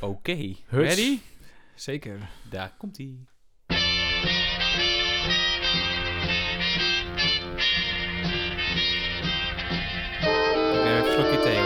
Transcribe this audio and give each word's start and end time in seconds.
Oké, 0.00 0.54
ready? 0.68 1.18
Zeker. 1.74 2.18
Daar 2.50 2.74
komt 2.78 2.98
ie. 2.98 3.26
Neem 3.66 3.78
even 10.86 11.06
een 11.06 11.12
slokje 11.12 11.40
thee, 11.42 11.56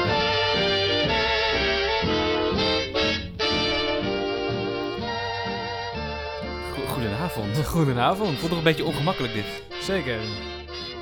Goedenavond. 6.89 7.57
Goedenavond. 7.67 8.39
Voelt 8.39 8.51
nog 8.51 8.59
een 8.59 8.65
beetje 8.65 8.85
ongemakkelijk 8.85 9.33
dit. 9.33 9.63
Zeker. 9.81 10.21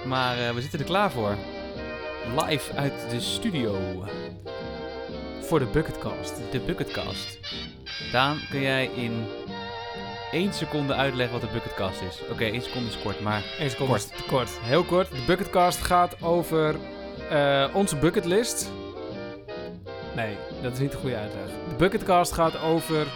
Maar 0.06 0.38
eh, 0.38 0.54
we 0.54 0.60
zitten 0.60 0.78
er 0.78 0.84
klaar 0.84 1.10
voor. 1.10 1.36
Live 2.36 2.74
uit 2.74 3.10
de 3.10 3.20
studio. 3.20 4.04
Voor 5.50 5.58
de 5.58 5.66
Bucketcast. 5.66 6.34
De 6.50 6.60
Bucketcast. 6.60 7.38
Daan, 8.12 8.38
kun 8.50 8.60
jij 8.60 8.91
in 8.95 9.24
één 10.32 10.52
seconde 10.54 10.95
uitleggen 10.95 11.41
wat 11.41 11.48
de 11.50 11.52
Bucketcast 11.56 12.00
is? 12.00 12.20
Oké, 12.30 12.45
één 12.45 12.62
seconde 12.62 12.88
is 12.88 12.98
kort, 13.02 13.20
maar 13.20 13.42
Eén 13.58 13.70
seconde. 13.70 13.92
Kort. 13.92 14.02
is 14.12 14.16
te 14.16 14.22
kort. 14.28 14.50
Heel 14.60 14.84
kort. 14.84 15.10
De 15.10 15.22
Bucketcast 15.27 15.82
gaat 15.82 16.22
over 16.22 16.77
eh, 17.30 17.64
onze 17.74 17.96
bucketlist. 17.96 18.70
Nee, 20.16 20.36
dat 20.62 20.72
is 20.72 20.78
niet 20.78 20.92
de 20.92 20.96
goede 20.98 21.16
uitleg. 21.16 21.44
De 21.69 21.74
Bucketcast 21.77 22.32
gaat 22.32 22.60
over 22.60 23.06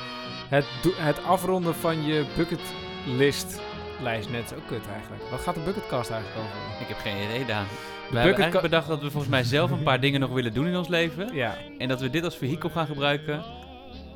het, 0.49 0.65
do- 0.83 0.95
het 0.97 1.25
afronden 1.25 1.75
van 1.75 2.07
je 2.07 2.25
bucketlist. 2.37 3.61
Lijst 4.03 4.31
net 4.31 4.49
zo 4.49 4.57
kut 4.69 4.83
eigenlijk. 4.93 5.23
Wat 5.31 5.41
gaat 5.41 5.55
de 5.55 5.61
Bucketcast 5.61 6.11
eigenlijk 6.11 6.41
over? 6.41 6.81
ik 6.81 6.87
heb 6.89 6.99
geen 6.99 7.25
idee, 7.25 7.45
Daan. 7.45 7.65
We 8.11 8.17
hebben 8.19 8.35
eigenlijk 8.43 8.71
bedacht 8.71 8.89
dat 8.89 9.01
we 9.01 9.11
volgens 9.11 9.31
mij 9.31 9.43
zelf 9.45 9.71
een 9.71 9.83
paar 9.83 10.01
dingen 10.01 10.21
nog 10.21 10.31
willen 10.31 10.55
doen 10.55 10.67
in 10.67 10.77
ons 10.77 10.89
leven. 10.89 11.35
Ja, 11.35 11.55
En 11.79 11.89
dat 11.89 12.01
we 12.01 12.11
dit 12.11 12.25
als 12.25 12.37
vehikel 12.37 12.71
gaan 12.71 12.87
gebruiken 12.87 13.43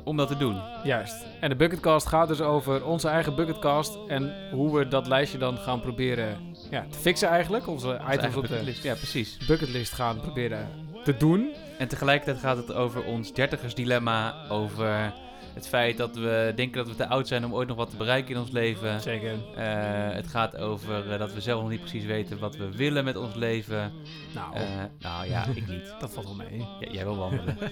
om 0.03 0.17
dat 0.17 0.27
te 0.27 0.37
doen. 0.37 0.61
juist. 0.83 1.25
En 1.39 1.49
de 1.49 1.55
Bucketcast 1.55 2.07
gaat 2.07 2.27
dus 2.27 2.41
over 2.41 2.85
onze 2.85 3.07
eigen 3.07 3.35
Bucketcast. 3.35 3.97
En 4.07 4.33
hoe 4.51 4.77
we 4.77 4.87
dat 4.87 5.07
lijstje 5.07 5.37
dan 5.37 5.57
gaan 5.57 5.81
proberen 5.81 6.37
ja, 6.69 6.85
te 6.89 6.97
fixen 6.99 7.29
eigenlijk. 7.29 7.67
Onze 7.67 7.87
Onze 7.87 8.13
items 8.13 8.35
op 8.35 8.47
de. 8.47 8.75
Ja, 8.81 8.93
precies. 8.93 9.37
bucketlist 9.47 9.93
gaan 9.93 10.19
proberen 10.19 10.67
te 11.03 11.17
doen. 11.17 11.49
En 11.77 11.87
tegelijkertijd 11.87 12.39
gaat 12.39 12.57
het 12.57 12.73
over 12.73 13.03
ons 13.03 13.33
dertigersdilemma, 13.33 14.35
over 14.49 15.13
het 15.59 15.67
feit 15.67 15.97
dat 15.97 16.15
we 16.15 16.53
denken 16.55 16.77
dat 16.77 16.87
we 16.87 16.95
te 16.95 17.07
oud 17.07 17.27
zijn 17.27 17.45
om 17.45 17.53
ooit 17.53 17.67
nog 17.67 17.77
wat 17.77 17.89
te 17.89 17.97
bereiken 17.97 18.33
in 18.35 18.41
ons 18.41 18.51
leven. 18.51 19.01
Zeker. 19.01 19.31
Eh, 19.55 20.15
het 20.15 20.27
gaat 20.27 20.57
over 20.57 21.11
eh, 21.11 21.19
dat 21.19 21.33
we 21.33 21.41
zelf 21.41 21.61
nog 21.61 21.69
niet 21.69 21.79
precies 21.79 22.05
weten 22.05 22.39
wat 22.39 22.55
we 22.55 22.75
willen 22.75 23.03
met 23.03 23.15
ons 23.15 23.35
leven. 23.35 23.91
Nou, 24.35 24.55
Eh, 24.55 24.61
nou 24.99 25.27
ja, 25.29 25.45
ik 25.55 25.67
niet. 25.67 25.93
dat 25.99 26.13
valt 26.13 26.25
wel 26.25 26.35
mee. 26.35 26.65
Ja, 26.79 26.91
jij 26.91 27.03
wil 27.03 27.17
wandelen. 27.17 27.57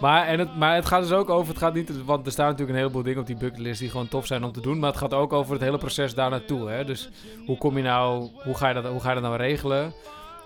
Maar, 0.00 0.26
en 0.26 0.38
het, 0.38 0.56
maar 0.56 0.74
het 0.74 0.86
gaat 0.86 1.02
dus 1.02 1.12
ook 1.12 1.30
over, 1.30 1.48
het 1.48 1.58
gaat 1.58 1.74
niet, 1.74 2.04
want 2.04 2.26
er 2.26 2.32
staan 2.32 2.46
natuurlijk 2.46 2.70
een 2.72 2.82
heleboel 2.82 3.02
dingen 3.02 3.20
op 3.20 3.26
die 3.26 3.36
bucketlist 3.36 3.80
die 3.80 3.90
gewoon 3.90 4.08
tof 4.08 4.26
zijn 4.26 4.44
om 4.44 4.52
te 4.52 4.60
doen. 4.60 4.78
Maar 4.78 4.90
het 4.90 4.98
gaat 4.98 5.14
ook 5.14 5.32
over 5.32 5.52
het 5.52 5.62
hele 5.62 5.78
proces 5.78 6.14
daar 6.14 6.30
naartoe. 6.30 6.68
Hè? 6.68 6.84
Dus 6.84 7.10
hoe 7.46 7.58
kom 7.58 7.76
je 7.76 7.82
nou, 7.82 8.28
hoe 8.44 8.54
ga 8.54 8.68
je 8.68 8.74
dat, 8.74 8.86
hoe 8.86 9.00
ga 9.00 9.08
je 9.08 9.14
dat 9.14 9.22
nou 9.22 9.36
regelen? 9.36 9.92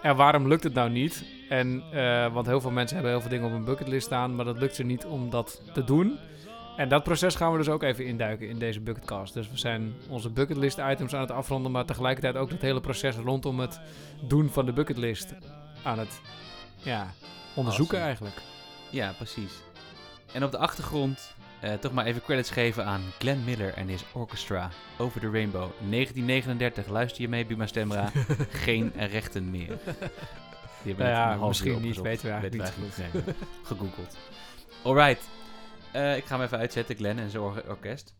En 0.04 0.16
waarom 0.16 0.48
lukt 0.48 0.64
het 0.64 0.74
nou 0.74 0.90
niet? 0.90 1.24
En, 1.48 1.82
eh, 1.92 2.32
want 2.32 2.46
heel 2.46 2.60
veel 2.60 2.70
mensen 2.70 2.94
hebben 2.96 3.12
heel 3.12 3.22
veel 3.22 3.30
dingen 3.30 3.46
op 3.46 3.52
een 3.52 3.64
bucketlist 3.64 4.06
staan, 4.06 4.34
maar 4.34 4.44
dat 4.44 4.58
lukt 4.58 4.74
ze 4.74 4.82
niet 4.82 5.04
om 5.04 5.30
dat 5.30 5.62
te 5.72 5.84
doen. 5.84 6.18
En 6.76 6.88
dat 6.88 7.02
proces 7.02 7.34
gaan 7.34 7.52
we 7.52 7.58
dus 7.58 7.68
ook 7.68 7.82
even 7.82 8.06
induiken 8.06 8.48
in 8.48 8.58
deze 8.58 8.80
bucketcast. 8.80 9.34
Dus 9.34 9.50
we 9.50 9.58
zijn 9.58 9.94
onze 10.08 10.30
bucketlist 10.30 10.78
items 10.78 11.14
aan 11.14 11.20
het 11.20 11.30
afronden, 11.30 11.72
maar 11.72 11.84
tegelijkertijd 11.84 12.36
ook 12.36 12.50
het 12.50 12.62
hele 12.62 12.80
proces 12.80 13.16
rondom 13.16 13.60
het 13.60 13.80
doen 14.22 14.48
van 14.48 14.66
de 14.66 14.72
bucketlist 14.72 15.34
aan 15.82 15.98
het 15.98 16.20
ja, 16.76 17.06
onderzoeken 17.54 17.98
Awesome. 17.98 18.28
eigenlijk. 18.28 18.36
Ja, 18.90 19.12
precies. 19.16 19.52
En 20.32 20.44
op 20.44 20.50
de 20.50 20.58
achtergrond 20.58 21.34
eh, 21.64 21.78
toch 21.78 21.92
maar 21.92 22.04
even 22.04 22.22
credits 22.22 22.50
geven 22.50 22.84
aan 22.86 23.02
Glenn 23.18 23.44
Miller 23.44 23.74
en 23.74 23.88
his 23.88 24.04
orchestra 24.12 24.70
Over 24.98 25.20
the 25.20 25.30
Rainbow. 25.30 25.70
1939, 25.90 26.86
luister 26.86 27.22
je 27.22 27.28
mee, 27.28 27.46
Buma 27.46 27.66
Stemra. 27.66 28.10
Geen 28.66 28.92
rechten 28.96 29.50
meer. 29.50 29.66
Die 29.66 30.94
hebben 30.94 31.06
Nou 31.12 31.38
ja, 31.40 31.46
misschien 31.46 31.80
niet, 31.80 32.00
weten 32.00 32.26
we 32.26 32.32
eigenlijk 32.32 32.76
niet. 32.80 32.96
Nee, 33.12 33.34
gegoogeld. 33.62 34.16
Alright. 34.82 35.28
Eh, 35.92 36.16
ik 36.16 36.24
ga 36.24 36.34
hem 36.36 36.44
even 36.44 36.58
uitzetten, 36.58 36.96
Glenn 36.96 37.18
en 37.18 37.30
zijn 37.30 37.42
or- 37.42 37.68
orkest. 37.68 38.14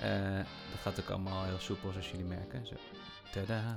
Eh, 0.00 0.36
dat 0.70 0.80
gaat 0.82 1.00
ook 1.00 1.10
allemaal 1.10 1.44
heel 1.44 1.58
soepel, 1.58 1.90
zoals 1.90 2.10
jullie 2.10 2.26
merken. 2.26 2.66
Zo. 2.66 2.74
Tada. 3.32 3.76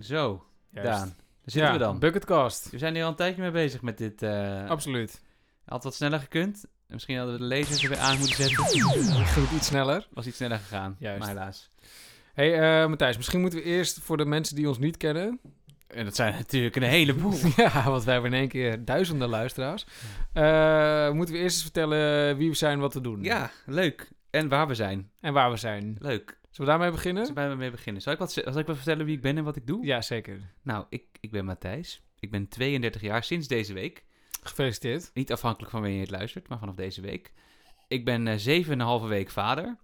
Zo, 0.00 0.46
Juist. 0.70 0.90
Daan. 0.90 1.08
Daar 1.08 1.14
zitten 1.44 1.72
we 1.72 1.78
dan. 1.78 1.98
Bucketcast. 1.98 2.70
We 2.70 2.78
zijn 2.78 2.94
hier 2.94 3.04
al 3.04 3.10
een 3.10 3.16
tijdje 3.16 3.42
mee 3.42 3.50
bezig 3.50 3.82
met 3.82 3.98
dit. 3.98 4.22
Absoluut. 4.68 5.20
had 5.64 5.84
wat 5.84 5.94
sneller 5.94 6.20
gekund. 6.20 6.64
En 6.86 6.94
Misschien 6.94 7.16
hadden 7.16 7.34
we 7.34 7.40
de 7.40 7.54
lasers 7.56 7.82
er 7.82 7.88
weer 7.88 7.98
aan 7.98 8.18
moeten 8.18 8.36
zetten. 8.36 8.64
Goed, 9.26 9.50
iets 9.50 9.66
sneller. 9.66 10.06
Was 10.10 10.26
iets 10.26 10.36
sneller 10.36 10.58
gegaan. 10.58 10.96
Juist. 10.98 11.18
Maar 11.18 11.28
helaas. 11.28 11.70
hey, 12.32 12.82
eh, 12.82 12.88
Matthijs, 12.88 13.16
misschien 13.16 13.40
moeten 13.40 13.58
we 13.58 13.64
eerst 13.64 14.00
voor 14.00 14.16
de 14.16 14.24
mensen 14.24 14.56
die 14.56 14.68
ons 14.68 14.78
niet 14.78 14.96
kennen... 14.96 15.40
En 15.86 16.04
dat 16.04 16.14
zijn 16.14 16.34
natuurlijk 16.34 16.76
een 16.76 16.82
heleboel. 16.82 17.32
ja, 17.56 17.84
want 17.84 18.04
wij 18.04 18.12
hebben 18.12 18.32
in 18.32 18.38
één 18.38 18.48
keer 18.48 18.84
duizenden 18.84 19.28
luisteraars. 19.28 19.86
Eh, 20.32 21.10
moeten 21.10 21.34
we 21.34 21.40
eerst 21.40 21.54
eens 21.54 21.62
vertellen 21.62 22.36
wie 22.36 22.48
we 22.48 22.54
zijn, 22.54 22.78
wat 22.78 22.94
we 22.94 23.00
doen. 23.00 23.22
ja, 23.22 23.50
leuk. 23.66 24.08
En 24.30 24.48
waar 24.48 24.66
we 24.66 24.74
zijn. 24.74 25.10
En 25.20 25.32
waar 25.32 25.50
we 25.50 25.56
zijn. 25.56 25.96
Leuk. 25.98 26.38
Zullen 26.50 26.72
we 26.72 26.78
daarmee 26.78 26.90
beginnen? 26.90 27.26
Zullen 27.26 27.42
we 27.42 27.48
bij 27.48 27.56
me 27.56 27.62
mee 27.62 27.70
beginnen? 27.70 28.02
Zal 28.02 28.12
ik, 28.12 28.18
wat, 28.18 28.32
zal 28.32 28.58
ik 28.58 28.66
wat 28.66 28.76
vertellen 28.76 29.06
wie 29.06 29.16
ik 29.16 29.22
ben 29.22 29.36
en 29.36 29.44
wat 29.44 29.56
ik 29.56 29.66
doe? 29.66 29.86
Ja, 29.86 30.02
zeker. 30.02 30.40
Nou, 30.62 30.84
ik, 30.88 31.04
ik 31.20 31.30
ben 31.30 31.44
Matthijs. 31.44 32.02
Ik 32.18 32.30
ben 32.30 32.48
32 32.48 33.00
jaar 33.00 33.24
sinds 33.24 33.48
deze 33.48 33.72
week. 33.72 34.04
Gefeliciteerd. 34.46 35.10
Niet 35.14 35.32
afhankelijk 35.32 35.70
van 35.70 35.80
wanneer 35.80 35.98
je 35.98 36.04
het 36.06 36.14
luistert, 36.16 36.48
maar 36.48 36.58
vanaf 36.58 36.74
deze 36.74 37.00
week. 37.00 37.32
Ik 37.88 38.04
ben 38.04 38.26
eh, 38.28 38.34
zeven 38.36 38.72
en 38.72 38.80
een 38.80 38.86
halve 38.86 39.06
week 39.06 39.30
vader. 39.30 39.76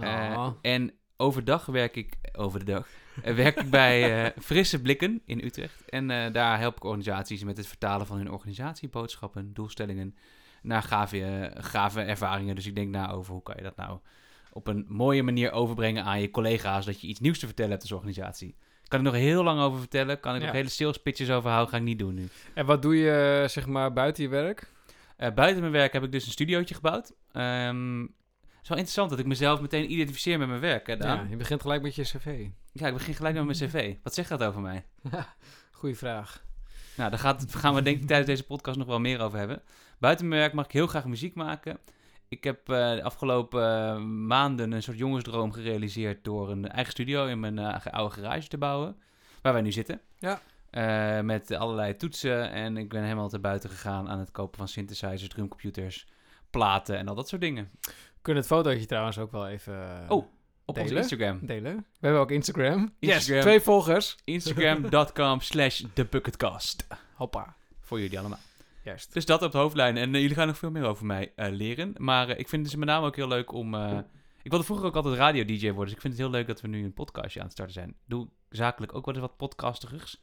Eh, 0.00 0.32
Oh. 0.36 0.48
en 0.60 0.92
overdag 1.16 1.66
werk 1.66 1.96
ik, 1.96 2.14
over 2.32 2.58
de 2.58 2.64
dag, 2.64 2.88
eh, 3.22 3.34
werk 3.34 3.60
ik 3.60 3.70
bij 3.70 4.32
Frisse 4.40 4.82
Blikken 4.82 5.22
in 5.26 5.44
Utrecht. 5.44 5.84
En 5.88 6.32
daar 6.32 6.58
help 6.58 6.76
ik 6.76 6.84
organisaties 6.84 7.44
met 7.44 7.56
het 7.56 7.66
vertalen 7.66 8.06
van 8.06 8.16
hun 8.16 8.30
organisatieboodschappen, 8.30 9.54
doelstellingen, 9.54 10.16
naar 10.62 10.82
gave, 10.82 11.52
gave 11.56 12.00
ervaringen. 12.00 12.54
Dus 12.54 12.66
ik 12.66 12.74
denk 12.74 12.90
na 12.90 13.10
over 13.10 13.32
hoe 13.32 13.42
kan 13.42 13.54
je 13.56 13.62
dat 13.62 13.76
nou 13.76 13.98
op 14.52 14.66
een 14.66 14.84
mooie 14.88 15.22
manier 15.22 15.52
overbrengen 15.52 16.04
aan 16.04 16.20
je 16.20 16.30
collega's, 16.30 16.84
dat 16.84 17.00
je 17.00 17.06
iets 17.06 17.20
nieuws 17.20 17.38
te 17.38 17.46
vertellen 17.46 17.70
hebt 17.70 17.82
als 17.82 17.92
organisatie. 17.92 18.54
Kan 18.88 18.98
ik 18.98 19.04
nog 19.04 19.14
heel 19.14 19.42
lang 19.42 19.60
over 19.60 19.78
vertellen, 19.78 20.20
kan 20.20 20.34
ik 20.34 20.42
nog 20.42 20.52
hele 20.52 20.68
sales 20.68 20.96
pitches 20.98 21.30
over 21.30 21.50
houden, 21.50 21.70
ga 21.70 21.76
ik 21.76 21.82
niet 21.82 21.98
doen 21.98 22.14
nu. 22.14 22.28
En 22.54 22.66
wat 22.66 22.82
doe 22.82 22.96
je, 22.96 23.40
eh, 23.42 23.48
zeg 23.48 23.66
maar, 23.66 23.92
buiten 23.92 24.22
je 24.22 24.28
werk? 24.28 24.72
Eh, 25.16 25.32
buiten 25.32 25.60
mijn 25.60 25.72
werk 25.72 25.92
heb 25.92 26.02
ik 26.02 26.12
dus 26.12 26.26
een 26.26 26.32
studiootje 26.32 26.74
gebouwd. 26.74 27.12
Ehm 27.32 28.06
het 28.64 28.72
is 28.72 28.76
wel 28.76 28.78
interessant 28.78 29.10
dat 29.10 29.18
ik 29.18 29.38
mezelf 29.38 29.60
meteen 29.60 29.92
identificeer 29.92 30.38
met 30.38 30.48
mijn 30.48 30.60
werk. 30.60 30.86
Hè, 30.86 30.96
Daan? 30.96 31.24
Ja, 31.24 31.30
je 31.30 31.36
begint 31.36 31.60
gelijk 31.60 31.82
met 31.82 31.94
je 31.94 32.02
cv. 32.02 32.46
Ja, 32.72 32.86
ik 32.86 32.92
begin 32.92 33.14
gelijk 33.14 33.34
met 33.34 33.44
mijn 33.44 33.56
cv. 33.56 33.94
Wat 34.02 34.14
zegt 34.14 34.28
dat 34.28 34.42
over 34.42 34.60
mij? 34.60 34.84
Goeie 35.70 35.96
vraag. 35.96 36.44
Nou, 36.96 37.10
daar 37.10 37.18
gaat, 37.18 37.54
gaan 37.54 37.74
we 37.74 37.82
denk 37.82 38.00
ik 38.00 38.06
tijdens 38.06 38.28
deze 38.28 38.44
podcast 38.44 38.78
nog 38.78 38.86
wel 38.86 39.00
meer 39.00 39.20
over 39.20 39.38
hebben. 39.38 39.62
Buiten 39.98 40.28
mijn 40.28 40.40
werk 40.40 40.52
mag 40.52 40.64
ik 40.64 40.72
heel 40.72 40.86
graag 40.86 41.04
muziek 41.04 41.34
maken. 41.34 41.78
Ik 42.28 42.44
heb 42.44 42.68
eh, 42.68 42.94
de 42.94 43.02
afgelopen 43.02 43.62
eh, 43.62 43.98
maanden 44.04 44.72
een 44.72 44.82
soort 44.82 44.98
jongensdroom 44.98 45.52
gerealiseerd 45.52 46.24
door 46.24 46.50
een 46.50 46.68
eigen 46.68 46.92
studio 46.92 47.26
in 47.26 47.40
mijn 47.40 47.58
eh, 47.58 47.86
oude 47.86 48.14
garage 48.14 48.48
te 48.48 48.58
bouwen. 48.58 48.96
Waar 49.42 49.52
wij 49.52 49.62
nu 49.62 49.72
zitten. 49.72 50.00
Ja. 50.18 50.40
Met 51.22 51.50
allerlei 51.50 51.96
toetsen 51.96 52.50
en 52.50 52.76
ik 52.76 52.88
ben 52.88 53.02
helemaal 53.02 53.28
te 53.28 53.38
buiten 53.38 53.70
gegaan 53.70 54.08
aan 54.08 54.18
het 54.18 54.30
kopen 54.30 54.58
van 54.58 54.68
synthesizers, 54.68 55.28
drumcomputers, 55.28 56.06
platen 56.50 56.96
en 56.98 57.08
al 57.08 57.14
dat 57.14 57.28
soort 57.28 57.40
dingen. 57.40 57.70
Kunnen 58.22 58.42
het 58.42 58.52
fotootje 58.52 58.86
trouwens 58.86 59.18
ook 59.18 59.32
wel 59.32 59.48
even 59.48 59.74
Oh, 60.08 60.26
Op 60.64 60.76
onze 60.78 60.82
Delen? 60.82 60.96
Instagram. 61.02 61.38
delen. 61.42 61.76
We 61.76 61.84
hebben 62.00 62.20
ook 62.20 62.30
Instagram. 62.30 62.92
Instagram. 62.98 63.34
Yes, 63.36 63.42
twee 63.44 63.60
volgers. 63.60 64.16
Instagram.com 64.24 65.40
slash 65.40 65.82
thebucketcast. 65.92 66.86
Hoppa. 67.14 67.56
Voor 67.80 68.00
jullie 68.00 68.18
allemaal. 68.18 68.38
Juist. 68.84 69.12
Dus 69.12 69.24
dat 69.24 69.42
op 69.42 69.52
de 69.52 69.58
hoofdlijn. 69.58 69.96
En 69.96 70.14
eh, 70.14 70.20
jullie 70.20 70.36
gaan 70.36 70.46
nog 70.46 70.58
veel 70.58 70.70
meer 70.70 70.84
over 70.84 71.06
mij 71.06 71.32
eh, 71.36 71.52
leren. 71.52 71.94
Maar 71.96 72.28
eh, 72.28 72.38
ik 72.38 72.48
vind 72.48 72.62
het 72.62 72.70
dus 72.70 72.80
met 72.80 72.88
name 72.88 73.06
ook 73.06 73.16
heel 73.16 73.28
leuk 73.28 73.52
om... 73.52 73.74
ik 74.42 74.50
wilde 74.50 74.64
vroeger 74.64 74.86
ook 74.86 74.96
altijd 74.96 75.14
radio-dj 75.14 75.66
worden. 75.66 75.84
Dus 75.84 75.94
ik 75.94 76.00
vind 76.00 76.12
het 76.12 76.22
heel 76.22 76.30
leuk 76.30 76.46
dat 76.46 76.60
we 76.60 76.68
nu 76.68 76.84
een 76.84 76.92
podcastje 76.92 77.38
aan 77.38 77.44
het 77.44 77.54
starten 77.54 77.74
zijn. 77.74 77.96
Doe 78.06 78.28
zakelijk 78.48 78.94
ook 78.94 79.04
wel 79.04 79.14
eens 79.14 79.22
wat 79.22 79.36
podcastigers. 79.36 80.20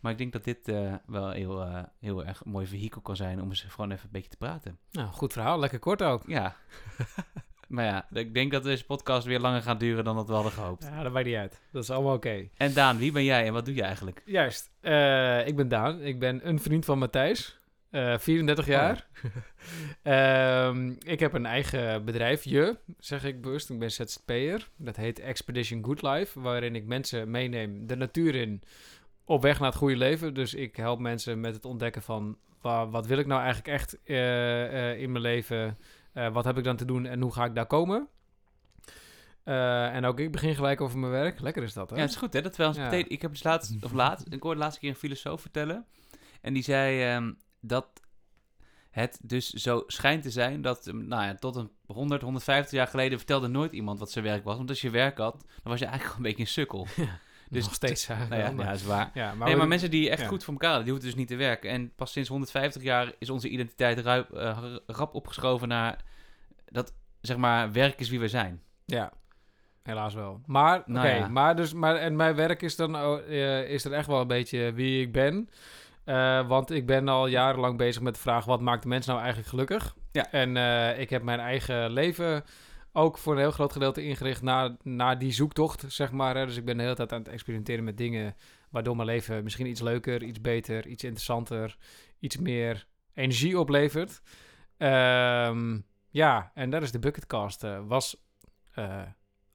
Maar 0.00 0.12
ik 0.12 0.18
denk 0.18 0.32
dat 0.32 0.44
dit 0.44 0.72
wel 1.06 1.30
heel, 1.30 1.86
heel 2.00 2.24
erg 2.24 2.44
een 2.44 2.50
mooi 2.50 2.66
vehikel 2.66 3.00
kan 3.00 3.16
zijn 3.16 3.42
om 3.42 3.48
eens 3.48 3.62
gewoon 3.62 3.90
even 3.90 4.04
een 4.04 4.12
beetje 4.12 4.30
te 4.30 4.36
praten. 4.36 4.78
Nou, 4.90 5.08
goed 5.08 5.32
verhaal. 5.32 5.58
Lekker 5.58 5.78
kort 5.78 6.02
ook. 6.02 6.22
Ja. 6.26 6.56
maar 7.68 7.84
ja, 7.84 8.06
ik 8.12 8.34
denk 8.34 8.52
dat 8.52 8.62
deze 8.62 8.84
podcast 8.84 9.26
weer 9.26 9.40
langer 9.40 9.62
gaat 9.62 9.80
duren 9.80 10.04
dan 10.04 10.16
dat 10.16 10.28
we 10.28 10.34
hadden 10.34 10.52
gehoopt. 10.52 10.82
Ja, 10.82 11.02
dat 11.02 11.12
maakt 11.12 11.26
niet 11.26 11.36
uit. 11.36 11.60
Dat 11.72 11.82
is 11.82 11.90
allemaal 11.90 12.14
oké. 12.14 12.48
En 12.56 12.72
Daan, 12.72 12.98
wie 12.98 13.12
ben 13.12 13.24
jij 13.24 13.46
en 13.46 13.52
wat 13.52 13.64
doe 13.64 13.74
je 13.74 13.82
eigenlijk? 13.82 14.22
Juist. 14.24 14.70
Ik 15.46 15.56
ben 15.56 15.68
Daan. 15.68 16.00
Ik 16.00 16.18
ben 16.18 16.48
een 16.48 16.60
vriend 16.60 16.84
van 16.84 16.98
Matthijs. 16.98 17.57
Eh 17.90 18.18
34 18.18 18.66
jaar. 18.66 19.06
Ehm, 20.02 20.90
ik 20.98 21.20
heb 21.20 21.32
een 21.32 21.46
eigen 21.46 22.04
bedrijf, 22.04 22.44
je, 22.44 22.78
zeg 22.98 23.24
ik 23.24 23.40
bewust. 23.40 23.70
Ik 23.70 23.78
ben 23.78 23.90
ZZP'er. 23.90 24.68
Dat 24.76 24.96
heet 24.96 25.18
Expedition 25.18 25.84
Good 25.84 26.02
Life. 26.02 26.40
Waarin 26.40 26.74
ik 26.74 26.86
mensen 26.86 27.30
meeneem 27.30 27.86
de 27.86 27.96
natuur 27.96 28.34
in 28.34 28.62
op 29.24 29.42
weg 29.42 29.58
naar 29.58 29.68
het 29.68 29.78
goede 29.78 29.96
leven. 29.96 30.34
Dus 30.34 30.54
ik 30.54 30.76
help 30.76 30.98
mensen 30.98 31.40
met 31.40 31.54
het 31.54 31.64
ontdekken 31.64 32.02
van 32.02 32.38
wa- 32.60 32.88
wat 32.88 33.06
wil 33.06 33.18
ik 33.18 33.26
nou 33.26 33.40
eigenlijk 33.42 33.68
echt 33.68 34.02
eh, 34.04 34.90
eh, 34.92 35.00
in 35.00 35.10
mijn 35.12 35.22
leven? 35.24 35.78
Eh, 36.12 36.32
wat 36.32 36.44
heb 36.44 36.58
ik 36.58 36.64
dan 36.64 36.76
te 36.76 36.84
doen 36.84 37.06
en 37.06 37.20
hoe 37.20 37.32
ga 37.32 37.44
ik 37.44 37.54
daar 37.54 37.66
komen? 37.66 38.08
Eh, 39.44 39.94
en 39.94 40.04
ook 40.04 40.20
ik 40.20 40.32
begin 40.32 40.54
gelijk 40.54 40.80
over 40.80 40.98
mijn 40.98 41.12
werk. 41.12 41.40
Lekker 41.40 41.62
is 41.62 41.72
dat, 41.72 41.90
hè? 41.90 41.96
Ja, 41.96 42.02
het 42.02 42.10
is 42.10 42.16
goed 42.16 42.32
hè, 42.32 42.40
dat 42.42 42.56
Ja. 42.56 42.72
meteen... 42.76 43.08
Ik 43.08 43.22
heb 43.22 43.30
dus 43.30 43.42
laatst, 43.42 43.84
of 43.84 43.92
laatst, 43.92 44.26
ik 44.32 44.42
hoorde 44.42 44.56
de 44.58 44.62
laatste 44.64 44.80
keer 44.80 44.90
een 44.90 44.96
filosoof 44.96 45.40
vertellen. 45.40 45.86
En 46.40 46.52
die 46.54 46.62
zei 46.62 47.02
ehm, 47.02 47.32
dat 47.68 47.86
het 48.90 49.18
dus 49.22 49.48
zo 49.50 49.82
schijnt 49.86 50.22
te 50.22 50.30
zijn 50.30 50.62
dat, 50.62 50.86
ehm, 50.86 51.06
nou 51.08 51.22
ja, 51.24 51.34
tot 51.34 51.56
een 51.56 51.70
100, 51.86 52.22
150 52.22 52.72
jaar 52.78 52.86
geleden 52.86 53.18
vertelde 53.18 53.48
nooit 53.48 53.72
iemand 53.72 53.98
wat 53.98 54.10
zijn 54.10 54.24
werk 54.24 54.44
was. 54.44 54.56
Want 54.56 54.68
als 54.68 54.80
je 54.80 54.90
werk 54.90 55.18
had, 55.18 55.32
dan 55.40 55.46
was 55.72 55.78
je 55.78 55.86
eigenlijk 55.86 56.02
gewoon 56.14 56.16
een 56.16 56.22
beetje 56.36 56.42
een 56.42 56.48
sukkel. 56.60 56.86
Dus 57.50 57.64
Nog 57.64 57.74
steeds. 57.74 58.06
Nou 58.08 58.34
ja, 58.62 58.70
is 58.72 58.84
waar. 58.84 59.10
ja, 59.14 59.34
maar, 59.34 59.44
nee, 59.44 59.52
we- 59.52 59.58
maar 59.58 59.68
mensen 59.68 59.90
die 59.90 60.10
echt 60.10 60.20
ja. 60.22 60.26
goed 60.28 60.44
voor 60.44 60.52
elkaar 60.52 60.68
hadden, 60.68 60.84
die 60.86 60.94
hoeven 60.94 61.10
dus 61.10 61.20
niet 61.20 61.28
te 61.28 61.36
werken. 61.44 61.70
En 61.70 61.92
pas 61.94 62.12
sinds 62.12 62.28
150 62.28 62.82
jaar 62.82 63.12
is 63.18 63.30
onze 63.30 63.48
identiteit 63.48 63.98
ruip, 63.98 64.32
eh, 64.32 64.74
rap 64.86 65.14
opgeschoven 65.14 65.68
naar 65.68 66.04
dat, 66.66 66.92
zeg 67.20 67.36
maar, 67.36 67.72
werk 67.72 68.00
is 68.00 68.08
wie 68.08 68.20
we 68.20 68.28
zijn. 68.28 68.62
Ja, 68.84 69.12
helaas 69.82 70.14
wel. 70.14 70.40
Maar, 70.46 70.82
Nou 70.86 71.06
oké, 71.08 71.28
maar, 71.28 71.56
dus, 71.56 71.72
maar 71.72 71.96
en 71.96 72.16
mijn 72.16 72.34
werk 72.34 72.62
is 72.62 72.76
dan 72.76 72.96
eh, 72.96 73.70
is 73.70 73.84
er 73.84 73.92
echt 73.92 74.06
wel 74.06 74.20
een 74.20 74.26
beetje 74.26 74.72
wie 74.72 75.02
ik 75.02 75.12
ben. 75.12 75.48
Eh, 76.08 76.48
want 76.48 76.70
ik 76.70 76.86
ben 76.86 77.08
al 77.08 77.26
jarenlang 77.26 77.76
bezig 77.76 78.02
met 78.02 78.14
de 78.14 78.20
vraag: 78.20 78.44
wat 78.44 78.60
maakt 78.60 78.82
de 78.82 78.88
mens 78.88 79.06
nou 79.06 79.18
eigenlijk 79.18 79.48
gelukkig? 79.48 79.96
Ja. 80.12 80.30
En 80.30 80.56
eh, 80.56 81.00
ik 81.00 81.10
heb 81.10 81.22
mijn 81.22 81.40
eigen 81.40 81.90
leven 81.90 82.44
ook 82.92 83.18
voor 83.18 83.32
een 83.32 83.38
heel 83.38 83.50
groot 83.50 83.72
gedeelte 83.72 84.02
ingericht 84.02 84.42
naar, 84.42 84.76
naar 84.82 85.18
die 85.18 85.32
zoektocht, 85.32 85.84
zeg 85.88 86.12
maar. 86.12 86.36
Hè. 86.36 86.46
Dus 86.46 86.56
ik 86.56 86.64
ben 86.64 86.76
de 86.76 86.82
hele 86.82 86.94
tijd 86.94 87.12
aan 87.12 87.18
het 87.18 87.28
experimenteren 87.28 87.84
met 87.84 87.96
dingen 87.96 88.36
waardoor 88.70 88.96
mijn 88.96 89.08
leven 89.08 89.42
misschien 89.44 89.66
iets 89.66 89.80
leuker, 89.80 90.22
iets 90.22 90.40
beter, 90.40 90.86
iets 90.86 91.04
interessanter, 91.04 91.76
iets 92.18 92.36
meer 92.36 92.86
energie 93.14 93.58
oplevert. 93.58 94.22
Ehm, 94.76 95.78
ja, 96.10 96.50
en 96.54 96.70
daar 96.70 96.82
is 96.82 96.92
de 96.92 96.98
Bucketcast. 96.98 97.64
eh, 97.64 97.78
was 97.86 98.16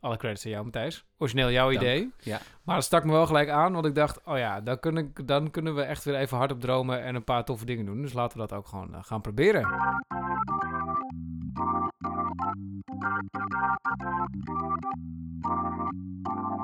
alle 0.04 0.18
credits 0.18 0.46
aan 0.46 0.52
jou, 0.52 0.64
Matthijs. 0.64 1.06
Origineel 1.18 1.52
jouw 1.52 1.70
Dank. 1.70 1.82
idee. 1.82 2.12
Ja. 2.20 2.40
Maar 2.64 2.76
dat 2.76 2.84
stak 2.84 3.04
me 3.04 3.12
wel 3.12 3.26
gelijk 3.26 3.50
aan, 3.50 3.74
want 3.74 3.86
ik 3.86 3.96
dacht, 3.96 4.24
oh 4.26 4.38
ja, 4.38 4.62
dan, 4.62 4.80
kun 4.80 4.98
ik, 4.98 5.28
dan 5.28 5.52
kunnen 5.52 5.76
we 5.76 5.82
echt 5.82 6.04
weer 6.04 6.16
even 6.16 6.38
hardop 6.38 6.62
dromen 6.62 7.04
en 7.04 7.16
een 7.16 7.24
paar 7.24 7.46
toffe 7.46 7.66
dingen 7.66 7.86
doen. 7.86 8.02
Dus 8.02 8.14
laten 8.14 8.40
we 8.40 8.48
dat 8.48 8.58
ook 8.58 8.68
gewoon 8.68 8.94
eh, 8.94 9.04
gaan 9.04 9.22
proberen. 9.22 9.68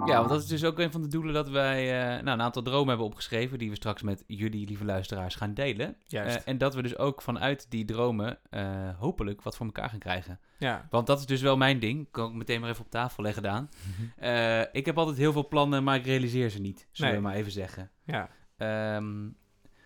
Ja, 0.06 0.16
want 0.18 0.30
dat 0.30 0.42
is 0.42 0.48
dus 0.48 0.63
ook 0.63 0.80
een 0.80 0.92
van 0.92 1.01
de 1.01 1.07
doelen 1.07 1.34
dat 1.34 1.50
wij 1.50 2.01
eh, 2.01 2.24
nou, 2.24 2.38
een 2.38 2.42
aantal 2.42 2.62
dromen 2.62 2.88
hebben 2.88 3.06
opgeschreven, 3.06 3.57
die 3.57 3.69
we 3.69 3.75
straks 3.75 4.01
met 4.01 4.24
jullie, 4.28 4.68
lieve 4.68 4.86
luisteraars, 4.86 5.36
gaan 5.36 5.54
delen. 5.54 5.96
Juist. 6.07 6.36
Eh, 6.36 6.42
en 6.46 6.57
dat 6.57 6.75
we 6.75 6.81
dus 6.81 6.98
ook 6.98 7.22
vanuit 7.22 7.66
die 7.72 7.86
dromen 7.86 8.38
eh, 8.50 8.90
hopelijk 9.00 9.42
wat 9.42 9.56
voor 9.56 9.66
elkaar 9.66 9.90
gaan 9.90 10.00
krijgen. 10.00 10.40
ja. 10.57 10.88
Want 10.90 11.07
dat 11.07 11.19
is 11.19 11.25
dus 11.25 11.42
wel 11.42 11.57
mijn 11.57 11.80
ding. 11.80 12.07
Kan 12.12 12.30
ik 12.30 12.36
meteen 12.36 12.60
maar 12.62 12.69
even 12.69 12.86
op 12.86 12.92
tafel 12.92 13.24
leggen, 13.24 13.44
Daan. 13.44 13.69
Eh, 14.18 14.62
ik 14.72 14.86
heb 14.86 14.98
altijd 14.98 15.18
heel 15.18 15.31
veel 15.31 15.48
plannen, 15.48 15.84
maar 15.84 15.96
ik 15.96 16.06
realiseer 16.06 16.50
ze 16.50 16.62
niet. 16.62 16.88
Zullen 16.92 17.12
Nee. 17.12 17.22
we 17.22 17.28
maar 17.28 17.36
even 17.38 17.51
zeggen. 17.51 17.90
ja. 18.04 18.30
Ehm, 18.57 19.30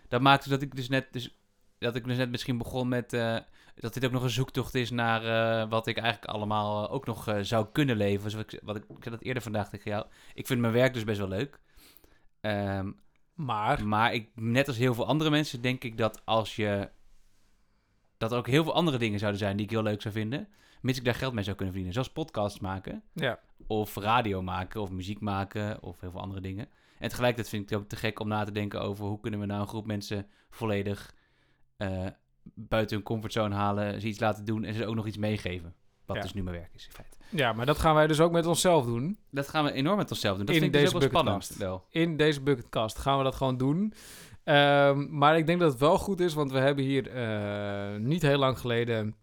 dat 0.08 0.20
maakt 0.20 0.42
dus 0.42 0.52
dat 0.52 0.62
ik 0.62 0.76
dus 0.76 0.88
net, 0.88 1.12
dus, 1.12 1.38
dat 1.78 1.96
ik 1.96 2.04
dus 2.04 2.16
net 2.16 2.30
misschien 2.30 2.58
begon 2.58 2.88
met 2.88 3.12
dat 3.74 3.94
dit 3.94 4.04
ook 4.04 4.12
nog 4.12 4.22
een 4.22 4.30
zoektocht 4.30 4.74
is 4.74 4.90
naar 4.90 5.24
eh, 5.24 5.70
wat 5.70 5.86
ik 5.86 5.96
eigenlijk 5.96 6.32
allemaal 6.32 6.86
eh, 6.86 6.94
ook 6.94 7.06
nog 7.06 7.28
eh, 7.28 7.38
zou 7.40 7.66
kunnen 7.72 7.96
leven. 7.96 8.30
Zoals 8.30 8.46
ik, 8.52 8.60
wat 8.62 8.76
ik, 8.76 8.82
ik 8.82 9.02
zei 9.02 9.14
dat 9.14 9.24
eerder 9.24 9.42
vandaag 9.42 9.68
tegen 9.68 9.90
jou. 9.90 10.06
Ik 10.34 10.46
vind 10.46 10.60
mijn 10.60 10.72
werk 10.72 10.94
dus 10.94 11.04
best 11.04 11.18
wel 11.18 11.28
leuk. 11.28 11.60
Ehm, 12.40 12.92
Maar, 13.34 13.86
maar 13.86 14.14
ik, 14.14 14.30
net 14.34 14.68
als 14.68 14.76
heel 14.76 14.94
veel 14.94 15.06
andere 15.06 15.30
mensen 15.30 15.60
denk 15.60 15.84
ik 15.84 15.96
dat 15.96 16.22
als 16.24 16.56
je 16.56 16.90
dat 18.18 18.32
er 18.32 18.38
ook 18.38 18.46
heel 18.46 18.64
veel 18.64 18.74
andere 18.74 18.98
dingen 18.98 19.18
zouden 19.18 19.40
zijn 19.40 19.56
die 19.56 19.64
ik 19.64 19.70
heel 19.70 19.82
leuk 19.82 20.02
zou 20.02 20.14
vinden, 20.14 20.48
mits 20.80 20.98
ik 20.98 21.04
daar 21.04 21.14
geld 21.14 21.34
mee 21.34 21.44
zou 21.44 21.56
kunnen 21.56 21.74
verdienen, 21.74 22.04
zoals 22.04 22.24
podcasts 22.24 22.60
maken 22.60 23.02
ja. 23.12 23.38
of 23.66 23.96
radio 23.96 24.42
maken, 24.42 24.80
of 24.80 24.90
muziek 24.90 25.20
maken, 25.20 25.82
of 25.82 26.00
heel 26.00 26.10
veel 26.10 26.20
andere 26.20 26.40
dingen. 26.40 26.68
En 26.98 27.08
tegelijkertijd 27.08 27.48
vind 27.48 27.62
ik 27.62 27.68
het 27.68 27.78
ook 27.78 27.88
te 27.88 27.96
gek 27.96 28.20
om 28.20 28.28
na 28.28 28.44
te 28.44 28.52
denken 28.52 28.80
over 28.80 29.04
hoe 29.04 29.20
kunnen 29.20 29.40
we 29.40 29.46
nou 29.46 29.60
een 29.60 29.68
groep 29.68 29.86
mensen 29.86 30.26
volledig 30.50 31.14
buiten 32.54 32.96
hun 32.96 33.04
comfortzone 33.04 33.54
halen, 33.54 34.00
ze 34.00 34.06
iets 34.06 34.20
laten 34.20 34.44
doen 34.44 34.64
en 34.64 34.74
ze 34.74 34.86
ook 34.86 34.94
nog 34.94 35.06
iets 35.06 35.16
meegeven. 35.16 35.74
Wat 36.06 36.16
Ja. 36.16 36.22
dus 36.22 36.32
nu 36.34 36.42
mijn 36.42 36.56
werk 36.56 36.74
is, 36.74 36.86
in 36.86 36.92
feite. 36.92 37.16
ja, 37.30 37.52
maar 37.52 37.66
dat 37.66 37.78
gaan 37.78 37.94
wij 37.94 38.06
dus 38.06 38.20
ook 38.20 38.32
met 38.32 38.46
onszelf 38.46 38.84
doen. 38.86 39.18
Dat 39.30 39.48
gaan 39.48 39.64
we 39.64 39.72
enorm 39.72 39.96
met 39.96 40.10
onszelf 40.10 40.36
doen. 40.36 40.46
Dat 40.46 40.54
In 40.54 40.60
vind 40.60 40.74
ik 40.74 40.80
dus 40.80 40.90
deze 40.92 41.04
ook 41.04 41.12
wel 41.12 41.20
spannend. 41.22 41.48
bucketkast. 41.48 41.68
Wel. 41.92 42.02
In 42.02 42.16
deze 42.16 42.40
bucketcast 42.40 42.98
gaan 42.98 43.18
we 43.18 43.24
dat 43.24 43.34
gewoon 43.34 43.56
doen. 43.56 43.92
Ehm, 44.44 45.06
maar 45.18 45.36
ik 45.38 45.46
denk 45.46 45.60
dat 45.60 45.70
het 45.70 45.80
wel 45.80 45.98
goed 45.98 46.20
is, 46.20 46.34
want 46.34 46.52
we 46.52 46.58
hebben 46.58 46.84
hier 46.84 47.10
eh, 47.10 47.96
niet 47.98 48.22
heel 48.22 48.38
lang 48.38 48.58
geleden 48.58 49.14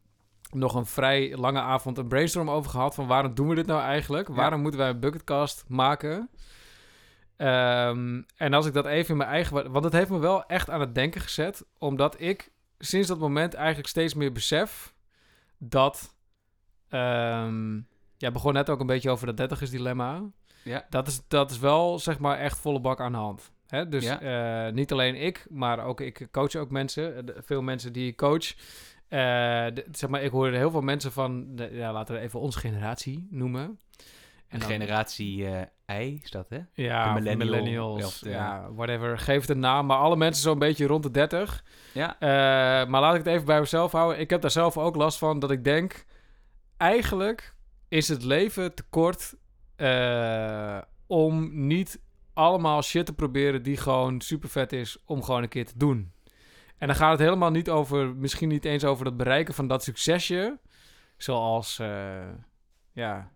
nog 0.52 0.76
een 0.76 0.86
vrij 0.86 1.38
lange 1.38 1.60
avond 1.60 1.98
een 1.98 2.08
brainstorm 2.08 2.50
over 2.50 2.72
gehad. 2.72 2.96
Van 2.96 3.08
waarom 3.08 3.34
doen 3.34 3.48
we 3.48 3.56
dit 3.56 3.66
nou 3.66 3.82
eigenlijk? 3.82 4.28
Ja. 4.28 4.34
Waarom 4.34 4.62
moeten 4.62 4.80
wij 4.80 4.90
een 4.90 5.00
bucketcast 5.00 5.64
maken? 5.68 6.30
Ehm, 7.38 8.22
en 8.36 8.54
als 8.54 8.66
ik 8.66 8.74
dat 8.74 8.86
even 8.86 9.10
in 9.12 9.18
mijn 9.18 9.30
eigen... 9.30 9.54
wa- 9.54 9.70
Want 9.70 9.84
het 9.84 9.94
heeft 9.94 10.10
me 10.10 10.20
wel 10.20 10.46
echt 10.46 10.70
aan 10.70 10.80
het 10.80 10.96
denken 10.96 11.22
gezet. 11.22 11.66
Omdat 11.78 12.22
ik 12.22 12.52
sinds 12.82 13.08
dat 13.08 13.20
moment 13.20 13.54
eigenlijk 13.54 13.88
steeds 13.88 14.14
meer 14.14 14.32
besef 14.32 14.94
dat... 15.58 16.16
ehm 16.90 17.80
ja, 18.18 18.32
begon 18.32 18.54
net 18.54 18.70
ook 18.70 18.80
een 18.80 18.86
beetje 18.88 19.10
over 19.10 19.26
dat 19.26 19.38
dertigers 19.38 19.70
dilemma. 19.70 20.22
Ja. 20.64 20.86
Dat 20.90 21.08
is, 21.08 21.22
dat 21.28 21.52
is 21.52 21.60
wel, 21.60 22.00
zeg 22.00 22.20
maar, 22.20 22.38
echt 22.38 22.58
volle 22.60 22.80
bak 22.80 23.00
aan 23.00 23.12
de 23.12 23.18
hand. 23.18 23.52
Hè? 23.68 23.90
Dus 23.90 24.04
Ja. 24.04 24.22
eh, 24.68 24.74
niet 24.74 24.92
alleen 24.92 25.16
ik, 25.16 25.46
maar 25.50 25.86
ook 25.86 26.02
ik 26.02 26.28
coach 26.32 26.56
ook 26.56 26.72
mensen. 26.72 27.28
Eh, 27.28 27.36
veel 27.46 27.62
mensen 27.62 27.94
die 27.94 28.08
ik 28.08 28.18
coach. 28.18 28.54
Eh, 29.08 29.20
de- 29.74 29.86
zeg 29.92 30.10
maar, 30.10 30.22
ik 30.22 30.32
hoor 30.32 30.52
heel 30.52 30.72
veel 30.72 30.82
mensen 30.82 31.12
van, 31.12 31.56
de, 31.56 31.70
ja, 31.72 31.92
laten 31.94 32.16
we 32.16 32.22
even 32.22 32.40
onze 32.40 32.60
generatie 32.60 33.28
noemen. 33.30 33.80
En 34.52 34.60
dan- 34.60 34.70
generatie 34.70 35.48
eh 35.48 35.62
I 36.00 36.20
is 36.24 36.32
dat, 36.32 36.50
hè? 36.50 36.60
Ja, 36.74 37.04
de 37.04 37.10
of 37.10 37.24
millennial, 37.24 37.48
millennials, 37.48 38.22
of 38.24 38.30
ja, 38.30 38.72
whatever. 38.72 39.20
Geef 39.20 39.42
het 39.42 39.50
een 39.50 39.60
naam, 39.60 39.86
maar 39.86 39.98
alle 39.98 40.16
mensen 40.16 40.44
zo'n 40.44 40.60
beetje 40.60 40.86
rond 40.88 41.04
de 41.04 41.12
30. 41.12 41.64
Ja. 41.94 42.20
Eh, 42.20 42.90
maar 42.90 43.02
laat 43.02 43.16
ik 43.16 43.24
het 43.24 43.34
even 43.34 43.46
bij 43.46 43.60
mezelf 43.60 43.92
houden. 43.92 44.20
Ik 44.20 44.30
heb 44.30 44.42
daar 44.42 44.52
zelf 44.52 44.78
ook 44.78 44.96
last 44.96 45.18
van 45.18 45.40
dat 45.40 45.52
ik 45.52 45.64
denk... 45.64 46.06
Eigenlijk 46.78 47.56
is 47.88 48.08
het 48.08 48.24
leven 48.24 48.76
te 48.76 48.84
kort 48.90 49.36
eh, 49.76 50.78
om 51.08 51.66
niet 51.68 52.02
allemaal 52.34 52.82
shit 52.82 53.06
te 53.06 53.14
proberen 53.14 53.64
die 53.64 53.78
gewoon 53.78 54.22
super 54.22 54.50
vet 54.50 54.74
is 54.74 54.98
om 55.06 55.24
gewoon 55.24 55.44
een 55.44 55.50
keer 55.50 55.66
te 55.66 55.78
doen. 55.78 56.12
En 56.78 56.88
dan 56.88 56.96
gaat 56.96 57.12
het 57.12 57.20
helemaal 57.20 57.52
niet 57.52 57.70
over, 57.70 58.16
misschien 58.16 58.50
niet 58.50 58.66
eens 58.66 58.84
over 58.84 59.06
het 59.06 59.18
bereiken 59.18 59.54
van 59.54 59.68
dat 59.68 59.84
succesje. 59.84 60.60
Zoals, 61.18 61.82
ja, 62.94 63.32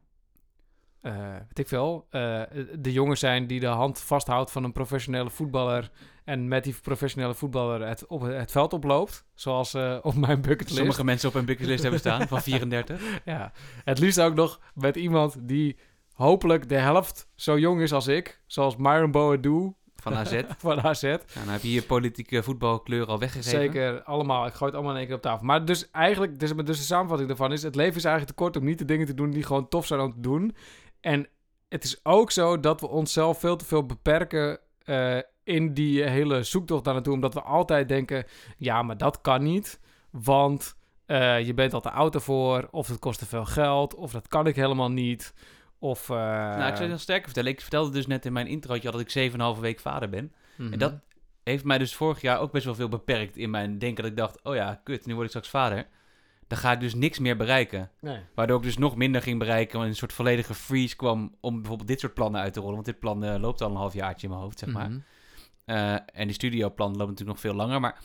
eh 1.06 1.34
weet 1.34 1.60
ik 1.60 1.68
veel, 1.68 2.08
eh, 2.10 2.42
de 2.80 2.92
jongen 2.92 3.18
zijn 3.18 3.48
die 3.48 3.60
de 3.60 3.66
hand 3.66 4.00
vasthoudt 4.00 4.52
van 4.52 4.64
een 4.64 4.72
professionele 4.72 5.30
voetballer. 5.30 5.92
En 6.24 6.48
met 6.48 6.64
die 6.64 6.76
professionele 6.82 7.34
voetballer 7.34 7.88
het, 7.88 8.08
op 8.08 8.22
het 8.22 8.52
veld 8.52 8.74
oploopt. 8.74 9.26
Zoals 9.34 9.74
eh, 9.74 9.98
op 10.02 10.16
mijn 10.16 10.42
bucketlist. 10.42 10.78
Sommige 10.78 11.04
mensen 11.04 11.30
op 11.30 11.36
een 11.36 11.46
bucketlist 11.46 11.82
hebben 11.82 12.00
staan 12.00 12.28
van 12.28 12.42
34. 12.52 13.02
Ja, 13.26 13.52
het 13.84 14.00
liefst 14.00 14.22
ook 14.22 14.36
nog 14.36 14.60
met 14.74 14.96
iemand 14.96 15.38
die 15.42 15.78
hopelijk 16.14 16.70
de 16.70 16.78
helft 16.78 17.28
zo 17.36 17.60
jong 17.60 17.82
is 17.82 17.94
als 17.94 18.08
ik. 18.08 18.42
Zoals 18.46 18.76
Myron 18.76 19.12
Boadu 19.12 19.74
Van 19.96 20.16
AZ. 20.16 20.42
van 20.58 20.82
AZ. 20.82 21.02
Nou, 21.02 21.20
dan 21.34 21.48
heb 21.48 21.62
je 21.62 21.72
je 21.72 21.82
politieke 21.82 22.44
voetbalkleur 22.44 23.06
al 23.06 23.20
weggegeven. 23.20 23.60
Zeker, 23.60 24.04
allemaal. 24.04 24.46
Ik 24.46 24.54
gooi 24.54 24.66
het 24.66 24.74
allemaal 24.74 24.94
in 24.94 24.98
één 24.98 25.08
keer 25.08 25.16
op 25.16 25.22
tafel. 25.22 25.46
Maar 25.46 25.66
dus 25.66 25.92
eigenlijk, 25.92 26.40
dus, 26.40 26.54
dus 26.54 26.78
de 26.78 26.84
samenvatting 26.84 27.28
daarvan 27.28 27.52
is... 27.52 27.64
het 27.64 27.76
leven 27.76 27.96
is 27.96 28.04
eigenlijk 28.04 28.38
te 28.38 28.44
kort 28.44 28.58
om 28.58 28.64
niet 28.64 28.78
de 28.78 28.86
dingen 28.86 29.06
te 29.06 29.14
doen 29.14 29.32
die 29.32 29.44
gewoon 29.44 29.68
tof 29.68 29.86
zijn 29.86 30.00
om 30.00 30.12
te 30.14 30.20
doen. 30.20 30.56
En 31.06 31.28
het 31.70 31.84
is 31.84 32.00
ook 32.06 32.32
zo 32.32 32.60
dat 32.60 32.82
we 32.82 32.88
onszelf 32.88 33.40
veel 33.40 33.56
te 33.56 33.66
veel 33.66 33.86
beperken... 33.86 34.60
eh, 34.84 35.18
in 35.44 35.74
die 35.74 36.04
hele 36.04 36.44
zoektocht 36.44 36.84
daar 36.84 36.94
naartoe. 36.94 37.14
Omdat 37.14 37.34
we 37.34 37.42
altijd 37.42 37.88
denken, 37.88 38.26
ja, 38.58 38.82
maar 38.82 38.98
dat 38.98 39.22
kan 39.22 39.44
niet. 39.44 39.80
Want 40.12 40.76
eh, 41.06 41.46
je 41.46 41.54
bent 41.54 41.74
al 41.74 41.82
te 41.82 41.92
oud 41.92 42.16
ervoor. 42.16 42.68
Of 42.72 42.88
het 42.88 43.00
kost 43.00 43.20
te 43.20 43.26
veel 43.26 43.46
geld. 43.46 43.96
Of 43.96 44.12
dat 44.12 44.28
kan 44.28 44.48
ik 44.48 44.56
helemaal 44.56 44.92
niet. 44.92 45.34
Of... 45.80 46.10
eh, 46.10 46.16
Nou, 46.18 46.68
ik 46.68 46.76
zou 46.76 46.84
je 46.84 46.90
nog 46.92 47.00
sterker 47.02 47.26
vertellen. 47.26 47.52
Ik 47.52 47.62
vertelde 47.62 47.92
dus 47.92 48.08
net 48.08 48.26
in 48.26 48.34
mijn 48.34 48.48
introotje 48.48 48.92
al 48.92 48.98
dat 48.98 49.16
ik 49.16 49.32
7,5 49.56 49.60
week 49.60 49.80
vader 49.80 50.10
ben. 50.10 50.34
mhm. 50.58 50.74
En 50.74 50.80
dat 50.80 50.94
heeft 51.44 51.64
mij 51.64 51.78
dus 51.78 51.96
vorig 51.96 52.22
jaar 52.22 52.40
ook 52.40 52.52
best 52.52 52.66
wel 52.66 52.76
veel 52.76 52.90
beperkt 52.90 53.38
in 53.38 53.50
mijn 53.50 53.78
denken. 53.80 54.04
Dat 54.04 54.12
ik 54.12 54.18
dacht, 54.18 54.44
oh 54.44 54.56
ja, 54.56 54.82
kut, 54.84 55.06
nu 55.06 55.14
word 55.14 55.24
ik 55.24 55.30
straks 55.30 55.50
vader. 55.50 55.88
Dan 56.48 56.58
ga 56.58 56.72
ik 56.72 56.80
dus 56.80 56.96
niks 56.96 57.20
meer 57.20 57.38
bereiken. 57.38 57.92
Nee. 58.02 58.20
Waardoor 58.36 58.58
ik 58.58 58.64
dus 58.64 58.78
nog 58.78 58.96
minder 58.96 59.22
ging 59.22 59.40
bereiken. 59.40 59.80
En 59.80 59.88
een 59.88 59.96
soort 59.96 60.14
volledige 60.14 60.54
freeze 60.54 60.96
kwam 60.96 61.36
om 61.40 61.56
bijvoorbeeld 61.56 61.88
dit 61.88 62.00
soort 62.00 62.14
plannen 62.14 62.42
uit 62.42 62.54
te 62.54 62.60
rollen. 62.60 62.74
Want 62.74 62.86
dit 62.86 63.00
plan 63.00 63.24
eh, 63.24 63.40
loopt 63.40 63.62
al 63.62 63.70
een 63.70 63.75
half 63.75 63.94
jaartje 63.94 64.28
in 64.28 64.34
mijn 64.34 64.44
hoofd, 64.44 64.60
zeg 64.60 64.70
maar. 64.70 64.90
Mhm. 64.90 65.00
Eh, 65.66 65.94
en 65.94 66.25
die 66.25 66.34
studioplan 66.34 66.88
loopt 66.88 67.10
natuurlijk 67.10 67.28
nog 67.28 67.40
veel 67.40 67.54
langer. 67.54 67.80
Maar 67.80 68.00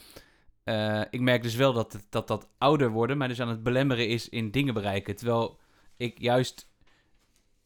eh, 0.64 1.02
ik 1.10 1.20
merk 1.20 1.42
dus 1.42 1.54
wel 1.54 1.72
dat, 1.72 2.06
dat 2.10 2.28
dat 2.28 2.48
ouder 2.58 2.90
worden 2.90 3.18
mij 3.18 3.28
dus 3.28 3.40
aan 3.40 3.48
het 3.48 3.62
belemmeren 3.62 4.08
is 4.08 4.28
in 4.28 4.50
dingen 4.50 4.74
bereiken. 4.74 5.16
Terwijl 5.16 5.58
ik 5.96 6.20
juist 6.20 6.68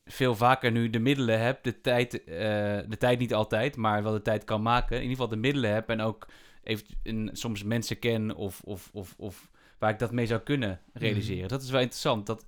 veel 0.05 0.35
vaker 0.35 0.71
nu 0.73 0.91
de 0.91 0.99
middelen 0.99 1.41
heb, 1.41 1.63
de 1.63 1.81
tijd, 1.81 2.11
de 2.11 2.97
tijd 2.99 3.19
niet 3.19 3.35
altijd, 3.35 3.77
maar 3.77 4.03
wel 4.03 4.13
de 4.13 4.23
tijd 4.23 4.45
kan 4.45 4.63
maken. 4.63 4.97
In 4.97 5.03
ieder 5.03 5.17
geval 5.17 5.31
de 5.31 5.41
middelen 5.41 5.73
heb 5.73 5.89
en 5.89 6.01
ook 6.01 6.27
even 6.63 7.31
soms 7.33 7.63
mensen 7.63 7.99
ken 7.99 8.35
of, 8.35 8.61
of, 8.65 8.91
of, 8.93 9.15
of 9.17 9.51
waar 9.79 9.91
ik 9.91 9.99
dat 9.99 10.13
mee 10.13 10.27
zou 10.27 10.41
kunnen 10.41 10.81
realiseren. 10.93 11.41
Mhm. 11.41 11.49
Dat 11.49 11.63
is 11.63 11.71
wel 11.71 11.81
interessant. 11.81 12.27
Dat 12.27 12.47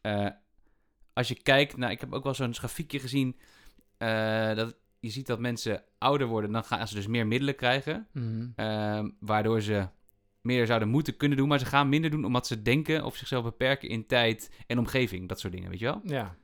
eh, 0.00 0.26
als 1.12 1.28
je 1.28 1.42
kijkt 1.42 1.76
naar, 1.76 1.90
ik 1.90 2.00
heb 2.00 2.12
ook 2.12 2.24
wel 2.24 2.34
zo'n 2.34 2.54
grafiekje 2.54 2.98
gezien, 2.98 3.36
eh, 3.96 4.54
dat 4.54 4.76
je 5.00 5.10
ziet 5.10 5.26
dat 5.26 5.38
mensen 5.38 5.82
ouder 5.98 6.26
worden, 6.26 6.52
dan 6.52 6.64
gaan 6.64 6.88
ze 6.88 6.94
dus 6.94 7.06
meer 7.06 7.26
middelen 7.26 7.56
krijgen, 7.56 8.06
Mhm. 8.12 8.46
ehm, 8.56 9.10
waardoor 9.20 9.60
ze 9.60 9.88
meer 10.40 10.66
zouden 10.66 10.88
moeten 10.88 11.16
kunnen 11.16 11.38
doen, 11.38 11.48
maar 11.48 11.58
ze 11.58 11.64
gaan 11.66 11.88
minder 11.88 12.10
doen 12.10 12.24
omdat 12.24 12.46
ze 12.46 12.62
denken 12.62 13.04
of 13.04 13.16
zichzelf 13.16 13.44
beperken 13.44 13.88
in 13.88 14.06
tijd 14.06 14.50
en 14.66 14.78
omgeving, 14.78 15.28
dat 15.28 15.40
soort 15.40 15.52
dingen, 15.52 15.70
weet 15.70 15.78
je 15.78 15.84
wel? 15.84 16.00
Ja. 16.04 16.36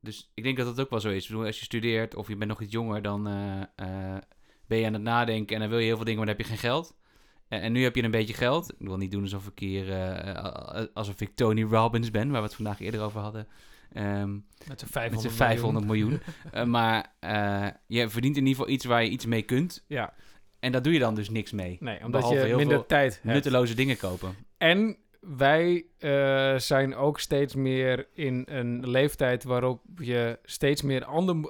Dus 0.00 0.30
ik 0.34 0.42
denk 0.42 0.56
dat 0.56 0.66
dat 0.66 0.80
ook 0.80 0.90
wel 0.90 1.00
zo 1.00 1.08
is. 1.10 1.22
Ik 1.22 1.28
bedoel, 1.30 1.46
als 1.46 1.58
je 1.58 1.64
studeert 1.64 2.14
of 2.14 2.28
je 2.28 2.36
bent 2.36 2.50
nog 2.50 2.60
iets 2.60 2.72
jonger, 2.72 3.02
dan 3.02 3.26
eh, 3.26 4.16
ben 4.66 4.78
je 4.78 4.86
aan 4.86 4.92
het 4.92 5.02
nadenken 5.02 5.54
en 5.54 5.60
dan 5.60 5.70
wil 5.70 5.78
je 5.78 5.84
heel 5.84 5.96
veel 5.96 6.04
dingen, 6.04 6.18
maar 6.18 6.28
dan 6.28 6.36
heb 6.36 6.46
je 6.46 6.50
geen 6.52 6.60
geld. 6.70 6.96
En, 7.60 7.72
nu 7.72 7.82
heb 7.82 7.94
je 7.96 8.02
een 8.02 8.10
beetje 8.10 8.34
geld. 8.34 8.70
Ik 8.78 8.86
wil 8.86 8.96
niet 8.96 9.10
doen 9.10 9.22
alsof 9.22 9.46
ik 9.46 9.58
hier, 9.58 9.92
eh, 9.92 10.84
alsof 10.94 11.20
ik 11.20 11.30
Tony 11.34 11.62
Robbins 11.62 12.10
ben, 12.10 12.30
waar 12.30 12.40
we 12.40 12.46
het 12.46 12.56
vandaag 12.56 12.80
eerder 12.80 13.00
over 13.00 13.20
hadden. 13.20 13.46
Ehm, 13.92 14.32
Met 14.32 14.68
met 14.68 14.84
500 14.86 15.32
z'n 15.32 15.36
500 15.36 15.86
miljoen. 15.86 16.20
Eh, 16.52 16.64
maar 16.64 17.12
je 17.86 18.08
verdient 18.08 18.36
in 18.36 18.46
ieder 18.46 18.58
geval 18.58 18.74
iets 18.74 18.84
waar 18.84 19.04
je 19.04 19.10
iets 19.10 19.26
mee 19.26 19.42
kunt. 19.42 19.84
Ja, 19.86 20.14
En 20.60 20.72
daar 20.72 20.82
doe 20.82 20.92
je 20.92 20.98
dan 20.98 21.14
dus 21.14 21.30
niks 21.30 21.52
mee. 21.52 21.76
nee, 21.80 22.04
omdat 22.04 22.28
je 22.28 22.34
heel 22.34 22.56
minder 22.56 22.76
veel 22.76 22.86
tijd 22.86 23.12
hebt. 23.12 23.34
Nutteloze 23.34 23.74
dingen 23.74 23.96
kopen. 23.96 24.34
En 24.58 24.96
wij 25.20 25.84
zijn 26.56 26.94
ook 26.94 27.20
steeds 27.20 27.54
meer 27.54 28.08
in 28.14 28.42
een 28.50 28.88
leeftijd 28.88 29.44
waarop 29.44 29.82
je 29.96 30.38
steeds 30.44 30.82
meer 30.82 31.04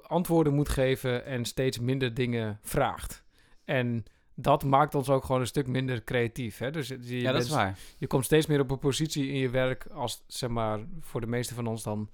antwoorden 0.06 0.54
moet 0.54 0.68
geven 0.68 1.24
en 1.24 1.44
steeds 1.44 1.78
minder 1.78 2.14
dingen 2.14 2.58
vraagt. 2.62 3.24
En 3.64 4.04
dat 4.34 4.64
maakt 4.64 4.94
ons 4.94 5.08
ook 5.10 5.24
gewoon 5.24 5.40
een 5.40 5.46
stuk 5.46 5.66
minder 5.66 6.04
creatief. 6.04 6.58
Hè? 6.58 6.70
Dus 6.70 6.88
je, 6.88 6.96
Ja, 7.00 7.22
dat 7.22 7.32
bent- 7.32 7.44
is 7.44 7.50
waar. 7.50 7.78
je 7.98 8.06
komt 8.06 8.24
steeds 8.24 8.46
meer 8.46 8.60
op 8.60 8.70
een 8.70 8.78
positie 8.78 9.28
in 9.28 9.38
je 9.38 9.50
werk 9.50 9.86
als, 9.94 10.24
zeg 10.26 10.50
maar, 10.50 10.78
voor 11.00 11.20
de 11.20 11.26
meeste 11.26 11.54
van 11.54 11.66
ons 11.66 11.82
dan, 11.82 12.08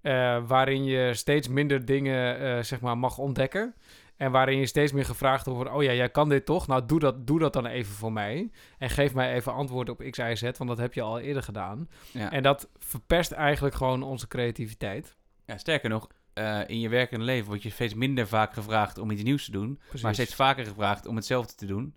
eh, 0.00 0.46
waarin 0.46 0.84
je 0.84 1.14
steeds 1.14 1.48
minder 1.48 1.84
dingen, 1.84 2.38
eh, 2.38 2.62
zeg 2.62 2.80
maar, 2.80 2.98
mag 2.98 3.18
ontdekken. 3.18 3.74
En 4.16 4.30
waarin 4.30 4.58
je 4.58 4.66
steeds 4.66 4.92
meer 4.92 5.04
gevraagd 5.04 5.46
wordt, 5.46 5.70
oh 5.70 5.82
ja, 5.82 5.92
jij 5.92 6.08
kan 6.10 6.28
dit 6.28 6.44
toch? 6.46 6.66
Nou, 6.66 6.86
doe 6.86 6.98
dat, 6.98 7.26
doe 7.26 7.38
dat 7.38 7.52
dan 7.52 7.66
even 7.66 7.94
voor 7.94 8.12
mij. 8.12 8.50
En 8.78 8.90
geef 8.90 9.14
mij 9.14 9.34
even 9.34 9.52
antwoord 9.52 9.88
op 9.88 10.02
X, 10.10 10.18
Y, 10.18 10.34
Z, 10.34 10.42
want 10.42 10.66
dat 10.70 10.78
heb 10.78 10.94
je 10.94 11.02
al 11.02 11.18
eerder 11.20 11.42
gedaan. 11.42 11.88
Ja. 12.12 12.30
En 12.32 12.42
dat 12.42 12.68
verpest 12.78 13.32
eigenlijk 13.32 13.74
gewoon 13.74 14.02
onze 14.02 14.28
creativiteit. 14.28 15.16
Ja, 15.46 15.58
sterker 15.58 15.88
nog, 15.90 16.08
eh, 16.34 16.60
in 16.66 16.80
je 16.80 16.88
werkende 16.88 17.24
leven 17.24 17.46
word 17.46 17.62
je 17.62 17.70
steeds 17.70 17.94
minder 17.94 18.28
vaak 18.28 18.52
gevraagd 18.52 18.98
om 18.98 19.10
iets 19.10 19.22
nieuws 19.22 19.44
te 19.44 19.50
doen. 19.50 19.76
Precies. 19.84 20.02
Maar 20.02 20.14
steeds 20.14 20.34
vaker 20.34 20.64
gevraagd 20.66 21.06
om 21.06 21.16
hetzelfde 21.16 21.54
te 21.54 21.66
doen. 21.66 21.94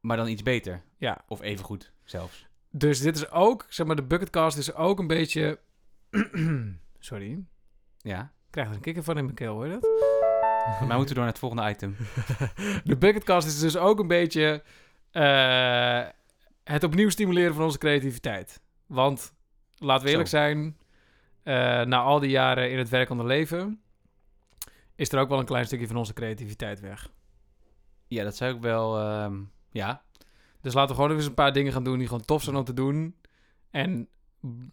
Maar 0.00 0.16
dan 0.16 0.28
iets 0.28 0.42
beter. 0.42 0.82
Ja. 0.96 1.24
Of 1.28 1.40
even 1.42 1.64
goed 1.64 1.92
zelfs. 2.04 2.46
Dus 2.70 3.00
dit 3.00 3.16
is 3.16 3.30
ook, 3.30 3.66
zeg 3.68 3.86
maar, 3.86 3.96
de 3.96 4.02
bucketcast 4.02 4.58
is 4.58 4.74
ook 4.74 4.98
een 4.98 5.06
beetje... 5.06 5.58
Sorry, 6.98 7.44
Ja. 7.98 8.20
ik 8.22 8.50
krijg 8.50 8.68
er 8.68 8.74
een 8.74 8.80
kikker 8.80 9.02
van 9.02 9.16
in 9.18 9.24
mijn 9.24 9.36
keel, 9.36 9.54
hoor 9.54 9.68
dat? 9.68 9.82
Maar 10.86 10.96
moeten 10.96 10.98
we 10.98 11.14
door 11.14 11.16
naar 11.16 11.26
het 11.26 11.38
volgende 11.38 11.68
item. 11.70 11.96
De 12.84 12.96
bucketcast 12.98 13.46
is 13.46 13.58
dus 13.58 13.76
ook 13.76 13.98
een 13.98 14.06
beetje 14.06 14.62
eh, 15.10 16.06
het 16.64 16.84
opnieuw 16.84 17.08
stimuleren 17.08 17.54
van 17.54 17.64
onze 17.64 17.78
creativiteit. 17.78 18.60
Want, 18.86 19.34
laten 19.76 20.04
we 20.04 20.10
eerlijk 20.10 20.28
Zo. 20.28 20.36
zijn, 20.36 20.76
na 21.84 22.00
al 22.00 22.20
die 22.20 22.30
jaren 22.30 22.70
in 22.70 22.78
het 22.78 22.88
werkende 22.88 23.24
leven, 23.24 23.80
is 24.94 25.12
er 25.12 25.18
ook 25.20 25.28
wel 25.28 25.38
een 25.38 25.44
klein 25.44 25.64
stukje 25.66 25.86
van 25.86 25.96
onze 25.96 26.12
creativiteit 26.12 26.80
weg. 26.80 27.10
Ja, 28.06 28.24
dat 28.24 28.36
zou 28.36 28.54
ik 28.54 28.60
wel... 28.60 28.98
ehm, 28.98 29.36
ja. 29.70 30.02
Dus 30.60 30.74
laten 30.74 30.88
we 30.88 30.94
gewoon 30.94 31.08
even 31.10 31.20
eens 31.22 31.28
een 31.30 31.34
paar 31.44 31.52
dingen 31.52 31.72
gaan 31.72 31.84
doen 31.84 31.98
die 31.98 32.06
gewoon 32.06 32.24
tof 32.24 32.42
zijn 32.42 32.56
om 32.56 32.64
te 32.64 32.74
doen. 32.74 33.16
En 33.70 34.08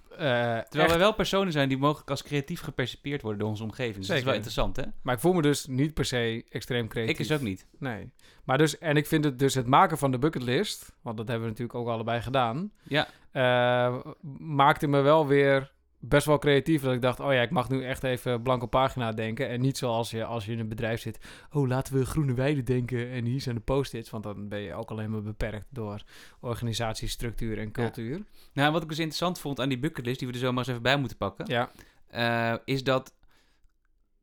eh, 0.10 0.58
Terwijl 0.60 0.90
wij 0.90 0.98
wel 0.98 1.14
personen 1.14 1.52
zijn 1.52 1.70
die 1.70 1.78
mogelijk 1.78 2.10
als 2.10 2.24
creatief 2.24 2.62
gepercipieerd 2.62 3.22
worden 3.22 3.40
door 3.40 3.50
onze 3.50 3.64
omgeving. 3.64 3.98
Dus 3.98 4.08
dat 4.08 4.18
is 4.18 4.24
wel 4.24 4.34
interessant, 4.34 4.76
hè? 4.76 4.84
Maar 5.02 5.14
ik 5.16 5.20
voel 5.20 5.34
me 5.34 5.42
dus 5.42 5.66
niet 5.68 5.94
per 5.94 6.06
se 6.06 6.46
extreem 6.50 6.88
creatief. 6.88 7.14
Ik 7.14 7.20
is 7.26 7.32
ook 7.32 7.42
niet. 7.42 7.68
Nee. 7.80 8.12
Maar 8.44 8.58
dus, 8.58 8.78
en 8.78 8.98
ik 8.98 9.06
vind 9.06 9.24
het 9.24 9.40
dus 9.40 9.54
het 9.54 9.68
maken 9.68 9.98
van 9.98 10.12
de 10.12 10.18
bucketlist, 10.20 10.96
want 11.02 11.18
dat 11.18 11.28
hebben 11.28 11.46
we 11.46 11.52
natuurlijk 11.52 11.80
ook 11.80 11.88
allebei 11.88 12.22
gedaan, 12.22 12.72
Ja. 12.84 13.08
eh, 13.32 14.00
maakte 14.40 14.88
me 14.88 15.02
wel 15.02 15.28
weer 15.28 15.72
best 16.08 16.26
wel 16.26 16.38
creatief. 16.38 16.82
Dat 16.82 16.94
ik 16.94 17.02
dacht, 17.02 17.20
oh 17.20 17.34
ja, 17.34 17.42
ik 17.42 17.50
mag 17.50 17.70
nu 17.70 17.84
echt 17.84 18.04
even 18.04 18.42
blanco 18.42 18.66
pagina 18.66 19.12
denken. 19.12 19.50
En 19.50 19.62
niet 19.62 19.78
zoals 19.78 20.12
je 20.12 20.26
als 20.26 20.46
je 20.46 20.52
in 20.52 20.60
een 20.60 20.68
bedrijf 20.68 21.02
zit, 21.02 21.20
oh 21.52 21.68
laten 21.68 21.94
we 21.94 22.06
groene 22.06 22.34
weide 22.34 22.64
denken 22.64 23.10
en 23.10 23.26
hier 23.26 23.42
zijn 23.42 23.56
de 23.56 23.62
post-its. 23.62 24.10
Want 24.10 24.24
dan 24.24 24.48
ben 24.48 24.60
je 24.60 24.74
ook 24.74 24.90
alleen 24.92 25.12
maar 25.12 25.22
beperkt 25.22 25.66
door 25.70 26.04
organisatiestructuur 26.40 27.60
en 27.60 27.72
cultuur. 27.72 28.22
Nou, 28.54 28.72
wat 28.72 28.82
ik 28.84 28.90
dus 28.90 28.98
interessant 29.00 29.40
vond 29.40 29.60
aan 29.60 29.70
die 29.70 29.80
bucketlist, 29.80 30.20
die 30.20 30.28
we 30.28 30.34
er 30.34 30.40
zomaar 30.40 30.58
eens 30.58 30.68
even 30.68 30.82
bij 30.82 30.98
moeten 30.98 31.18
pakken, 31.18 31.46
Ja, 31.46 31.72
eh, 32.08 32.58
is 32.66 32.84
dat 32.84 33.14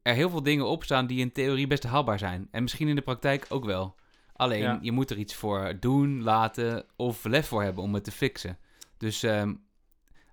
er 0.02 0.14
heel 0.14 0.30
veel 0.30 0.42
dingen 0.42 0.66
op 0.66 0.84
staan 0.84 1.06
die 1.06 1.20
in 1.20 1.32
theorie 1.32 1.66
best 1.66 1.82
haalbaar 1.84 2.18
zijn. 2.18 2.48
En 2.50 2.62
misschien 2.62 2.88
in 2.88 2.94
de 2.94 3.02
praktijk 3.02 3.46
ook 3.48 3.64
wel. 3.64 3.94
Alleen, 4.32 4.60
Ja. 4.60 4.78
je 4.82 4.92
moet 4.92 5.10
er 5.10 5.18
iets 5.18 5.34
voor 5.34 5.76
doen, 5.80 6.22
laten 6.22 6.84
of 6.96 7.24
lef 7.24 7.46
voor 7.46 7.62
hebben 7.62 7.82
om 7.82 7.94
het 7.94 8.04
te 8.04 8.10
fixen. 8.10 8.58
Dus 8.96 9.22
ehm, 9.22 9.54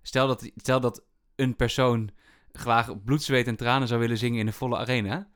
stel, 0.02 0.28
dat, 0.28 0.52
stel 0.56 0.80
dat 0.80 1.04
een 1.40 1.56
persoon 1.56 2.10
graag 2.52 3.04
bloed, 3.04 3.24
zweet 3.24 3.48
en 3.48 3.56
tranen 3.56 3.88
zou 3.88 4.00
willen 4.00 4.18
zingen 4.18 4.40
in 4.40 4.48
een 4.48 4.54
volle 4.54 4.78
arena. 4.78 5.28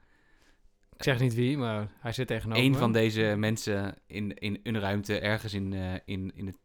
ik 0.95 1.03
zeg 1.03 1.19
niet 1.19 1.33
wie, 1.33 1.57
maar 1.57 1.88
hij 2.00 2.12
zit 2.12 2.27
tegenover 2.27 2.63
Eén 2.63 2.72
me. 2.72 2.77
van 2.77 2.91
deze 2.91 3.33
mensen 3.38 3.95
in, 4.07 4.33
in 4.33 4.60
een 4.63 4.79
ruimte 4.79 5.19
ergens 5.19 5.53
in, 5.53 5.74
eh, 5.74 5.93
in, 6.05 6.31
in, 6.36 6.45
het, 6.45 6.57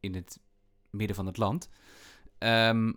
in 0.00 0.14
het 0.14 0.40
midden 0.90 1.16
van 1.16 1.26
het 1.26 1.36
land. 1.36 1.68
Ehm, 2.38 2.92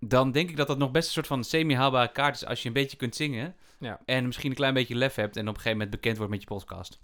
dan 0.00 0.32
denk 0.32 0.50
ik 0.50 0.56
dat 0.56 0.66
dat 0.66 0.78
nog 0.78 0.90
best 0.90 1.06
een 1.06 1.12
soort 1.12 1.26
van 1.26 1.44
semi-haalbare 1.44 2.12
kaart 2.12 2.34
is 2.34 2.46
als 2.46 2.62
je 2.62 2.68
een 2.68 2.74
beetje 2.74 2.96
kunt 2.96 3.16
zingen. 3.16 3.54
Ja. 3.78 4.00
En 4.04 4.26
misschien 4.26 4.50
een 4.50 4.56
klein 4.56 4.74
beetje 4.74 4.94
lef 4.94 5.14
hebt 5.14 5.36
en 5.36 5.42
op 5.42 5.48
een 5.48 5.54
gegeven 5.54 5.78
moment 5.78 5.90
bekend 5.90 6.16
wordt 6.16 6.32
met 6.32 6.40
je 6.40 6.46
podcast. 6.46 7.00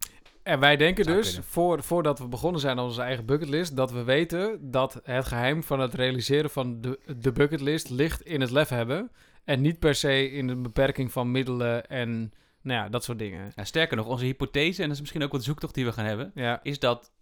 En 0.50 0.60
wij 0.60 0.76
denken 0.76 1.04
Zou 1.04 1.16
dus, 1.16 1.26
kunnen. 1.26 1.44
voor, 1.44 1.82
voordat 1.82 2.18
we 2.18 2.28
begonnen 2.28 2.60
zijn 2.60 2.78
aan 2.78 2.84
onze 2.84 3.02
eigen 3.02 3.26
bucketlist, 3.26 3.76
dat 3.76 3.92
we 3.92 4.02
weten 4.02 4.70
dat 4.70 5.00
het 5.02 5.26
geheim 5.26 5.62
van 5.62 5.80
het 5.80 5.94
realiseren 5.94 6.50
van 6.50 6.80
de, 6.80 6.98
de 7.16 7.32
bucketlist 7.32 7.90
ligt 7.90 8.22
in 8.22 8.40
het 8.40 8.50
lef 8.50 8.68
hebben. 8.68 9.10
En 9.44 9.60
niet 9.60 9.78
per 9.78 9.94
se 9.94 10.30
in 10.30 10.46
de 10.46 10.56
beperking 10.56 11.12
van 11.12 11.30
middelen 11.30 11.86
en 11.86 12.32
nou 12.62 12.82
ja, 12.82 12.88
dat 12.88 13.04
soort 13.04 13.18
dingen. 13.18 13.52
Ja, 13.56 13.64
sterker 13.64 13.96
nog, 13.96 14.06
onze 14.06 14.24
hypothese, 14.24 14.78
en 14.78 14.84
dat 14.84 14.94
is 14.94 15.00
misschien 15.00 15.22
ook 15.22 15.32
wat 15.32 15.44
zoektocht 15.44 15.74
die 15.74 15.84
we 15.84 15.92
gaan 15.92 16.04
hebben, 16.04 16.30
Ja, 16.34 16.60
is 16.62 16.78
dat, 16.78 17.12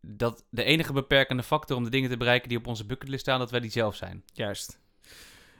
dat 0.00 0.44
de 0.50 0.64
enige 0.64 0.92
beperkende 0.92 1.42
factor 1.42 1.76
om 1.76 1.84
de 1.84 1.90
dingen 1.90 2.10
te 2.10 2.16
bereiken 2.16 2.48
die 2.48 2.58
op 2.58 2.66
onze 2.66 2.86
bucketlist 2.86 3.22
staan, 3.22 3.38
dat 3.38 3.50
wij 3.50 3.60
die 3.60 3.70
zelf 3.70 3.96
zijn. 3.96 4.22
juist. 4.32 4.80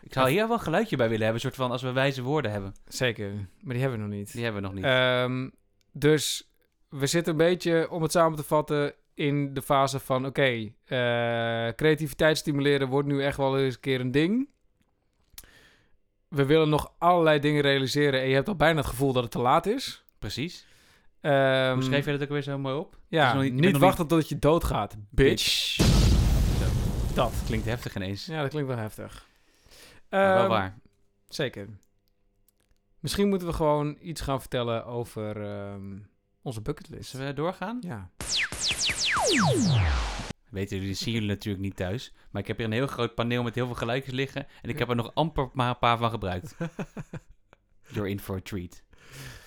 Ik 0.02 0.12
zou 0.12 0.30
hier 0.30 0.46
wel 0.48 0.56
een 0.56 0.62
geluidje 0.62 0.96
bij 0.96 1.08
willen 1.08 1.24
hebben, 1.24 1.44
een 1.44 1.50
soort 1.50 1.62
van 1.62 1.70
als 1.70 1.82
we 1.82 1.92
wijze 1.92 2.22
woorden 2.22 2.50
hebben. 2.50 2.74
Zeker. 2.86 3.32
Maar 3.60 3.72
die 3.74 3.82
hebben 3.82 4.00
we 4.00 4.06
nog 4.06 4.14
niet. 4.14 4.32
Die 4.32 4.44
hebben 4.44 4.62
we 4.62 4.66
nog 4.68 4.76
niet. 4.76 4.84
Ehm, 4.84 5.50
dus 5.92 6.50
we 6.88 7.06
zitten 7.06 7.32
een 7.32 7.38
beetje, 7.38 7.90
om 7.90 8.02
het 8.02 8.12
samen 8.12 8.36
te 8.36 8.42
vatten, 8.44 8.94
in 9.14 9.54
de 9.54 9.62
fase 9.62 9.98
van... 10.00 10.26
Oké, 10.26 10.42
eh, 10.84 11.68
creativiteit 11.74 12.38
stimuleren 12.38 12.88
wordt 12.88 13.08
nu 13.08 13.22
echt 13.22 13.36
wel 13.36 13.58
eens 13.58 13.74
een 13.74 13.80
keer 13.80 14.00
een 14.00 14.10
ding. 14.10 14.48
We 16.28 16.44
willen 16.46 16.68
nog 16.68 16.92
allerlei 16.98 17.38
dingen 17.40 17.62
realiseren 17.62 18.20
en 18.20 18.28
je 18.28 18.34
hebt 18.34 18.48
al 18.48 18.56
bijna 18.56 18.78
het 18.78 18.86
gevoel 18.88 19.12
dat 19.12 19.22
het 19.22 19.32
te 19.32 19.38
laat 19.38 19.66
is. 19.66 20.04
Precies. 20.18 20.66
Hoe 21.20 21.76
schreef 21.82 22.04
je 22.04 22.10
dat 22.12 22.22
ook 22.22 22.28
weer 22.28 22.42
zo 22.42 22.58
mooi 22.58 22.76
op? 22.76 22.98
Ja, 23.08 23.40
niet- 23.42 23.76
wachten 23.76 24.06
tot 24.06 24.28
je 24.28 24.38
doodgaat, 24.38 24.96
bitch. 25.10 25.76
Dat. 27.14 27.32
Klinkt 27.46 27.66
heftig 27.66 27.96
ineens. 27.96 28.26
Ja, 28.26 28.40
dat 28.40 28.50
klinkt 28.50 28.68
wel 28.68 28.78
heftig. 28.78 29.26
Maar 30.10 30.20
wel 30.34 30.38
Ehm, 30.40 30.48
waar. 30.48 30.78
Zeker. 31.28 31.68
Misschien 33.00 33.28
moeten 33.28 33.48
we 33.48 33.54
gewoon 33.54 33.96
iets 34.00 34.20
gaan 34.20 34.40
vertellen 34.40 34.84
over 34.84 35.42
ehm, 35.42 35.98
onze 36.46 36.60
bucketlist. 36.60 37.10
Zullen 37.10 37.26
we 37.26 37.32
doorgaan? 37.32 37.78
Ja. 37.80 38.10
Weten 40.50 40.78
jullie, 40.78 40.94
zien 40.94 41.12
jullie 41.12 41.28
natuurlijk 41.28 41.64
niet 41.64 41.76
thuis. 41.76 42.12
Maar 42.30 42.42
ik 42.42 42.48
heb 42.48 42.56
hier 42.56 42.66
een 42.66 42.72
heel 42.72 42.86
groot 42.86 43.14
paneel 43.14 43.42
met 43.42 43.54
heel 43.54 43.66
veel 43.66 43.74
geluidjes 43.74 44.12
liggen. 44.12 44.46
En 44.62 44.70
ik 44.70 44.78
heb 44.78 44.88
er 44.88 44.96
nog 44.96 45.14
amper 45.14 45.48
maar 45.52 45.68
een 45.68 45.78
paar 45.78 45.98
van 45.98 46.10
gebruikt. 46.10 46.56
You're 47.92 48.08
in 48.08 48.20
for 48.20 48.36
a 48.36 48.40
treat. 48.42 48.82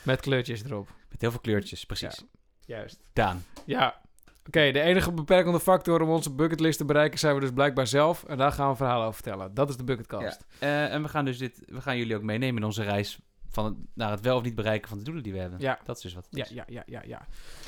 Met 0.03 0.22
kleurtjes 0.22 0.63
erop. 0.63 0.94
Met 1.10 1.22
heel 1.22 1.32
veel 1.32 1.39
kleurtjes, 1.39 1.86
precies. 1.86 2.25
Juist. 2.65 3.00
Daan. 3.13 3.44
Ja. 3.65 4.01
Oké, 4.48 4.72
de 4.72 4.82
enige 4.82 5.12
beperkende 5.12 5.60
factor 5.60 6.01
om 6.01 6.10
onze 6.10 6.36
bucketlist 6.36 6.77
te 6.77 6.86
bereiken 6.86 7.20
zijn 7.20 7.36
we 7.36 7.41
dus 7.41 7.51
blijkbaar 7.51 7.88
zelf. 7.88 8.24
En 8.24 8.38
daar 8.38 8.51
gaan 8.51 8.65
we 8.65 8.72
een 8.72 8.77
verhaal 8.77 9.01
over 9.01 9.13
vertellen. 9.13 9.53
Dat 9.53 9.70
is 9.70 9.77
de 9.77 9.84
bucketcast. 9.84 10.46
Eh, 10.60 10.94
en 10.94 11.01
we 11.01 11.10
gaan 11.10 11.25
dus 11.25 11.38
dit, 11.38 11.63
we 11.65 11.82
gaan 11.82 11.98
jullie 11.98 12.15
ook 12.15 12.24
meenemen 12.24 12.58
in 12.58 12.63
onze 12.63 12.84
reis 12.84 13.20
van 13.51 13.65
het, 13.65 13.74
naar 13.94 14.12
het 14.12 14.22
wel 14.22 14.38
of 14.38 14.44
niet 14.44 14.56
bereiken 14.56 14.89
van 14.89 14.98
de 14.98 15.03
doelen 15.03 15.24
die 15.24 15.34
we 15.34 15.39
hebben. 15.39 15.60
Ja. 15.60 15.79
Dat 15.84 15.96
is 15.96 16.01
dus 16.01 16.13
wat 16.13 16.25
het 16.29 16.36
Ja, 16.36 16.44
is. 16.44 16.50
ja, 16.50 16.63
ja, 16.68 16.84
ja, 16.86 17.01
ja. 17.06 17.27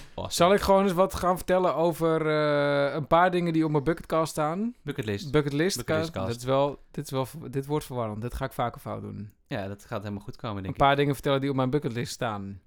Awesome. 0.09 0.31
Zal 0.33 0.53
ik 0.53 0.59
gewoon 0.61 0.83
eens 0.83 0.93
wat 0.93 1.15
gaan 1.15 1.35
vertellen 1.38 1.75
over 1.75 2.27
eh, 2.27 2.93
een 2.93 3.07
paar 3.07 3.31
dingen 3.31 3.53
die 3.53 3.65
op 3.65 3.71
mijn 3.71 3.83
bucketcast 3.83 4.31
staan? 4.31 4.75
Bucketlist. 4.81 5.31
Bucketlist. 5.31 5.77
Bucketlistcast. 5.77 6.27
Dit 6.27 6.35
is 6.38 6.43
wel, 6.43 6.79
dit 6.91 7.05
is 7.05 7.11
wel, 7.11 7.27
dit 7.50 7.65
wordt 7.65 7.85
verwarrend. 7.85 8.21
Dit 8.21 8.33
ga 8.33 8.45
ik 8.45 8.53
vaker 8.53 8.81
fout 8.81 9.01
doen. 9.01 9.31
Ja, 9.47 9.67
dat 9.67 9.85
gaat 9.85 10.01
helemaal 10.01 10.23
goed 10.23 10.35
komen, 10.35 10.63
denk 10.63 10.73
Een 10.73 10.85
paar 10.88 10.95
dingen 10.95 11.13
vertellen 11.13 11.41
die 11.41 11.50
op 11.50 11.55
mijn 11.55 11.69
bucketlist 11.69 12.13
staan. 12.13 12.61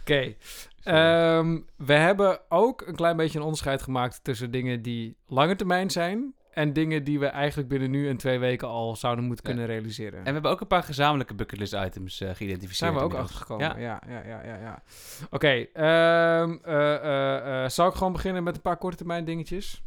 Oké. 0.00 0.34
Ehm, 0.82 1.60
we 1.76 1.92
hebben 1.92 2.40
ook 2.48 2.80
een 2.86 2.96
klein 2.96 3.16
beetje 3.16 3.38
een 3.38 3.44
onderscheid 3.44 3.82
gemaakt 3.82 4.24
tussen 4.24 4.50
dingen 4.50 4.82
die 4.82 5.16
lange 5.26 5.56
termijn 5.56 5.90
zijn 5.90 6.34
en 6.52 6.72
dingen 6.72 7.04
die 7.04 7.18
we 7.18 7.26
eigenlijk 7.26 7.68
binnen 7.68 7.90
nu 7.90 8.08
en 8.08 8.16
twee 8.16 8.38
weken 8.38 8.68
al 8.68 8.96
zouden 8.96 9.24
moeten 9.24 9.44
Ja. 9.44 9.50
kunnen 9.54 9.70
realiseren. 9.70 10.18
En 10.18 10.24
we 10.24 10.30
hebben 10.32 10.50
ook 10.50 10.60
een 10.60 10.66
paar 10.66 10.82
gezamenlijke 10.82 11.34
bucketlist 11.34 11.72
items 11.72 12.20
eh, 12.20 12.34
geïdentificeerd. 12.34 12.76
zijn 12.76 12.92
we 12.92 12.98
ook 12.98 13.04
inmiddels. 13.12 13.30
achtergekomen. 13.30 13.80
Ja. 13.80 14.00
Ja, 14.08 14.22
ja, 14.22 14.22
ja, 14.26 14.44
ja. 14.44 14.56
ja. 14.60 14.82
Oké, 15.30 15.48
ehm, 15.72 16.56
eh, 16.64 17.64
eh, 17.64 17.70
zal 17.70 17.88
ik 17.88 17.94
gewoon 17.94 18.12
beginnen 18.12 18.42
met 18.42 18.54
een 18.56 18.62
paar 18.62 18.76
korte 18.76 18.96
termijn 18.96 19.24
dingetjes? 19.24 19.82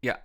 Ja. 0.00 0.22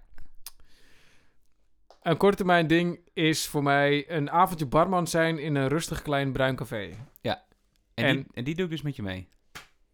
Een 2.02 2.18
korte 2.18 2.38
termijn 2.38 2.68
ding 2.68 3.00
is 3.13 3.48
voor 3.48 3.63
mij 3.63 4.12
een 4.12 4.32
avondje 4.32 4.66
barman 4.66 5.08
zijn 5.08 5.40
in 5.40 5.56
een 5.56 5.68
rustig 5.68 6.02
klein 6.02 6.32
bruin 6.32 6.56
café. 6.56 6.90
En, 7.94 8.06
En- 8.06 8.16
die, 8.16 8.25
en 8.34 8.44
die 8.44 8.56
doe 8.56 8.66
ik 8.66 8.72
dus 8.72 8.82
met 8.82 8.96
je 8.96 9.02
mee. 9.04 9.28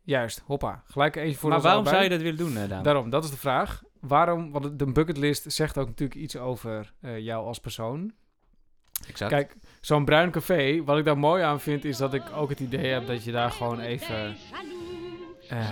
Juist, 0.02 0.42
hoppa. 0.46 0.84
Gelijk 0.86 1.16
even 1.16 1.40
voor 1.40 1.50
maar 1.50 1.62
waarom 1.62 1.86
zou 1.86 2.04
je 2.04 2.10
dat 2.10 2.22
willen 2.22 2.38
doen, 2.38 2.68
Daan? 2.68 2.84
Daarom, 2.84 3.10
dat 3.10 3.24
is 3.24 3.30
de 3.30 3.38
vraag. 3.38 3.84
Waarom? 4.00 4.52
Want 4.52 4.80
de 4.80 4.86
bucketlist 4.92 5.52
zegt 5.52 5.78
ook 5.78 5.88
natuurlijk 5.88 6.20
iets 6.20 6.38
over 6.38 6.94
eh, 7.02 7.20
jou 7.20 7.46
als 7.46 7.60
persoon. 7.60 8.12
Exact. 9.08 9.32
Kijk, 9.32 9.56
zo'n 9.82 10.06
bruin 10.06 10.32
café, 10.32 10.84
wat 10.84 10.98
ik 10.98 11.06
daar 11.06 11.18
mooi 11.18 11.44
aan 11.44 11.60
vind, 11.60 11.86
is 11.86 11.98
dat 11.98 12.14
ik 12.14 12.24
ook 12.36 12.50
het 12.50 12.60
idee 12.60 12.92
heb 12.92 13.08
dat 13.08 13.24
je 13.24 13.32
daar 13.32 13.52
gewoon 13.52 13.80
even. 13.80 14.36
eh, 15.50 15.70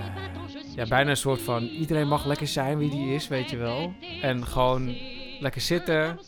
ja, 0.75 0.87
bijna 0.87 1.09
een 1.09 1.17
soort 1.17 1.41
van. 1.41 1.63
Iedereen 1.63 2.07
mag 2.07 2.25
lekker 2.25 2.47
zijn 2.47 2.77
wie 2.77 2.89
die 2.89 3.13
is, 3.13 3.27
weet 3.27 3.49
je 3.49 3.57
wel. 3.57 3.93
En 4.21 4.45
gewoon 4.45 4.95
lekker 5.39 5.61
zitten. 5.61 6.19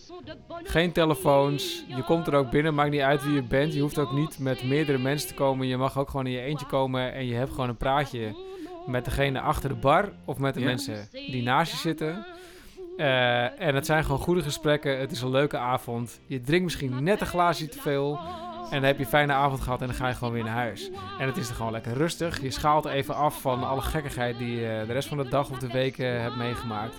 Geen 0.63 0.91
telefoons. 0.91 1.83
Je 1.87 2.03
komt 2.03 2.27
er 2.27 2.33
ook 2.33 2.49
binnen, 2.51 2.73
maakt 2.73 2.91
niet 2.91 3.01
uit 3.01 3.23
wie 3.23 3.33
je 3.33 3.43
bent. 3.43 3.73
Je 3.73 3.81
hoeft 3.81 3.97
ook 3.97 4.11
niet 4.11 4.39
met 4.39 4.63
meerdere 4.63 4.97
mensen 4.97 5.27
te 5.27 5.33
komen. 5.33 5.67
Je 5.67 5.77
mag 5.77 5.97
ook 5.97 6.09
gewoon 6.09 6.25
in 6.25 6.31
je 6.31 6.41
eentje 6.41 6.65
komen 6.65 7.13
en 7.13 7.25
je 7.25 7.33
hebt 7.33 7.51
gewoon 7.51 7.69
een 7.69 7.77
praatje 7.77 8.35
met 8.89 9.05
degene 9.05 9.39
achter 9.39 9.69
de 9.69 9.75
bar 9.75 10.09
of 10.25 10.37
met 10.37 10.53
de 10.53 10.59
Ja. 10.59 10.65
mensen 10.65 11.07
die 11.11 11.43
naast 11.43 11.71
je 11.71 11.77
zitten. 11.77 12.25
Eh, 12.97 13.61
en 13.61 13.75
het 13.75 13.85
zijn 13.85 14.03
gewoon 14.03 14.19
goede 14.19 14.41
gesprekken. 14.41 14.99
Het 14.99 15.11
is 15.11 15.21
een 15.21 15.29
leuke 15.29 15.57
avond. 15.57 16.19
Je 16.25 16.41
drinkt 16.41 16.63
misschien 16.63 17.03
net 17.03 17.21
een 17.21 17.27
glaasje 17.27 17.67
te 17.67 17.79
veel. 17.79 18.19
En 18.63 18.75
dan 18.75 18.83
heb 18.83 18.97
je 18.97 19.03
een 19.03 19.09
fijne 19.09 19.33
avond 19.33 19.61
gehad 19.61 19.81
en 19.81 19.87
dan 19.87 19.95
ga 19.95 20.07
je 20.07 20.13
gewoon 20.13 20.33
weer 20.33 20.43
naar 20.43 20.53
huis. 20.53 20.89
En 21.19 21.27
het 21.27 21.37
is 21.37 21.49
er 21.49 21.55
gewoon 21.55 21.71
lekker 21.71 21.93
rustig. 21.93 22.41
Je 22.41 22.51
schaalt 22.51 22.85
even 22.85 23.15
af 23.15 23.41
van 23.41 23.63
alle 23.67 23.81
gekkigheid 23.81 24.37
die 24.37 24.51
je 24.59 24.83
de 24.87 24.93
rest 24.93 25.07
van 25.07 25.17
de 25.17 25.29
dag 25.29 25.49
of 25.49 25.57
de 25.57 25.67
week 25.71 25.97
eh, 25.97 26.19
hebt 26.21 26.35
meegemaakt. 26.35 26.95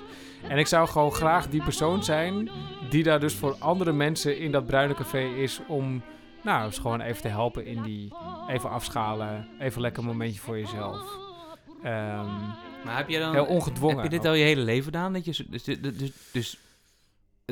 En 0.49 0.59
ik 0.59 0.67
zou 0.67 0.89
gewoon 0.89 1.13
graag 1.13 1.49
die 1.49 1.63
persoon 1.63 2.05
zijn 2.05 2.51
die 2.91 3.03
daar 3.03 3.21
dus 3.21 3.35
voor 3.35 3.57
andere 3.59 3.93
mensen 3.93 4.39
in 4.39 4.53
dat 4.53 4.67
bruine 4.67 4.95
café 4.95 5.21
is 5.21 5.61
om 5.69 6.03
nou, 6.43 6.65
eens 6.65 6.79
gewoon 6.79 7.01
even 7.01 7.23
te 7.23 7.29
helpen 7.29 7.67
in 7.67 7.83
die 7.83 8.13
even 8.49 8.71
afschalen, 8.71 9.49
even 9.59 9.81
lekker 9.81 10.03
een 10.03 10.09
momentje 10.09 10.41
voor 10.41 10.59
jezelf. 10.59 11.30
Ehm, 11.83 12.27
Maar 12.85 12.97
heb 12.97 13.09
je 13.09 13.19
dan... 13.19 13.33
heel 13.33 13.45
ongedwongen. 13.47 13.97
Heb 13.97 14.05
je 14.11 14.19
dit 14.19 14.27
al 14.27 14.35
je 14.35 14.45
hele 14.45 14.61
leven 14.61 14.85
gedaan? 14.85 15.13
Dat 15.13 15.25
je, 15.25 15.45
dus, 15.49 15.65
dus, 15.65 15.81
dus, 15.81 16.13
dus 16.33 16.59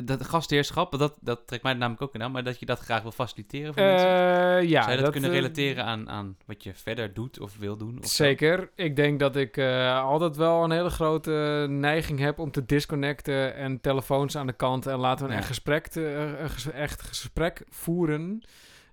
dat 0.03 0.25
gastheerschap, 0.27 0.91
dat, 0.97 1.15
dat 1.21 1.47
trekt 1.47 1.63
mij 1.63 1.73
namelijk 1.73 2.01
ook 2.01 2.13
in 2.13 2.23
aan, 2.23 2.31
maar 2.31 2.43
dat 2.43 2.59
je 2.59 2.65
dat 2.65 2.79
graag 2.79 3.01
wil 3.01 3.11
faciliteren 3.11 3.73
voor 3.73 3.83
mensen? 3.83 4.07
Eh, 4.09 4.69
ja, 4.69 4.81
Zou 4.83 4.95
je 4.95 5.01
dat, 5.01 5.11
kunnen 5.11 5.29
eh, 5.29 5.35
relateren 5.35 5.85
aan, 5.85 6.09
aan 6.09 6.37
wat 6.45 6.63
je 6.63 6.73
verder 6.73 7.13
doet 7.13 7.39
of 7.39 7.57
wil 7.57 7.77
doen? 7.77 7.97
Of 7.99 8.07
zo? 8.07 8.23
Zeker. 8.23 8.69
Ik 8.75 8.95
denk 8.95 9.19
dat 9.19 9.35
ik 9.35 9.57
eh, 9.57 10.03
altijd 10.03 10.35
wel 10.35 10.63
een 10.63 10.71
hele 10.71 10.89
grote 10.89 11.65
neiging 11.69 12.19
heb 12.19 12.39
om 12.39 12.51
te 12.51 12.65
disconnecten 12.65 13.55
en 13.55 13.81
telefoons 13.81 14.37
aan 14.37 14.47
de 14.47 14.53
kant 14.53 14.85
en 14.87 14.97
laten 14.97 15.19
we 15.25 15.31
een 15.31 15.35
Ja. 15.35 15.39
echt, 15.39 15.47
gesprek 15.47 15.87
te- 15.87 16.37
een 16.65 16.71
echt 16.73 17.01
gesprek 17.01 17.63
voeren. 17.69 18.43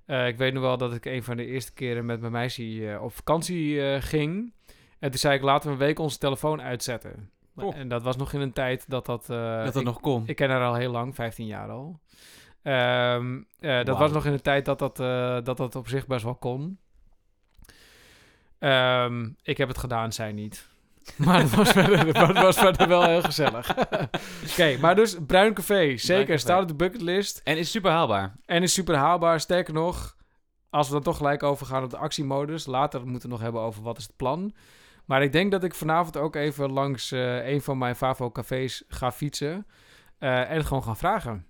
Ik 0.06 0.36
weet 0.36 0.52
nog 0.52 0.62
wel 0.62 0.76
dat 0.78 0.94
ik 0.94 1.04
een 1.04 1.22
van 1.22 1.36
de 1.36 1.46
eerste 1.46 1.72
keren 1.72 2.06
met 2.06 2.20
mijn 2.20 2.32
meisje 2.32 2.98
op 3.02 3.12
vakantie 3.14 4.00
ging. 4.00 4.52
En 4.98 5.10
toen 5.10 5.18
zei 5.18 5.34
ik, 5.36 5.42
laten 5.42 5.66
we 5.68 5.72
een 5.72 5.78
week 5.80 5.98
onze 5.98 6.18
telefoon 6.18 6.62
uitzetten. 6.62 7.30
Oh. 7.56 7.76
En 7.76 7.88
dat 7.88 8.02
was 8.02 8.16
nog 8.16 8.32
in 8.32 8.40
een 8.40 8.52
tijd 8.52 8.84
dat 8.90 9.06
dat... 9.06 9.30
eh, 9.30 9.56
dat 9.56 9.64
dat 9.64 9.76
ik- 9.76 9.84
nog 9.84 10.00
kon. 10.00 10.22
ik 10.26 10.36
ken 10.36 10.50
haar 10.50 10.64
al 10.64 10.74
heel 10.74 10.90
lang, 10.90 11.14
15 11.14 11.46
jaar 11.46 11.68
al. 11.70 12.00
Ehm, 12.62 13.40
eh, 13.60 13.84
dat 13.84 13.98
was 13.98 14.12
nog 14.12 14.26
in 14.26 14.32
de 14.32 14.40
tijd 14.40 14.64
dat 14.64 14.78
dat, 14.78 15.00
eh, 15.00 15.38
dat 15.44 15.56
dat 15.56 15.76
op 15.76 15.88
zich 15.88 16.06
best 16.06 16.24
wel 16.24 16.34
kon. 16.34 16.78
Ehm, 18.58 19.28
ik 19.42 19.56
heb 19.58 19.68
het 19.68 19.78
gedaan, 19.78 20.12
zij 20.12 20.32
niet. 20.32 20.66
Maar 21.16 21.40
het 21.40 21.54
was 21.54 21.70
verder, 21.70 22.06
het 22.06 22.38
was 22.38 22.58
verder 22.58 22.88
wel 22.88 23.04
heel 23.04 23.22
gezellig. 23.22 23.74
Oké, 24.50 24.76
maar 24.80 24.94
dus 24.94 25.16
Bruin 25.26 25.54
Café, 25.54 25.96
zeker, 25.96 26.38
staat 26.38 26.62
op 26.62 26.68
de 26.68 26.74
bucketlist. 26.74 27.40
En 27.44 27.58
is 27.58 27.70
super 27.70 27.90
haalbaar. 27.90 28.36
En 28.46 28.62
is 28.62 28.72
super 28.72 28.96
haalbaar. 28.96 29.40
Sterker 29.40 29.74
nog, 29.74 30.16
als 30.70 30.86
we 30.86 30.92
dan 30.94 31.02
toch 31.02 31.16
gelijk 31.16 31.42
overgaan 31.42 31.84
op 31.84 31.90
de 31.90 31.96
actiemodus. 31.96 32.66
Later 32.66 33.06
moeten 33.06 33.28
we 33.28 33.34
nog 33.34 33.42
hebben 33.44 33.60
over 33.60 33.82
wat 33.82 33.98
is 33.98 34.02
het 34.06 34.16
plan. 34.16 34.54
Maar 35.06 35.22
ik 35.22 35.32
denk 35.32 35.50
dat 35.50 35.64
ik 35.64 35.74
vanavond 35.74 36.16
ook 36.16 36.34
even 36.34 36.70
langs 36.72 37.12
eh, 37.12 37.48
een 37.48 37.62
van 37.62 37.78
mijn 37.78 37.96
Favo 37.96 38.30
cafés 38.30 38.84
ga 38.88 39.12
fietsen. 39.12 39.66
eh, 40.18 40.50
en 40.50 40.64
gewoon 40.64 40.82
gaan 40.82 40.96
vragen. 40.96 41.46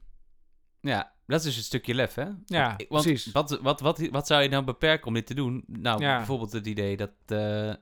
Ja, 0.81 1.12
dat 1.27 1.38
is 1.38 1.45
dus 1.47 1.57
een 1.57 1.62
stukje 1.62 1.95
lef, 1.95 2.14
hè? 2.14 2.23
Ja, 2.47 2.66
Want- 2.77 2.85
want 2.88 3.03
precies. 3.05 3.33
Wat, 3.33 3.59
wat, 3.61 3.81
wat, 3.81 4.09
wat 4.11 4.27
zou 4.27 4.42
je 4.42 4.49
dan 4.49 4.64
beperken 4.64 5.07
om 5.07 5.14
dit 5.14 5.27
te 5.27 5.35
doen? 5.35 5.64
Nou, 5.66 6.01
Ja. 6.03 6.16
bijvoorbeeld 6.16 6.53
het 6.53 6.66
idee 6.66 6.97
dat 6.97 7.11
eh 7.27 7.73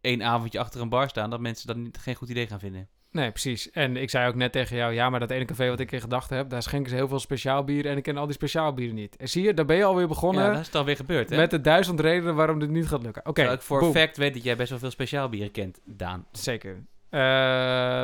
één 0.00 0.22
avondje 0.22 0.58
achter 0.58 0.80
een 0.80 0.88
bar 0.88 1.08
staan, 1.08 1.30
dat 1.30 1.40
mensen 1.40 1.66
dat 1.66 1.76
niet, 1.76 1.98
geen 1.98 2.14
goed 2.14 2.28
idee 2.28 2.46
gaan 2.46 2.58
vinden. 2.58 2.88
Nee, 3.12 3.30
precies. 3.30 3.70
En 3.70 3.96
ik 3.96 4.10
zei 4.10 4.28
ook 4.28 4.34
net 4.34 4.52
tegen 4.52 4.76
jou, 4.76 4.92
ja, 4.92 5.10
maar 5.10 5.20
dat 5.20 5.30
ene 5.30 5.44
café 5.44 5.68
wat 5.68 5.80
ik 5.80 5.92
in 5.92 6.00
gedachten 6.00 6.36
heb, 6.36 6.50
daar 6.50 6.62
schenken 6.62 6.90
ze 6.90 6.96
heel 6.96 7.08
veel 7.08 7.18
speciaal 7.18 7.64
bier 7.64 7.86
en 7.86 7.96
ik 7.96 8.02
ken 8.02 8.16
al 8.16 8.24
die 8.26 8.34
speciaal 8.34 8.72
bieren 8.74 8.94
niet. 8.94 9.16
En 9.16 9.28
zie 9.28 9.42
je, 9.42 9.54
daar 9.54 9.64
ben 9.64 9.76
je 9.76 9.84
alweer 9.84 10.08
begonnen 10.08 10.44
Ja, 10.44 10.50
dat 10.50 10.60
is 10.60 10.66
het 10.66 10.74
alweer 10.74 10.96
gebeurd, 10.96 11.30
hè? 11.30 11.36
met 11.36 11.50
de 11.50 11.60
duizend 11.60 12.00
redenen 12.00 12.34
waarom 12.34 12.58
dit 12.58 12.68
niet 12.70 12.86
gaat 12.88 13.02
lukken. 13.02 13.22
Oké, 13.22 13.32
Terwijl 13.32 13.56
ik 13.56 13.62
voor 13.62 13.80
boom. 13.80 13.92
fact 13.92 14.16
weet 14.16 14.34
dat 14.34 14.42
jij 14.44 14.56
best 14.56 14.70
wel 14.70 14.78
veel 14.78 14.90
speciaal 14.90 15.28
bieren 15.28 15.50
kent, 15.50 15.80
Daan. 15.84 16.26
Zeker. 16.32 16.82
Eh, 17.08 17.20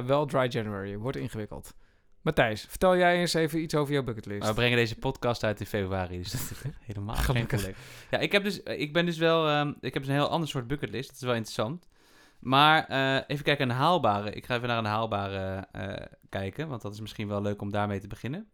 wel 0.06 0.26
Dry 0.26 0.46
January, 0.48 0.96
wordt 0.96 1.16
ingewikkeld. 1.16 1.74
Matthijs, 2.22 2.66
vertel 2.68 2.96
jij 2.96 3.16
eens 3.18 3.34
even 3.34 3.60
iets 3.62 3.74
over 3.74 3.92
jouw 3.92 4.02
bucketlist. 4.02 4.40
Maar 4.40 4.48
we 4.48 4.54
brengen 4.54 4.76
deze 4.76 4.96
podcast 4.96 5.44
uit 5.44 5.60
in 5.60 5.66
februari, 5.66 6.18
dus 6.18 6.30
dat 6.32 6.40
is 6.40 6.50
helemaal 6.86 7.14
geen 7.14 7.24
Gelukkig. 7.24 7.48
probleem. 7.60 7.74
Ja, 8.10 8.18
ik 8.18 8.32
heb 8.32 8.44
dus, 8.44 8.62
ik 8.62 8.92
ben 8.92 9.06
dus 9.06 9.18
wel, 9.18 9.48
ehm, 9.48 9.68
ik 9.80 9.94
heb 9.94 10.02
dus 10.02 10.06
een 10.12 10.18
heel 10.18 10.28
ander 10.28 10.48
soort 10.48 10.66
bucketlist. 10.66 11.08
Dat 11.08 11.16
is 11.16 11.22
wel 11.22 11.34
interessant. 11.34 11.86
Maar 12.46 12.84
eh, 12.88 13.22
even 13.26 13.44
kijken 13.44 13.66
naar 13.66 13.76
een 13.76 13.82
haalbare. 13.82 14.32
Ik 14.32 14.46
ga 14.46 14.54
even 14.56 14.68
naar 14.68 14.78
een 14.78 14.84
haalbare 14.84 15.66
eh, 15.72 16.06
kijken, 16.28 16.68
want 16.68 16.82
dat 16.82 16.92
is 16.92 17.00
misschien 17.00 17.28
wel 17.28 17.42
leuk 17.42 17.60
om 17.62 17.70
daarmee 17.72 18.00
te 18.00 18.06
beginnen. 18.06 18.48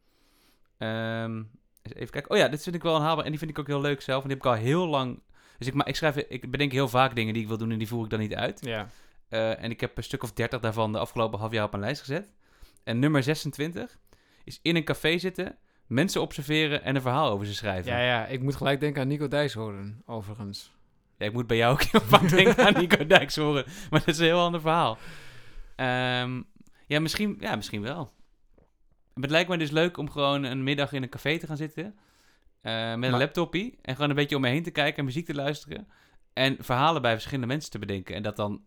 Ehm, 0.79 1.37
eens 1.83 1.95
even 1.95 2.11
kijken. 2.11 2.31
Oh 2.31 2.37
ja, 2.37 2.49
dit 2.49 2.63
vind 2.63 2.75
ik 2.75 2.83
wel 2.83 2.97
een 2.97 3.03
haalbaar 3.03 3.25
en 3.25 3.31
die 3.31 3.39
vind 3.39 3.51
ik 3.51 3.59
ook 3.59 3.67
heel 3.67 3.81
leuk 3.81 4.01
zelf. 4.01 4.23
En 4.23 4.29
die 4.29 4.37
heb 4.37 4.47
ik 4.47 4.53
al 4.53 4.59
heel 4.59 4.87
lang. 4.87 5.23
Dus 5.59 5.67
ik, 5.67 5.75
ma- 5.75 5.85
ik 5.85 5.97
schrijf, 5.97 6.17
ik 6.17 6.51
bedenk 6.51 6.73
heel 6.73 6.89
vaak 6.89 7.15
dingen 7.15 7.33
die 7.33 7.43
ik 7.43 7.49
wil 7.49 7.59
doen 7.59 7.71
en 7.71 7.79
die 7.79 7.89
voer 7.89 8.05
ik 8.05 8.11
dan 8.11 8.19
niet 8.19 8.35
uit. 8.35 8.61
Ja. 8.65 8.89
Eh, 9.29 9.63
en 9.63 9.71
ik 9.71 9.81
heb 9.81 9.97
een 9.97 10.03
stuk 10.05 10.23
of 10.23 10.33
30 10.33 10.61
daarvan 10.61 10.93
de 10.93 10.99
afgelopen 10.99 11.39
half 11.39 11.53
jaar 11.53 11.65
op 11.65 11.71
mijn 11.71 11.83
lijst 11.83 12.01
gezet. 12.01 12.29
En 12.85 12.99
nummer 12.99 13.23
26 13.23 13.99
is 14.45 14.59
in 14.63 14.77
een 14.77 14.85
café 14.85 15.19
zitten, 15.19 15.57
mensen 15.87 16.21
observeren 16.21 16.83
en 16.83 16.95
een 16.97 17.03
verhaal 17.03 17.31
over 17.31 17.47
ze 17.47 17.55
schrijven. 17.55 17.93
ja, 17.93 17.99
ja, 18.01 18.27
ik 18.27 18.43
moet 18.43 18.57
gelijk 18.57 18.81
denken 18.81 19.03
aan 19.03 19.09
Nico 19.09 19.29
Dijshoorn, 19.29 20.03
overigens. 20.07 20.73
Ja, 21.23 21.29
ik 21.29 21.35
moet 21.35 21.47
bij 21.47 21.57
jou 21.57 21.73
ook 21.73 21.83
heel 21.93 22.01
vaak 22.01 22.29
denken 22.29 22.67
aan 22.67 22.73
Nico 22.81 23.07
Dijks 23.07 23.37
horen. 23.37 23.65
Maar 23.91 23.99
dat 24.01 24.09
is 24.09 24.19
een 24.19 24.25
heel 24.25 24.41
ander 24.41 24.61
verhaal. 24.61 24.99
Ehm, 25.77 26.43
ja, 26.87 27.01
misschien, 27.01 27.37
ja, 27.41 27.57
misschien 27.57 27.83
wel. 27.83 28.13
Maar 29.15 29.23
het 29.23 29.31
lijkt 29.31 29.49
me 29.49 29.57
dus 29.59 29.71
leuk 29.71 29.97
om 29.97 30.11
gewoon 30.11 30.43
een 30.43 30.63
middag 30.63 30.93
in 30.93 31.03
een 31.03 31.09
café 31.09 31.39
te 31.39 31.47
gaan 31.47 31.57
zitten. 31.57 31.85
eh, 32.63 32.95
met 32.95 33.13
een 33.13 33.19
laptopie. 33.19 33.79
En 33.83 33.95
gewoon 33.95 34.11
een 34.11 34.17
beetje 34.17 34.37
om 34.37 34.43
me 34.43 34.49
heen 34.49 34.63
te 34.63 34.71
kijken 34.71 34.99
en 34.99 35.05
muziek 35.05 35.27
te 35.27 35.35
luisteren. 35.35 35.89
En 36.33 36.57
verhalen 36.61 37.03
bij 37.03 37.13
verschillende 37.13 37.47
mensen 37.47 37.71
te 37.71 37.79
bedenken. 37.79 38.15
En 38.15 38.23
dat 38.23 38.37
dan 38.37 38.63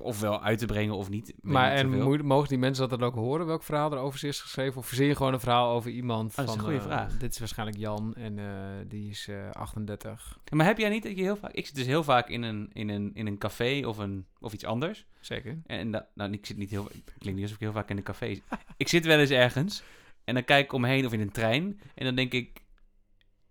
ofwel 0.00 0.42
uit 0.42 0.58
te 0.58 0.66
brengen 0.66 0.94
of 0.94 1.08
niet. 1.08 1.34
Maar 1.40 1.72
en 1.72 2.02
moet- 2.02 2.22
mogen 2.22 2.48
die 2.48 2.58
mensen 2.58 2.88
dat 2.88 2.98
dan 2.98 3.08
ook 3.08 3.14
horen, 3.14 3.46
welk 3.46 3.62
verhaal 3.62 3.92
er 3.92 3.98
over 3.98 4.18
ze 4.18 4.28
is 4.28 4.40
geschreven? 4.40 4.78
Of 4.78 4.86
verzin 4.86 5.06
je 5.06 5.16
gewoon 5.16 5.32
een 5.32 5.40
verhaal 5.40 5.74
over 5.74 5.90
iemand 5.90 6.30
Oh, 6.30 6.36
dat 6.36 6.44
is 6.44 6.50
van... 6.50 6.58
een 6.58 6.64
goede 6.64 6.78
eh, 6.78 6.84
vraag. 6.84 7.16
Dit 7.18 7.32
is 7.32 7.38
waarschijnlijk 7.38 7.78
Jan 7.78 8.14
en 8.14 8.38
eh, 8.38 8.44
die 8.86 9.10
is 9.10 9.28
eh 9.28 9.50
38. 9.50 10.38
Ja, 10.44 10.56
Maar 10.56 10.66
heb 10.66 10.78
jij 10.78 10.88
niet 10.88 11.02
dat 11.02 11.16
je 11.16 11.22
heel 11.22 11.36
vaak... 11.36 11.52
Ik 11.52 11.66
zit 11.66 11.74
dus 11.74 11.86
heel 11.86 12.04
vaak 12.04 12.28
in 12.28 12.42
een, 12.42 12.70
in 12.72 12.88
een, 12.88 13.10
in 13.14 13.26
een 13.26 13.38
café 13.38 13.82
of, 13.86 13.98
een, 13.98 14.26
of 14.40 14.52
iets 14.52 14.64
anders. 14.64 15.06
Zeker. 15.20 15.62
En 15.66 15.90
dat, 15.90 16.06
nou, 16.14 16.32
ik 16.32 16.46
zit 16.46 16.56
niet 16.56 16.70
heel... 16.70 16.88
Ik 16.92 17.14
klink 17.18 17.34
niet 17.36 17.44
alsof 17.44 17.56
ik 17.56 17.62
heel 17.62 17.72
vaak 17.72 17.90
in 17.90 17.96
een 17.96 18.02
café 18.02 18.34
zit. 18.34 18.42
ik 18.76 18.88
zit 18.88 19.04
wel 19.04 19.18
eens 19.18 19.30
ergens. 19.30 19.82
En 20.24 20.34
dan 20.34 20.44
kijk 20.44 20.64
ik 20.64 20.72
omheen 20.72 21.06
of 21.06 21.12
in 21.12 21.20
een 21.20 21.32
trein. 21.32 21.80
En 21.94 22.04
dan 22.04 22.14
denk 22.14 22.32
ik... 22.32 22.60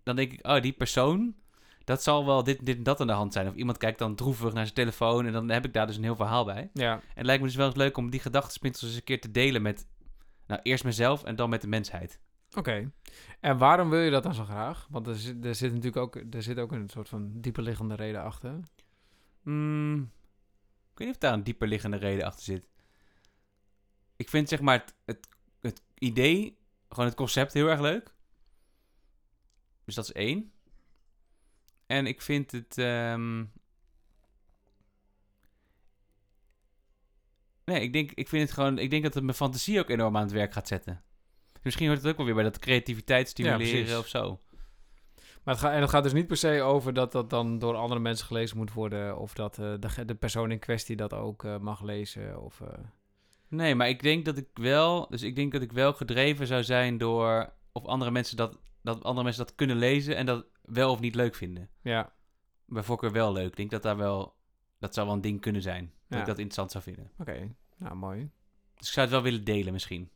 Dan 0.04 0.16
denk 0.16 0.32
ik, 0.32 0.48
oh, 0.48 0.62
die 0.62 0.74
persoon... 0.74 1.36
Dat 1.92 2.04
zal 2.04 2.26
wel 2.26 2.44
dit, 2.44 2.66
dit 2.66 2.78
en 2.78 2.84
dat 2.84 3.00
aan 3.00 3.08
de 3.08 3.14
hand 3.14 3.34
zijn. 3.34 3.48
Of 3.48 3.56
iemand 3.56 3.78
kijkt 3.78 4.00
dan 4.00 4.16
droevig 4.16 4.54
naar 4.54 4.64
zijn 4.64 4.76
telefoon. 4.76 5.26
En 5.26 5.32
dan 5.32 5.50
heb 5.50 5.66
ik 5.66 5.74
daar 5.74 5.88
dus 5.88 5.96
een 5.96 6.04
heel 6.04 6.16
verhaal 6.16 6.46
bij. 6.46 6.70
Ja, 6.74 6.94
En 6.94 7.02
het 7.14 7.26
lijkt 7.26 7.42
me 7.42 7.48
dus 7.48 7.58
wel 7.58 7.66
eens 7.66 7.76
leuk 7.76 7.98
om 7.98 8.10
die 8.10 8.20
gedachtenspinsels 8.20 8.90
eens 8.90 9.00
een 9.00 9.04
keer 9.04 9.22
te 9.22 9.32
delen 9.32 9.62
met... 9.62 9.88
Nou, 10.48 10.60
eerst 10.64 10.84
mezelf 10.84 11.24
en 11.24 11.36
dan 11.36 11.50
met 11.50 11.62
de 11.62 11.68
mensheid. 11.68 12.20
oké. 12.56 12.92
En 13.40 13.58
waarom 13.58 13.90
wil 13.90 14.00
je 14.00 14.12
dat 14.12 14.24
dan 14.24 14.34
zo 14.34 14.44
graag? 14.44 14.88
Want 14.90 15.08
er 15.08 15.16
zit, 15.16 15.46
er 15.46 15.56
zit 15.56 15.74
natuurlijk 15.74 15.98
ook, 15.98 16.16
er 16.32 16.44
zit 16.44 16.60
ook 16.60 16.72
een 16.72 16.90
soort 16.90 17.10
van 17.10 17.32
dieperliggende 17.34 17.96
reden 17.96 18.24
achter. 18.24 18.60
Hmm, 19.42 20.12
ik 20.92 20.98
weet 20.98 21.08
niet 21.08 21.16
of 21.16 21.18
daar 21.18 21.34
een 21.34 21.44
dieper 21.44 21.68
liggende 21.68 21.98
reden 21.98 22.26
achter 22.26 22.44
zit. 22.44 22.68
Ik 24.16 24.30
vind 24.30 24.50
zeg 24.50 24.62
maar 24.62 24.80
het, 24.80 24.94
het, 25.06 25.28
het 25.62 25.82
idee, 25.98 26.58
gewoon 26.90 27.06
het 27.06 27.16
concept 27.16 27.54
heel 27.54 27.68
erg 27.68 27.80
leuk. 27.80 28.14
Dus 29.86 29.96
dat 29.96 30.06
is 30.06 30.12
één. 30.12 30.52
En 31.92 32.06
ik 32.08 32.22
vind 32.22 32.52
het... 32.52 32.78
ehm, 32.78 33.44
Nee, 37.66 37.82
ik 37.82 37.94
denk, 37.94 38.12
ik 38.12 38.28
vind 38.28 38.42
het 38.42 38.52
gewoon... 38.52 38.78
Ik 38.78 38.90
denk 38.90 39.04
dat 39.04 39.14
het 39.14 39.24
mijn 39.24 39.36
fantasie 39.36 39.80
ook 39.80 39.90
enorm 39.90 40.16
aan 40.16 40.24
het 40.24 40.32
werk 40.32 40.54
gaat 40.54 40.68
zetten. 40.68 41.04
Misschien 41.62 41.88
hoort 41.88 42.02
het 42.02 42.08
ook 42.08 42.18
wel 42.18 42.26
weer 42.26 42.36
bij 42.36 42.44
dat 42.44 42.60
creativiteit 42.60 43.30
stimuleren 43.30 43.84
precies. 43.84 43.98
of 43.98 44.08
zo. 44.08 44.40
Maar 45.44 45.54
het 45.54 45.64
gaat, 45.64 45.74
en 45.74 45.82
het 45.82 45.90
gaat 45.90 46.04
dus 46.04 46.14
niet 46.14 46.28
per 46.28 46.38
se 46.38 46.62
over 46.62 46.94
dat 46.94 47.12
dat 47.12 47.30
dan 47.30 47.60
door 47.60 47.76
andere 47.76 48.00
mensen 48.00 48.26
gelezen 48.26 48.58
moet 48.58 48.74
worden. 48.74 49.18
Of 49.18 49.34
dat 49.34 49.58
eh, 49.60 49.74
de, 49.80 50.06
de 50.06 50.16
persoon 50.16 50.52
in 50.52 50.60
kwestie 50.60 50.96
dat 50.96 51.14
ook 51.14 51.44
eh, 51.44 51.58
mag 51.58 51.82
lezen. 51.82 52.42
Of, 52.44 52.62
eh, 52.62 52.68
Nee, 53.48 53.76
maar 53.76 53.90
ik 53.90 54.04
denk 54.04 54.26
dat 54.26 54.38
ik 54.38 54.48
wel... 54.54 55.08
Dus 55.10 55.22
ik 55.22 55.36
denk 55.36 55.52
dat 55.52 55.62
ik 55.62 55.72
wel 55.72 55.94
gedreven 55.94 56.48
zou 56.48 56.64
zijn 56.64 56.98
door... 56.98 57.54
Of 57.72 57.86
andere 57.86 58.12
mensen 58.12 58.38
dat... 58.38 58.60
Dat 58.82 59.04
andere 59.04 59.24
mensen 59.24 59.46
dat 59.46 59.56
kunnen 59.56 59.78
lezen 59.78 60.16
en 60.16 60.26
dat 60.26 60.46
wel 60.62 60.92
of 60.92 61.00
niet 61.00 61.16
leuk 61.16 61.36
vinden. 61.36 61.70
ja, 61.82 62.14
Bij 62.66 62.84
voorkeur 62.84 63.12
wel 63.12 63.32
leuk. 63.32 63.48
Ik 63.48 63.56
denk 63.56 63.70
dat 63.72 63.84
daar 63.84 63.98
wel... 63.98 64.36
Dat 64.80 64.94
zou 64.94 65.06
wel 65.08 65.16
een 65.16 65.22
ding 65.22 65.42
kunnen 65.42 65.62
zijn. 65.62 65.84
Dat 65.86 65.94
Ja. 66.08 66.20
ik 66.20 66.26
dat 66.26 66.38
interessant 66.38 66.72
zou 66.72 66.84
vinden. 66.84 67.12
oké. 67.18 67.56
Nou, 67.78 67.96
mooi. 67.96 68.30
Dus 68.76 68.88
ik 68.88 68.94
zou 68.94 69.06
het 69.06 69.16
wel 69.16 69.24
willen 69.24 69.44
delen 69.44 69.74
misschien. 69.74 70.10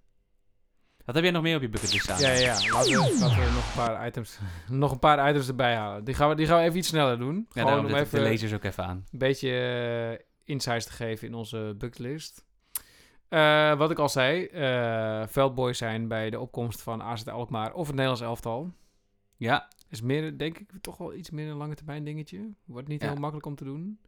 Wat 1.05 1.15
heb 1.15 1.23
jij 1.23 1.33
nog 1.33 1.41
meer 1.43 1.55
op 1.55 1.61
je 1.61 1.69
bucketlist 1.69 2.03
staan? 2.03 2.19
Ja, 2.19 2.29
ja, 2.29 2.39
ja. 2.39 2.71
Laten 2.71 2.91
we, 2.91 3.17
laten 3.19 3.43
we 3.43 3.51
nog, 3.51 3.65
een 3.67 3.83
paar 3.85 4.07
items, 4.07 4.39
nog 4.69 4.91
een 4.91 4.99
paar 4.99 5.29
items 5.29 5.47
erbij 5.47 5.75
halen. 5.75 6.03
Die 6.03 6.13
gaan 6.15 6.29
we, 6.29 6.35
die 6.35 6.47
gaan 6.47 6.57
we 6.57 6.63
even 6.63 6.77
iets 6.77 6.87
sneller 6.87 7.17
doen. 7.17 7.47
Ja, 7.51 7.61
Gewoon 7.61 7.85
om 7.85 7.93
even 7.95 8.17
de 8.19 8.23
lezers 8.23 8.53
ook 8.53 8.63
even 8.63 8.85
aan. 8.85 9.05
een 9.11 9.19
beetje 9.19 9.49
eh, 10.19 10.25
insights 10.43 10.85
te 10.85 10.91
geven 10.91 11.27
in 11.27 11.33
onze 11.33 11.75
bucketlist. 11.77 12.43
Eh, 13.27 13.77
wat 13.77 13.91
ik 13.91 13.99
al 13.99 14.09
zei, 14.09 14.45
eh 14.45 15.23
veldboys 15.27 15.77
zijn 15.77 16.07
bij 16.07 16.29
de 16.29 16.39
opkomst 16.39 16.81
van 16.81 17.01
AZ 17.03 17.27
Alkmaar 17.27 17.73
of 17.73 17.85
het 17.85 17.95
Nederlands 17.95 18.21
elftal. 18.21 18.73
Ja, 19.37 19.67
Is 19.89 20.01
meer, 20.01 20.37
denk 20.37 20.57
ik, 20.59 20.69
toch 20.81 20.97
wel 20.97 21.13
iets 21.13 21.29
meer 21.29 21.49
een 21.49 21.57
lange 21.57 21.75
termijn 21.75 22.03
dingetje. 22.03 22.49
Wordt 22.65 22.87
niet 22.87 23.01
Ja. 23.01 23.07
heel 23.07 23.19
makkelijk 23.19 23.45
om 23.47 23.55
te 23.55 23.63
doen. 23.63 23.99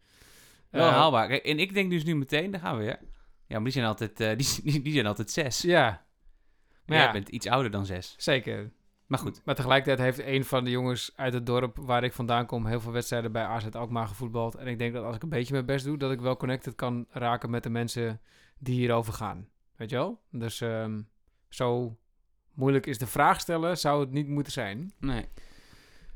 wel 0.70 0.88
Eh, 0.88 0.94
haalbaar. 0.94 1.28
Kijk, 1.28 1.44
en 1.46 1.60
ik 1.60 1.74
denk 1.74 1.90
dus 1.92 2.04
nu 2.04 2.16
meteen, 2.16 2.52
daar 2.52 2.62
gaan 2.62 2.78
we 2.78 2.84
weer. 2.84 3.00
Ja, 3.48 3.56
maar 3.56 3.64
die 3.64 3.72
zijn 3.72 3.86
altijd, 3.86 4.20
eh, 4.20 4.38
die, 4.38 4.48
die, 4.72 4.82
die 4.82 4.94
zijn 4.94 5.06
altijd 5.06 5.32
zes. 5.32 5.62
Ja, 5.62 5.86
Maar 5.86 6.02
maar 6.86 6.98
jij 6.98 7.06
ja, 7.06 7.12
bent 7.12 7.30
iets 7.30 7.48
ouder 7.48 7.72
dan 7.72 7.86
zes. 7.86 8.16
zeker. 8.18 8.72
Maar 9.06 9.20
goed. 9.20 9.42
Maar 9.46 9.56
tegelijkertijd 9.56 10.00
heeft 10.16 10.28
een 10.30 10.46
van 10.46 10.64
de 10.64 10.70
jongens 10.70 11.12
uit 11.16 11.34
het 11.34 11.46
dorp 11.46 11.78
waar 11.78 12.04
ik 12.04 12.14
vandaan 12.14 12.46
kom 12.46 12.66
heel 12.66 12.80
veel 12.82 12.92
wedstrijden 12.92 13.32
bij 13.32 13.44
AZ 13.44 13.66
Alkmaar 13.72 14.08
gevoetbald. 14.08 14.56
En 14.56 14.68
ik 14.68 14.80
denk 14.80 14.94
dat 14.94 15.04
als 15.04 15.16
ik 15.16 15.24
een 15.24 15.30
beetje 15.30 15.54
mijn 15.54 15.66
best 15.66 15.86
doe, 15.86 15.98
dat 15.98 16.12
ik 16.12 16.22
wel 16.22 16.38
connected 16.38 16.76
kan 16.76 17.06
raken 17.10 17.50
met 17.50 17.64
de 17.64 17.70
mensen 17.70 18.22
die 18.58 18.76
hierover 18.76 19.14
gaan. 19.14 19.48
Weet 19.76 19.90
je 19.90 19.96
wel? 19.96 20.22
Dus 20.32 20.62
ehm, 20.62 21.02
zo 21.50 21.98
moeilijk 22.54 22.86
is 22.86 22.98
de 22.98 23.08
vraag 23.08 23.40
stellen, 23.40 23.78
zou 23.78 24.00
het 24.00 24.12
niet 24.12 24.28
moeten 24.28 24.52
zijn. 24.54 24.94
Nee. 25.00 25.26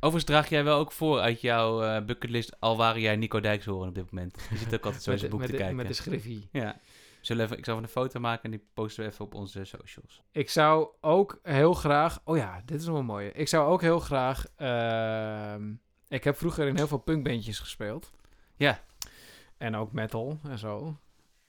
Overigens 0.04 0.24
draag 0.24 0.50
jij 0.50 0.64
wel 0.64 0.78
ook 0.78 0.92
voor 0.92 1.20
uit 1.20 1.42
jouw 1.42 1.84
eh, 1.84 2.06
bucketlist, 2.06 2.60
al 2.60 2.78
waren 2.78 3.02
jij 3.02 3.16
Nico 3.16 3.40
Dijkshoorn 3.40 3.88
op 3.88 3.96
dit 3.96 4.12
moment. 4.12 4.48
Je 4.50 4.58
zit 4.58 4.74
ook 4.74 4.86
altijd 4.86 5.04
zo 5.04 5.12
in 5.12 5.18
zijn 5.20 5.32
boek 5.32 5.42
te 5.42 5.52
de, 5.52 5.58
kijken. 5.58 5.76
met 5.76 5.88
de 5.88 5.94
schriffie. 5.94 6.50
Ja. 6.52 6.80
Zullen 7.22 7.46
even, 7.46 7.58
ik 7.58 7.66
zal 7.66 7.74
even 7.74 7.86
een 7.88 7.94
foto 7.94 8.20
maken 8.20 8.44
en 8.44 8.52
die 8.52 8.68
posten 8.74 9.04
we 9.04 9.10
even 9.10 9.26
op 9.26 9.34
onze 9.34 9.64
socials. 9.66 10.22
Ik 10.32 10.50
zou 10.50 10.88
ook 11.02 11.40
heel 11.44 11.74
graag. 11.74 12.20
Oh 12.24 12.38
ja, 12.38 12.62
dit 12.66 12.80
is 12.80 12.86
nog 12.86 12.94
wel 12.94 13.04
mooi. 13.04 13.28
Ik 13.28 13.48
zou 13.48 13.70
ook 13.72 13.82
heel 13.82 14.00
graag. 14.00 14.46
ehm, 14.56 15.74
ik 16.08 16.24
heb 16.24 16.38
vroeger 16.38 16.68
in 16.68 16.76
heel 16.76 16.88
veel 16.88 16.98
punkbandjes 16.98 17.60
gespeeld. 17.60 18.12
Ja. 18.56 18.84
En 19.58 19.76
ook 19.76 19.92
metal 19.92 20.40
en 20.44 20.58
zo. 20.58 20.98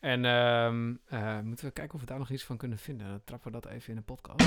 En 0.02 0.24
ehm, 0.24 0.94
eh, 1.08 1.40
moeten 1.40 1.66
we 1.66 1.72
kijken 1.72 1.94
of 1.94 2.00
we 2.00 2.06
daar 2.06 2.18
nog 2.18 2.30
iets 2.30 2.44
van 2.44 2.56
kunnen 2.56 2.78
vinden. 2.78 3.08
Dan 3.08 3.20
trappen 3.24 3.52
we 3.52 3.60
dat 3.60 3.72
even 3.72 3.88
in 3.88 3.96
de 3.96 4.02
podcast. 4.02 4.40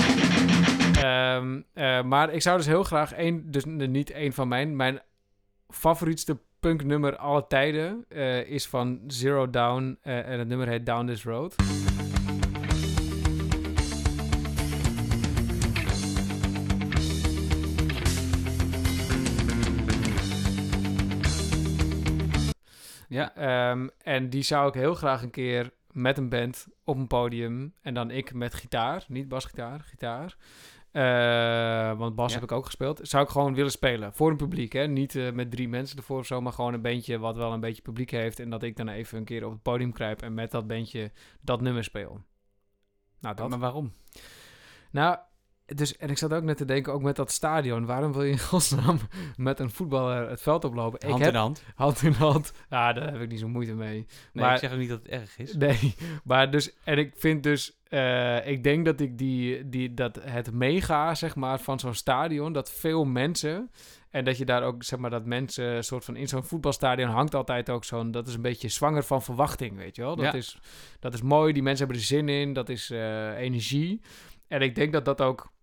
Ehm, 0.96 1.60
eh, 1.72 2.02
maar 2.02 2.32
ik 2.32 2.42
zou 2.42 2.56
dus 2.56 2.66
heel 2.66 2.84
graag 2.84 3.12
één, 3.12 3.50
dus 3.50 3.64
niet 3.64 4.10
één 4.10 4.32
van 4.32 4.48
mijn, 4.48 4.76
mijn 4.76 5.00
favorietste 5.68 6.38
punknummer 6.60 7.16
alle 7.16 7.46
tijden 7.46 8.04
eh, 8.08 8.50
is 8.50 8.66
van 8.66 9.00
Zero 9.06 9.50
Down 9.50 9.98
en 10.02 10.38
het 10.38 10.48
nummer 10.48 10.68
heet 10.68 10.86
Down 10.86 11.06
This 11.06 11.24
Road. 11.24 11.54
Ja. 23.16 23.34
Ehm, 23.34 23.88
en 24.02 24.30
die 24.30 24.42
zou 24.42 24.68
ik 24.68 24.74
heel 24.74 24.94
graag 24.94 25.22
een 25.22 25.30
keer 25.30 25.70
met 25.90 26.18
een 26.18 26.28
band 26.28 26.66
op 26.84 26.96
een 26.96 27.06
podium. 27.06 27.74
En 27.80 27.94
dan 27.94 28.10
ik 28.10 28.34
met 28.34 28.54
gitaar, 28.54 29.04
niet 29.08 29.28
basgitaar, 29.28 29.80
gitaar. 29.80 30.36
Eh, 30.90 31.98
want 31.98 32.14
bas 32.14 32.28
Ja. 32.32 32.34
heb 32.34 32.50
ik 32.50 32.56
ook 32.56 32.64
gespeeld. 32.64 33.00
Zou 33.02 33.24
ik 33.24 33.30
gewoon 33.30 33.54
willen 33.54 33.70
spelen. 33.70 34.12
Voor 34.14 34.30
een 34.30 34.36
publiek, 34.36 34.72
hè. 34.72 34.86
Niet 34.86 35.14
eh, 35.16 35.32
met 35.32 35.50
drie 35.50 35.68
mensen 35.68 35.96
ervoor 35.96 36.18
of 36.18 36.26
zo, 36.26 36.40
maar 36.40 36.52
gewoon 36.52 36.74
een 36.74 36.82
bandje 36.82 37.18
wat 37.18 37.36
wel 37.36 37.52
een 37.52 37.60
beetje 37.60 37.82
publiek 37.82 38.10
heeft. 38.10 38.40
En 38.40 38.50
dat 38.50 38.62
ik 38.62 38.76
dan 38.76 38.88
even 38.88 39.18
een 39.18 39.24
keer 39.24 39.44
op 39.44 39.52
het 39.52 39.62
podium 39.62 39.92
kruip 39.92 40.22
en 40.22 40.34
met 40.34 40.50
dat 40.50 40.66
bandje 40.66 41.10
dat 41.40 41.60
nummer 41.60 41.84
speel. 41.84 42.20
Nou, 43.20 43.34
dat. 43.36 43.48
Maar 43.48 43.58
waarom? 43.58 43.92
Nou, 44.90 45.18
dus, 45.74 45.96
en 45.96 46.10
ik 46.10 46.18
zat 46.18 46.32
ook 46.32 46.42
net 46.42 46.56
te 46.56 46.64
denken, 46.64 46.92
ook 46.92 47.02
met 47.02 47.16
dat 47.16 47.30
stadion. 47.32 47.86
Waarom 47.86 48.12
wil 48.12 48.22
je 48.22 48.30
in 48.30 48.38
godsnaam 48.38 48.98
met 49.36 49.60
een 49.60 49.70
voetballer 49.70 50.30
het 50.30 50.42
veld 50.42 50.64
oplopen? 50.64 51.08
Hand 51.08 51.18
ik 51.18 51.24
heb 51.24 51.34
in 51.34 51.40
hand. 51.40 51.62
hand 51.74 52.02
in 52.02 52.12
hand. 52.12 52.52
Ja, 52.70 52.92
daar 52.92 53.12
heb 53.12 53.20
ik 53.20 53.28
niet 53.28 53.40
zo 53.40 53.48
moeite 53.48 53.74
mee. 53.74 53.94
Nee, 54.32 54.44
maar- 54.44 54.52
ik 54.54 54.58
zeg 54.60 54.72
ook 54.72 54.78
niet 54.78 54.88
dat 54.88 54.98
het 55.02 55.08
erg 55.08 55.38
is. 55.38 55.54
Nee, 55.54 55.94
maar 56.24 56.50
dus, 56.50 56.74
en 56.84 56.98
ik 56.98 57.12
vind 57.16 57.42
dus, 57.42 57.78
eh, 57.88 58.46
ik 58.46 58.62
denk 58.62 58.84
dat 58.84 59.00
ik 59.00 59.18
die, 59.18 59.68
die, 59.68 59.94
dat 59.94 60.18
het 60.22 60.52
mega, 60.52 61.14
zeg 61.14 61.34
maar, 61.36 61.60
van 61.60 61.78
zo'n 61.80 61.94
stadion, 61.94 62.52
dat 62.52 62.70
veel 62.70 63.04
mensen, 63.04 63.70
en 64.10 64.24
dat 64.24 64.36
je 64.38 64.44
daar 64.44 64.62
ook, 64.62 64.82
zeg 64.84 64.98
maar, 64.98 65.10
dat 65.10 65.24
mensen, 65.24 65.84
soort 65.84 66.04
van, 66.04 66.16
in 66.16 66.28
zo'n 66.28 66.44
voetbalstadion 66.44 67.08
hangt 67.10 67.34
altijd 67.34 67.70
ook 67.70 67.84
zo'n, 67.84 68.10
dat 68.10 68.28
is 68.28 68.34
een 68.34 68.42
beetje 68.42 68.68
zwanger 68.68 69.02
van 69.04 69.22
verwachting, 69.22 69.76
weet 69.76 69.96
je 69.96 70.02
wel. 70.02 70.16
Dat, 70.16 70.24
Ja. 70.24 70.32
is, 70.32 70.58
dat 71.00 71.14
is 71.14 71.22
mooi, 71.22 71.52
die 71.52 71.62
mensen 71.62 71.84
hebben 71.84 72.02
er 72.02 72.08
zin 72.08 72.28
in, 72.28 72.52
dat 72.52 72.68
is 72.68 72.90
eh, 72.90 73.38
energie. 73.38 74.00
En 74.48 74.60
ik 74.60 74.74
denk 74.74 74.92
dat 74.92 75.04
dat 75.04 75.20
ook 75.20 75.54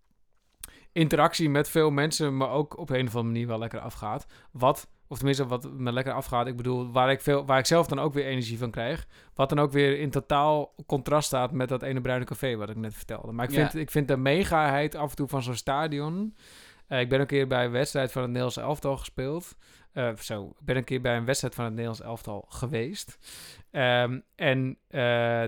interactie 0.94 1.50
met 1.50 1.68
veel 1.68 1.90
mensen, 1.90 2.36
maar 2.36 2.50
ook 2.50 2.78
op 2.78 2.90
een 2.90 3.06
of 3.06 3.14
andere 3.16 3.24
manier 3.32 3.46
wel 3.46 3.58
lekker 3.58 3.80
afgaat. 3.80 4.26
Wat, 4.50 4.88
of 5.08 5.16
tenminste 5.16 5.46
wat 5.46 5.72
me 5.72 5.92
lekker 5.92 6.12
afgaat, 6.12 6.46
ik 6.46 6.56
bedoel, 6.56 6.92
waar 6.92 7.10
ik, 7.10 7.20
veel, 7.20 7.44
waar 7.46 7.58
ik 7.58 7.66
zelf 7.66 7.86
dan 7.86 7.98
ook 7.98 8.12
weer 8.14 8.26
energie 8.26 8.58
van 8.58 8.70
krijg. 8.70 9.06
Wat 9.34 9.48
dan 9.48 9.58
ook 9.58 9.72
weer 9.72 9.98
in 10.00 10.10
totaal 10.10 10.74
contrast 10.86 11.26
staat 11.26 11.52
met 11.52 11.68
dat 11.68 11.82
ene 11.82 12.00
bruine 12.00 12.24
café 12.24 12.56
wat 12.56 12.70
ik 12.70 12.76
net 12.76 12.94
vertelde. 12.94 13.32
Maar 13.32 13.44
ik 13.44 13.50
Ja. 13.50 13.56
vind, 13.70 13.82
ik 13.82 13.90
vind 13.90 14.08
de 14.08 14.16
megaheid 14.16 14.94
af 14.94 15.10
en 15.10 15.16
toe 15.16 15.28
van 15.28 15.42
zo'n 15.42 15.54
stadion. 15.54 16.36
Eh, 16.86 17.00
ik 17.00 17.08
ben 17.08 17.20
een 17.20 17.26
keer 17.26 17.46
bij 17.46 17.64
een 17.64 17.70
wedstrijd 17.70 18.12
van 18.12 18.20
het 18.22 18.30
Nederlands 18.30 18.56
elftal 18.58 18.96
gespeeld. 18.96 19.54
Eh, 19.94 20.16
zo, 20.16 20.44
ik 20.46 20.64
ben 20.64 20.76
een 20.76 20.84
keer 20.84 21.00
bij 21.00 21.16
een 21.16 21.24
wedstrijd 21.24 21.54
van 21.54 21.64
het 21.64 21.72
Nederlands 21.72 22.02
elftal 22.02 22.44
geweest. 22.48 23.18
Ehm, 23.70 24.20
en 24.34 24.78
eh, 24.88 25.00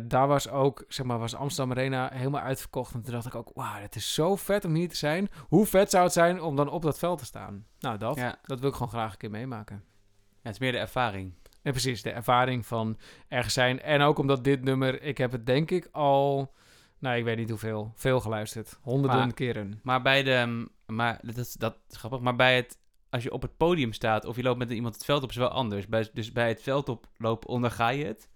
daar 0.02 0.26
was 0.26 0.48
ook, 0.48 0.84
zeg 0.88 1.06
maar, 1.06 1.18
was 1.18 1.34
Amsterdam 1.34 1.76
Arena 1.78 2.10
helemaal 2.12 2.40
uitverkocht. 2.42 2.94
En 2.94 3.02
toen 3.02 3.12
dacht 3.12 3.26
ik 3.26 3.34
ook, 3.34 3.50
wauw, 3.54 3.80
het 3.80 3.94
is 3.96 4.14
zo 4.14 4.36
vet 4.36 4.64
om 4.64 4.74
hier 4.74 4.88
te 4.88 4.96
zijn. 4.96 5.28
Hoe 5.48 5.66
vet 5.66 5.90
zou 5.90 6.04
het 6.04 6.12
zijn 6.12 6.42
om 6.42 6.56
dan 6.56 6.68
op 6.68 6.82
dat 6.82 6.98
veld 6.98 7.18
te 7.18 7.24
staan? 7.24 7.66
Nou, 7.78 7.98
dat, 7.98 8.16
Ja. 8.16 8.38
dat 8.42 8.60
wil 8.60 8.68
ik 8.68 8.74
gewoon 8.74 8.88
graag 8.92 9.12
een 9.12 9.18
keer 9.18 9.30
meemaken. 9.30 9.84
Ja, 10.30 10.38
het 10.42 10.52
is 10.52 10.58
meer 10.58 10.72
de 10.72 10.78
ervaring. 10.78 11.32
En 11.62 11.72
precies, 11.72 12.02
de 12.02 12.10
ervaring 12.10 12.66
van 12.66 12.98
ergens 13.28 13.54
zijn. 13.54 13.80
En 13.82 14.00
ook 14.00 14.18
omdat 14.18 14.44
dit 14.44 14.62
nummer, 14.64 15.02
ik 15.02 15.18
heb 15.18 15.32
het 15.32 15.46
denk 15.46 15.70
ik 15.70 15.88
al, 15.92 16.52
nou 16.98 17.16
ik 17.16 17.24
weet 17.24 17.36
niet 17.36 17.50
hoeveel, 17.50 17.92
veel 17.94 18.20
geluisterd. 18.20 18.78
Honderden 18.82 19.18
Maar- 19.18 19.32
keren. 19.34 19.80
Maar 19.82 20.02
bij 20.02 20.22
de... 20.22 20.68
Maar 20.86 21.18
dat 21.22 21.36
is, 21.36 21.52
dat 21.52 21.76
is 21.88 21.96
grappig. 21.96 22.20
Maar 22.20 22.36
bij 22.36 22.56
het... 22.56 22.78
Als 23.16 23.24
je 23.24 23.32
op 23.32 23.42
het 23.42 23.56
podium 23.56 23.92
staat 23.92 24.24
of 24.24 24.36
je 24.36 24.42
loopt 24.42 24.58
met 24.58 24.70
iemand 24.70 24.94
het 24.94 25.04
veld 25.04 25.22
op, 25.22 25.30
is 25.30 25.36
wel 25.36 25.48
anders. 25.48 25.86
Bij, 25.86 26.08
dus 26.12 26.32
bij 26.32 26.48
het 26.48 26.62
veld 26.62 26.88
oplopen 26.88 27.48
onderga 27.48 27.88
je 27.88 28.04
het. 28.04 28.28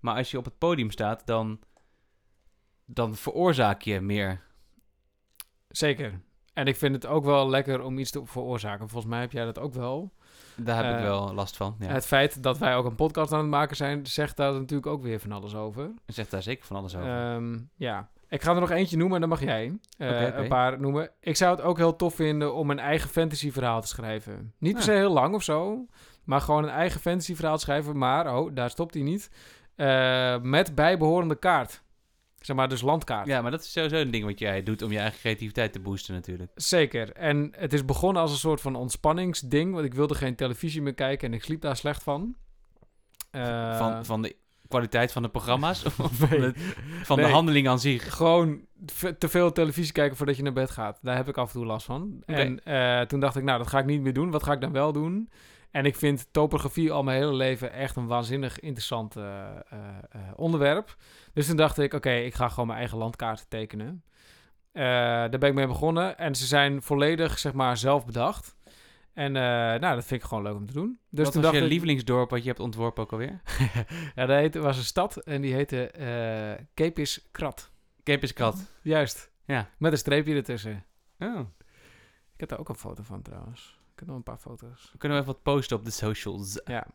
Maar 0.00 0.16
als 0.16 0.30
je 0.30 0.38
op 0.38 0.44
het 0.44 0.58
podium 0.58 0.90
staat, 0.90 1.26
dan... 1.26 1.60
Dan 2.84 3.14
veroorzaak 3.16 3.82
je 3.82 4.00
meer. 4.00 4.40
Zeker. 5.68 6.20
En 6.52 6.66
ik 6.66 6.76
vind 6.76 6.94
het 6.94 7.06
ook 7.06 7.24
wel 7.24 7.48
lekker 7.48 7.82
om 7.82 7.98
iets 7.98 8.10
te 8.10 8.20
veroorzaken. 8.24 8.88
Volgens 8.88 9.12
mij 9.12 9.20
heb 9.20 9.32
jij 9.32 9.44
dat 9.44 9.58
ook 9.58 9.74
wel. 9.74 10.12
Daar 10.56 10.84
heb 10.84 10.92
ik 10.92 10.98
Eh, 11.00 11.06
wel 11.06 11.34
last 11.34 11.56
van. 11.56 11.76
Ja. 11.78 11.86
Het 11.86 12.06
feit 12.06 12.42
dat 12.42 12.58
wij 12.58 12.76
ook 12.76 12.84
een 12.84 12.94
podcast 12.94 13.32
aan 13.32 13.38
het 13.38 13.48
maken 13.48 13.76
zijn, 13.76 14.06
zegt 14.06 14.36
daar 14.36 14.52
natuurlijk 14.52 14.86
ook 14.86 15.02
weer 15.02 15.20
van 15.20 15.32
alles 15.32 15.54
over. 15.54 15.90
Zegt 16.06 16.30
daar 16.30 16.42
zeker 16.42 16.66
van 16.66 16.76
alles 16.76 16.96
over. 16.96 17.08
Ehm, 17.08 17.58
ja. 17.76 18.08
Ik 18.32 18.42
ga 18.42 18.54
er 18.54 18.60
nog 18.60 18.70
eentje 18.70 18.96
noemen 18.96 19.14
en 19.14 19.20
dan 19.20 19.28
mag 19.30 19.42
jij 19.42 19.78
eh, 19.98 20.36
een 20.36 20.48
paar 20.48 20.80
noemen. 20.80 21.10
Ik 21.20 21.36
zou 21.36 21.56
het 21.56 21.64
ook 21.64 21.76
heel 21.76 21.96
tof 21.96 22.14
vinden 22.14 22.54
om 22.54 22.70
een 22.70 22.78
eigen 22.78 23.10
fantasy 23.10 23.50
verhaal 23.50 23.80
te 23.80 23.86
schrijven. 23.88 24.52
Niet 24.58 24.72
per 24.72 24.80
Ah. 24.80 24.86
se 24.88 24.92
heel 24.92 25.12
lang 25.12 25.34
of 25.34 25.42
zo, 25.42 25.86
maar 26.24 26.40
gewoon 26.40 26.62
een 26.64 26.70
eigen 26.70 27.00
fantasy 27.00 27.34
verhaal 27.34 27.54
te 27.56 27.62
schrijven. 27.62 27.98
Maar, 27.98 28.36
oh, 28.38 28.50
daar 28.54 28.70
stopt 28.70 28.94
hij 28.94 29.02
niet. 29.02 29.30
Eh, 29.76 30.40
met 30.40 30.74
bijbehorende 30.74 31.38
kaart. 31.38 31.82
Zeg 32.38 32.56
maar, 32.56 32.68
dus 32.68 32.80
landkaart. 32.82 33.26
ja, 33.26 33.42
maar 33.42 33.50
dat 33.50 33.60
is 33.62 33.72
sowieso 33.72 33.96
een 33.96 34.10
ding 34.10 34.24
wat 34.24 34.38
jij 34.38 34.62
doet 34.62 34.82
om 34.82 34.92
je 34.92 34.98
eigen 34.98 35.18
creativiteit 35.20 35.72
te 35.72 35.80
boosten 35.80 36.14
natuurlijk. 36.14 36.50
Zeker. 36.54 37.12
En 37.12 37.52
het 37.56 37.72
is 37.72 37.84
begonnen 37.84 38.22
als 38.22 38.30
een 38.32 38.38
soort 38.38 38.60
van 38.60 38.74
ontspanningsding. 38.76 39.72
Want 39.74 39.84
ik 39.84 39.94
wilde 39.94 40.14
geen 40.14 40.34
televisie 40.36 40.82
meer 40.82 40.94
kijken 40.94 41.28
en 41.28 41.34
ik 41.34 41.42
sliep 41.44 41.60
daar 41.60 41.76
slecht 41.76 42.02
van. 42.02 42.36
Eh, 43.30 43.78
van, 43.78 44.04
van 44.04 44.22
de 44.22 44.36
kwaliteit 44.72 45.12
van 45.12 45.22
de 45.22 45.28
programma's? 45.28 45.84
Of 45.86 45.94
van, 45.94 46.28
Nee. 46.30 46.40
het- 46.40 46.58
van 47.02 47.16
de 47.16 47.26
handeling 47.28 47.68
aan 47.68 47.78
zich? 47.80 48.14
Gewoon 48.16 48.60
te 49.18 49.28
veel 49.28 49.52
televisie 49.52 49.92
kijken 49.92 50.16
voordat 50.16 50.36
je 50.36 50.42
naar 50.42 50.52
bed 50.52 50.70
gaat. 50.70 50.98
Daar 51.02 51.16
heb 51.16 51.28
ik 51.28 51.36
af 51.36 51.46
en 51.46 51.52
toe 51.52 51.66
last 51.66 51.86
van. 51.86 52.22
En 52.26 52.64
eh, 52.64 53.00
toen 53.00 53.20
dacht 53.20 53.36
ik, 53.36 53.42
nou, 53.42 53.58
dat 53.58 53.66
ga 53.66 53.78
ik 53.78 53.84
niet 53.84 54.00
meer 54.00 54.12
doen. 54.12 54.30
Wat 54.30 54.42
ga 54.42 54.52
ik 54.52 54.60
dan 54.60 54.72
wel 54.72 54.92
doen? 54.92 55.30
En 55.70 55.84
ik 55.84 55.96
vind 55.96 56.26
topografie 56.30 56.92
al 56.92 57.02
mijn 57.02 57.18
hele 57.20 57.34
leven 57.34 57.72
echt 57.72 57.96
een 57.96 58.06
waanzinnig 58.06 58.60
interessant 58.60 59.16
eh, 59.16 59.22
eh, 59.70 59.78
onderwerp. 60.36 60.96
Dus 61.32 61.46
toen 61.46 61.56
dacht 61.56 61.78
ik, 61.78 61.94
oké, 61.94 62.10
ik 62.12 62.34
ga 62.34 62.48
gewoon 62.48 62.66
mijn 62.66 62.78
eigen 62.78 62.98
landkaarten 62.98 63.48
tekenen. 63.48 64.02
Daar 64.72 65.28
ben 65.38 65.48
ik 65.48 65.54
mee 65.54 65.66
begonnen. 65.66 66.18
En 66.18 66.34
ze 66.34 66.46
zijn 66.46 66.82
volledig, 66.82 67.38
zeg 67.38 67.52
maar, 67.52 67.76
zelf 67.76 68.06
bedacht. 68.06 68.56
En 69.12 69.36
eh, 69.36 69.42
nou, 69.80 69.94
dat 69.94 70.04
vind 70.04 70.22
ik 70.22 70.28
gewoon 70.28 70.42
leuk 70.42 70.54
om 70.54 70.66
te 70.66 70.72
doen. 70.72 70.98
Dus 71.08 71.24
Wat 71.24 71.32
toen 71.32 71.42
was 71.42 71.50
dacht 71.50 71.62
je 71.62 71.66
ik, 71.66 71.72
lievelingsdorp 71.72 72.30
wat 72.30 72.42
je 72.42 72.48
hebt 72.48 72.60
ontworpen 72.60 73.02
ook 73.02 73.12
alweer? 73.12 73.40
ja, 74.14 74.26
dat 74.26 74.36
heette, 74.36 74.58
was 74.60 74.76
een 74.76 74.84
stad 74.84 75.16
en 75.16 75.40
die 75.40 75.54
heette 75.54 75.90
eh 75.90 76.64
Kepis 76.74 77.28
Krat. 77.30 77.70
Kepiskat. 78.02 78.72
Juist. 78.82 79.30
Ja. 79.44 79.68
Met 79.78 79.92
een 79.92 79.98
streepje 79.98 80.34
ertussen. 80.34 80.84
Oh. 81.18 81.40
Ik 82.34 82.40
heb 82.40 82.48
daar 82.48 82.58
ook 82.58 82.68
een 82.68 82.74
foto 82.74 83.02
van 83.02 83.22
trouwens. 83.22 83.80
Ik 83.92 83.98
heb 83.98 84.08
nog 84.08 84.16
een 84.16 84.22
paar 84.22 84.38
foto's. 84.38 84.90
We 84.92 84.98
kunnen 84.98 85.18
we 85.18 85.24
even 85.24 85.34
wat 85.34 85.42
posten 85.42 85.76
op 85.76 85.84
de 85.84 85.90
socials. 85.90 86.60
Ja, 86.64 86.86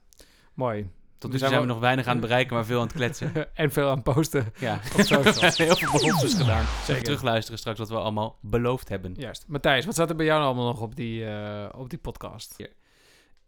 mooi. 0.54 0.90
Tot 1.18 1.32
nu 1.32 1.38
zijn 1.38 1.50
zijn 1.50 1.62
we 1.62 1.68
nog 1.68 1.80
weinig 1.80 2.06
aan 2.06 2.12
het 2.18 2.22
bereiken, 2.28 2.56
maar 2.56 2.66
veel 2.66 2.80
aan 2.80 2.88
het 2.88 2.96
kletsen. 2.96 3.32
en 3.54 3.72
veel 3.72 3.90
aan 3.90 4.02
posten. 4.04 4.54
Ja, 4.60 4.80
heel 4.96 5.76
veel 5.76 5.92
beloftes 5.92 6.34
gedaan. 6.34 6.62
Even 6.62 6.86
Zeker. 6.86 7.04
terugluisteren 7.04 7.60
straks 7.60 7.80
wat 7.80 7.90
we 7.90 7.96
allemaal 7.96 8.38
beloofd 8.42 8.90
hebben. 8.90 9.14
Juist. 9.18 9.46
Matthijs, 9.48 9.86
wat 9.86 9.94
staat 9.94 10.10
er 10.10 10.16
bij 10.16 10.26
jou 10.26 10.40
nou 10.40 10.54
allemaal 10.54 10.72
nog 10.72 10.82
op 10.82 10.96
die, 10.96 11.26
eh, 11.26 11.80
op 11.80 11.90
die 11.90 12.00
podcast? 12.00 12.56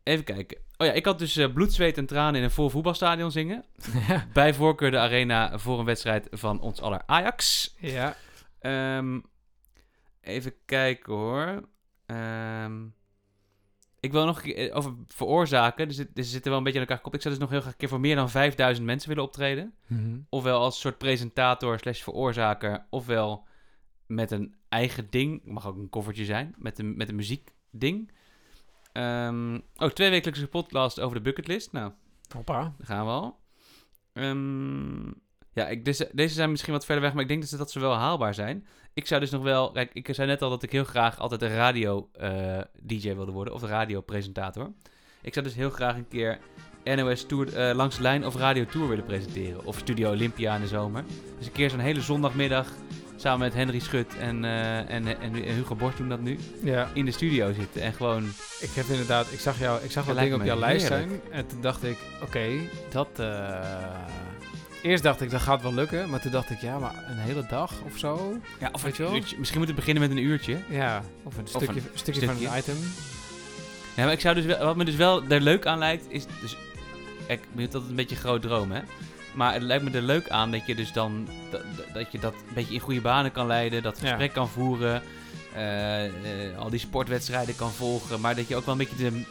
Even 0.04 0.24
kijken. 0.24 0.58
Oh 0.78 0.88
ja, 0.88 0.94
ik 0.94 1.06
had 1.06 1.20
dus 1.20 1.38
eh, 1.38 1.54
bloed, 1.54 1.74
zweet 1.74 1.98
en 1.98 2.06
tranen 2.06 2.36
in 2.36 2.44
een 2.44 2.52
vol 2.52 2.70
voetbalstadion 2.70 3.32
zingen. 3.32 3.66
Bij 4.34 4.54
voorkeur 4.54 4.92
de 4.92 4.98
arena 4.98 5.58
voor 5.58 5.80
een 5.80 5.86
wedstrijd 5.86 6.28
van 6.32 6.60
ons 6.62 6.82
aller 6.82 7.02
Ajax. 7.06 7.74
ja. 7.80 8.16
Ehm, 8.60 9.20
even 10.22 10.54
kijken 10.66 11.14
hoor. 11.14 11.70
Ehm, 12.06 12.82
ik 14.00 14.12
wil 14.12 14.26
nog 14.26 14.38
een 14.38 14.44
keer 14.44 14.70
eh, 14.70 14.78
over 14.78 14.94
veroorzaken. 15.08 15.88
Dus 15.88 15.96
ze 15.98 16.08
zitten 16.14 16.50
wel 16.50 16.58
een 16.58 16.64
beetje 16.64 16.80
aan 16.80 16.86
elkaar 16.86 16.98
gekoppeld. 16.98 17.16
Ik 17.16 17.22
zou 17.22 17.34
dus 17.34 17.44
nog 17.44 17.50
heel 17.50 17.60
graag 17.62 17.72
een 17.72 17.80
keer 17.80 17.90
voor 17.90 18.00
meer 18.00 18.16
dan 18.16 18.30
5000 18.30 18.86
mensen 18.86 19.10
willen 19.10 19.24
optreden. 19.24 19.74
Mhm. 19.88 20.18
Ofwel 20.30 20.60
als 20.60 20.80
soort 20.80 20.98
presentator 20.98 21.80
slash 21.80 22.02
veroorzaker. 22.02 22.86
Ofwel 22.90 23.48
met 24.06 24.32
een 24.32 24.56
eigen 24.70 25.08
ding. 25.10 25.42
Mag 25.46 25.68
ook 25.68 25.78
een 25.78 25.90
koffertje 25.90 26.26
zijn. 26.26 26.56
Met 26.58 26.80
een, 26.80 26.98
met 26.98 27.10
een 27.10 27.16
muziekding. 27.16 28.12
Ehm 28.92 29.60
oh, 29.76 29.90
twee 29.90 30.10
wekelijkse 30.10 30.48
podcast 30.48 31.00
over 31.00 31.16
de 31.16 31.24
bucketlist. 31.24 31.72
Nou, 31.72 31.92
Hoppa. 32.34 32.62
daar 32.78 32.88
gaan 32.88 33.06
we 33.06 33.12
al. 33.12 33.40
Ehm, 34.14 35.12
ja, 35.60 35.68
ik, 35.68 35.86
deze, 35.86 36.10
deze 36.12 36.34
zijn 36.34 36.52
misschien 36.52 36.74
wat 36.74 36.86
verder 36.86 37.04
weg, 37.04 37.14
maar 37.14 37.22
ik 37.22 37.28
denk 37.28 37.42
dat 37.42 37.50
ze, 37.50 37.58
dat 37.58 37.72
ze 37.72 37.80
wel 37.80 37.96
haalbaar 37.96 38.34
zijn. 38.34 38.66
Ik 38.94 39.08
zou 39.08 39.22
dus 39.22 39.30
nog 39.30 39.44
wel... 39.44 39.72
Kijk, 39.72 39.94
ik 39.94 40.14
zei 40.14 40.28
net 40.28 40.42
al 40.42 40.50
dat 40.50 40.64
ik 40.64 40.72
heel 40.72 40.84
graag 40.84 41.20
altijd 41.20 41.42
een 41.42 41.56
radio-dj 41.56 43.14
wilde 43.14 43.32
worden. 43.32 43.54
Of 43.54 43.62
een 43.62 43.70
radiopresentator. 43.70 44.72
Ik 45.22 45.34
zou 45.34 45.46
dus 45.46 45.56
heel 45.56 45.70
graag 45.70 45.96
een 45.96 46.08
keer 46.08 46.40
NOS 46.84 47.26
Tour, 47.26 47.56
eh, 47.56 47.76
langs 47.76 47.96
de 47.96 48.02
lijn 48.02 48.26
of 48.26 48.36
Radio 48.36 48.66
Tour 48.66 48.88
willen 48.88 49.06
presenteren. 49.06 49.66
Of 49.66 49.78
Studio 49.78 50.12
Olympia 50.12 50.56
in 50.56 50.62
de 50.62 50.68
zomer. 50.68 51.04
Dus 51.38 51.46
een 51.46 51.52
keer 51.52 51.70
zo'n 51.70 51.80
hele 51.80 52.02
zondagmiddag 52.02 52.68
samen 53.16 53.40
met 53.40 53.54
Henry 53.54 53.80
Schut 53.80 54.18
en, 54.18 54.46
eh, 54.46 54.90
en, 54.90 55.22
en, 55.22 55.34
Hugo 55.34 55.76
Borst 55.76 55.98
doen 55.98 56.10
dat 56.10 56.22
nu. 56.22 56.40
Ja, 56.64 56.90
In 56.94 57.06
de 57.06 57.12
studio 57.12 57.54
zitten 57.54 57.82
en 57.82 57.94
gewoon... 57.94 58.24
ik 58.60 58.70
heb 58.74 58.86
inderdaad, 58.86 59.32
ik 59.32 59.40
zag 59.40 59.60
jou, 59.60 59.84
ik 59.84 59.92
zag 59.92 60.06
Ja, 60.06 60.14
wat 60.14 60.22
dingen 60.22 60.40
op 60.40 60.46
jouw 60.46 60.60
lijst 60.60 60.88
zijn. 60.88 61.10
En 61.32 61.48
toen 61.48 61.62
dacht 61.62 61.84
ik, 61.84 61.98
oké, 62.22 62.48
dat, 62.90 63.10
eh, 63.20 63.60
Eerst 64.82 65.04
dacht 65.04 65.22
ik, 65.22 65.30
dat 65.30 65.42
gaat 65.42 65.62
wel 65.62 65.74
lukken. 65.74 66.10
Maar 66.10 66.22
toen 66.22 66.32
dacht 66.32 66.50
ik, 66.50 66.62
ja, 66.62 66.80
maar 66.80 67.04
een 67.08 67.18
hele 67.18 67.46
dag 67.50 67.74
of 67.86 67.98
zo? 67.98 68.40
Ja, 68.60 68.70
of 68.72 68.84
een 68.84 68.92
je 68.96 69.04
wel? 69.04 69.16
uurtje. 69.16 69.36
Misschien 69.38 69.60
moet 69.60 69.68
het 69.68 69.76
beginnen 69.76 70.04
met 70.04 70.12
een 70.12 70.24
uurtje. 70.24 70.58
Ja, 70.70 71.04
of 71.24 71.38
een 71.38 71.48
stukje, 71.48 71.80
een 71.80 71.84
stukje, 71.94 72.26
van 72.26 72.36
een 72.36 72.58
item. 72.58 72.78
Ja, 73.96 74.04
maar 74.04 74.14
ik 74.14 74.20
zou 74.20 74.36
dus 74.36 74.46
wel, 74.46 74.66
wat 74.66 74.76
me 74.76 74.86
dus 74.86 74.96
wel 74.96 75.24
er 75.28 75.42
leuk 75.42 75.66
aan 75.66 75.78
lijkt, 75.78 76.06
is 76.10 76.26
dus, 76.42 76.58
ik 77.28 77.40
dat 77.72 77.82
het 77.82 77.90
een 77.90 77.96
beetje 77.96 78.16
een 78.16 78.22
groot 78.22 78.42
droom, 78.42 78.72
hè. 78.72 78.82
Maar 79.34 79.54
het 79.54 79.62
lijkt 79.64 79.84
me 79.84 79.92
er 79.92 80.02
leuk 80.02 80.30
aan 80.30 80.52
dat 80.52 80.66
je 80.66 80.76
dus 80.76 80.92
dan, 80.92 81.28
dat, 81.52 81.62
dat 81.94 82.12
je 82.12 82.20
dat 82.20 82.34
een 82.34 82.54
beetje 82.54 82.74
in 82.74 82.80
goede 82.80 83.02
banen 83.02 83.32
kan 83.32 83.48
leiden, 83.48 83.84
dat 83.84 84.00
gesprek 84.00 84.34
kan 84.34 84.50
voeren, 84.50 85.02
eh, 85.54 86.06
eh, 86.06 86.58
al 86.58 86.70
die 86.70 86.80
sportwedstrijden 86.80 87.56
kan 87.56 87.72
volgen, 87.72 88.22
maar 88.22 88.36
dat 88.36 88.48
je 88.48 88.56
ook 88.56 88.66
wel 88.66 88.80
een 88.80 88.88
beetje 88.88 89.12
de, 89.12 89.24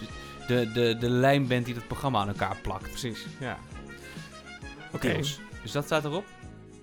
de, 0.46 0.72
de, 0.72 0.96
de 1.00 1.10
lijm 1.10 1.46
bent 1.46 1.64
die 1.64 1.74
dat 1.74 1.86
programma 1.86 2.20
aan 2.20 2.28
elkaar 2.28 2.56
plakt. 2.62 2.88
Precies, 2.88 3.26
ja. 3.38 3.58
Oké. 4.92 5.16
Dus 5.62 5.72
dat 5.72 5.84
staat 5.84 6.04
erop. 6.04 6.24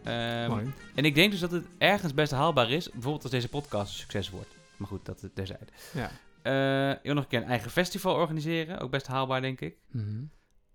Ehm, 0.04 0.50
mooi. 0.50 0.74
en 0.96 1.06
ik 1.06 1.16
denk 1.16 1.32
dus 1.32 1.40
dat 1.40 1.52
het 1.52 1.66
ergens 1.78 2.14
best 2.14 2.32
haalbaar 2.32 2.70
is, 2.72 2.90
bijvoorbeeld 2.92 3.24
als 3.24 3.32
deze 3.32 3.50
podcast 3.50 3.88
een 3.94 4.00
succes 4.00 4.30
wordt. 4.30 4.56
Maar 4.78 4.88
goed, 4.88 5.06
dat 5.06 5.30
terzijde. 5.34 5.66
Ja. 5.94 6.10
Eh, 6.42 6.90
ik 6.92 7.00
wil 7.04 7.14
nog 7.14 7.24
een 7.24 7.30
keer 7.30 7.42
een 7.42 7.48
eigen 7.48 7.72
festival 7.72 8.16
organiseren. 8.16 8.80
Ook 8.80 8.92
best 8.92 9.08
haalbaar, 9.08 9.42
denk 9.42 9.62
ik. 9.62 9.78
Mhm. 9.92 10.24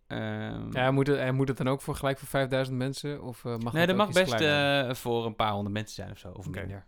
Ehm, 0.06 0.72
Ja, 0.72 0.90
moet 0.90 1.06
het, 1.06 1.18
en 1.18 1.34
moet 1.34 1.48
het 1.48 1.56
dan 1.56 1.68
ook 1.68 1.80
voor 1.80 1.94
gelijk 1.96 2.18
voor 2.18 2.28
5000 2.28 2.76
mensen? 2.76 3.22
Of 3.22 3.44
eh, 3.44 3.56
mag 3.56 3.72
nee, 3.72 3.86
het 3.86 3.96
dat 3.96 4.06
mag 4.06 4.12
best 4.12 4.32
eh, 4.32 4.94
voor 4.94 5.26
een 5.26 5.34
paar 5.36 5.52
honderd 5.52 5.74
mensen 5.74 5.94
zijn 5.94 6.10
of 6.10 6.18
zo. 6.18 6.28
Of 6.30 6.46
Oké. 6.46 6.58
minder. 6.58 6.86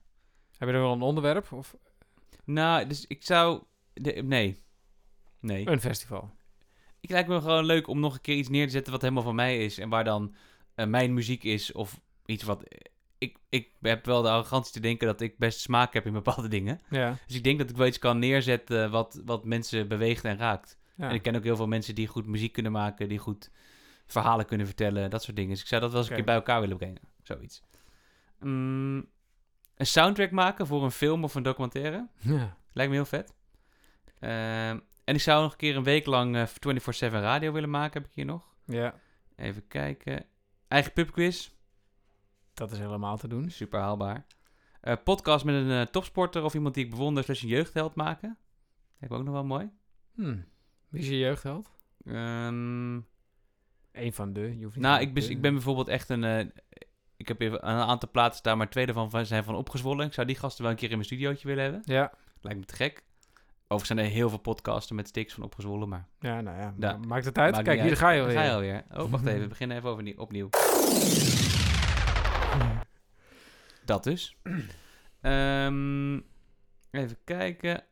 Heb 0.59 0.69
je 0.69 0.75
er 0.75 0.81
wel 0.81 0.93
een 0.93 1.03
onderwerp? 1.03 1.53
Of 1.53 1.77
Nou, 2.45 2.87
dus 2.87 3.07
ik 3.07 3.25
zou... 3.25 3.63
de- 3.95 4.23
nee. 4.25 4.63
Nee. 5.41 5.69
een 5.69 5.81
festival? 5.81 6.31
Ik 7.03 7.11
lijkt 7.11 7.29
me 7.29 7.41
gewoon 7.41 7.65
leuk 7.65 7.87
om 7.87 8.01
nog 8.01 8.15
een 8.15 8.21
keer 8.21 8.37
iets 8.37 8.49
neer 8.49 8.67
te 8.67 8.73
zetten 8.73 8.93
wat 8.93 9.03
helemaal 9.03 9.23
van 9.23 9.35
mij 9.35 9.65
is. 9.65 9.79
En 9.79 9.89
waar 9.89 10.05
dan 10.05 10.35
eh, 10.75 10.87
mijn 10.87 11.15
muziek 11.15 11.45
is. 11.45 11.73
Of 11.73 12.01
iets 12.27 12.43
wat... 12.43 12.65
Ik, 13.19 13.37
ik 13.49 13.71
heb 13.81 14.07
wel 14.07 14.23
de 14.23 14.29
arrogantie 14.31 14.73
te 14.73 14.81
denken 14.81 15.07
dat 15.07 15.21
ik 15.21 15.39
best 15.39 15.61
smaak 15.61 15.93
heb 15.93 16.07
in 16.07 16.13
bepaalde 16.13 16.49
dingen. 16.49 16.81
Ja. 16.91 17.19
Dus 17.27 17.37
ik 17.37 17.45
denk 17.45 17.59
dat 17.59 17.71
ik 17.71 17.77
wel 17.77 17.87
iets 17.87 17.99
kan 17.99 18.19
neerzetten 18.19 18.91
wat, 18.91 19.23
wat 19.25 19.45
mensen 19.45 19.89
beweegt 19.89 20.25
en 20.25 20.37
raakt. 20.37 20.79
ja. 20.97 21.09
En 21.09 21.15
ik 21.15 21.23
ken 21.23 21.37
ook 21.37 21.45
heel 21.45 21.57
veel 21.57 21.67
mensen 21.67 21.95
die 21.95 22.07
goed 22.07 22.27
muziek 22.27 22.53
kunnen 22.53 22.73
maken, 22.73 23.09
die 23.09 23.19
goed 23.19 23.51
verhalen 24.07 24.47
kunnen 24.47 24.67
vertellen, 24.67 25.11
dat 25.11 25.23
soort 25.23 25.37
dingen. 25.37 25.51
Dus 25.51 25.61
ik 25.61 25.67
zou 25.67 25.81
dat 25.81 25.91
wel 25.91 26.01
eens 26.01 26.09
een 26.09 26.17
keer 26.17 26.25
bij 26.25 26.35
elkaar 26.35 26.61
willen 26.61 26.77
brengen. 26.77 27.01
Zoiets. 27.23 27.63
Mm, 28.39 29.07
een 29.77 29.87
soundtrack 29.87 30.31
maken 30.31 30.67
voor 30.67 30.85
een 30.85 30.91
film 30.91 31.25
of 31.25 31.35
een 31.35 31.43
documentaire. 31.43 32.09
ja. 32.19 32.57
Lijkt 32.73 32.91
me 32.91 32.97
heel 32.97 33.07
vet. 33.07 33.35
Ehm, 34.19 34.79
en 35.05 35.15
ik 35.15 35.21
zou 35.21 35.43
nog 35.43 35.51
een 35.53 35.59
keer 35.59 35.77
een 35.77 35.83
week 35.85 36.07
lang 36.07 36.37
eh, 36.37 36.47
24-7 36.47 36.51
radio 37.11 37.53
willen 37.53 37.71
maken, 37.71 38.01
heb 38.01 38.11
ik 38.11 38.15
hier 38.17 38.25
nog. 38.25 38.55
Ja, 38.67 38.95
Even 39.37 39.69
kijken. 39.69 40.25
Eigen 40.69 40.93
pubquiz. 40.93 41.51
dat 42.55 42.71
is 42.73 42.79
helemaal 42.79 43.17
te 43.17 43.29
doen. 43.29 43.51
Super 43.51 43.81
haalbaar. 43.81 44.27
Eh, 44.81 44.95
podcast 45.05 45.45
met 45.45 45.55
een 45.55 45.71
eh, 45.71 45.87
topsporter 45.87 46.43
of 46.45 46.55
iemand 46.55 46.75
die 46.75 46.85
ik 46.85 46.91
bewonder, 46.91 47.25
slash 47.25 47.43
een 47.43 47.49
jeugdheld 47.49 47.95
maken. 47.95 48.39
Lijkt 48.99 49.15
me 49.15 49.21
ook 49.21 49.25
nog 49.25 49.35
wel 49.35 49.45
mooi. 49.45 49.71
Hmm. 50.15 50.45
Wie 50.89 51.01
is 51.01 51.09
je 51.09 51.19
jeugdheld? 51.19 51.71
Ehm, 52.05 52.95
Eén 53.93 54.13
van 54.13 54.33
de. 54.33 54.41
Je 54.59 54.63
hoeft 54.65 54.77
niet 54.77 54.85
Nou, 54.85 55.01
ik 55.01 55.15
ben, 55.15 55.31
ik 55.31 55.41
ben 55.41 55.53
bijvoorbeeld 55.53 55.89
echt 55.89 56.09
een... 56.09 56.25
eh, 56.25 56.47
ik 57.17 57.29
heb 57.29 57.41
even 57.41 57.69
een 57.69 57.77
aantal 57.77 58.11
plaatsen 58.11 58.39
staan, 58.39 58.59
maar 58.59 58.71
twee 58.71 58.87
daarvan 58.87 59.11
van- 59.11 59.27
zijn 59.27 59.45
van 59.45 59.55
opgezwollen. 59.55 60.07
Ik 60.07 60.13
zou 60.13 60.27
die 60.27 60.37
gasten 60.37 60.63
wel 60.63 60.73
een 60.73 60.79
keer 60.79 60.89
in 60.91 60.95
mijn 60.95 61.07
studiootje 61.07 61.49
willen 61.49 61.63
hebben. 61.63 61.83
Ja, 61.85 62.13
Lijkt 62.41 62.59
me 62.59 62.65
te 62.65 62.75
gek. 62.75 63.05
Overigens 63.73 64.01
zijn 64.01 64.11
er 64.11 64.17
heel 64.17 64.29
veel 64.29 64.39
podcasten 64.39 64.97
met 64.97 65.09
sticks 65.09 65.35
van 65.35 65.43
opgezwollen, 65.43 65.89
maar... 65.89 66.07
ja, 66.21 66.41
nou 66.41 66.57
ja. 66.59 66.75
Ja. 66.79 66.97
ma- 66.97 67.07
Maakt 67.07 67.25
het 67.25 67.39
uit? 67.39 67.53
maakt 67.55 67.65
Kijk, 67.65 67.81
hier 67.81 67.89
uit. 67.91 67.99
ga 67.99 68.11
je 68.11 68.21
alweer. 68.21 68.37
Ga 68.37 68.43
je 68.45 68.53
alweer. 68.53 68.85
Oh, 68.91 69.11
wacht 69.11 69.27
even. 69.27 69.41
We 69.41 69.47
beginnen 69.49 69.77
even 69.77 69.89
overnieuw, 69.91 70.17
opnieuw. 70.17 70.49
Dat 73.85 74.05
dus. 74.05 74.37
Ehm, 75.21 76.15
even 76.91 77.17
kijken. 77.25 77.85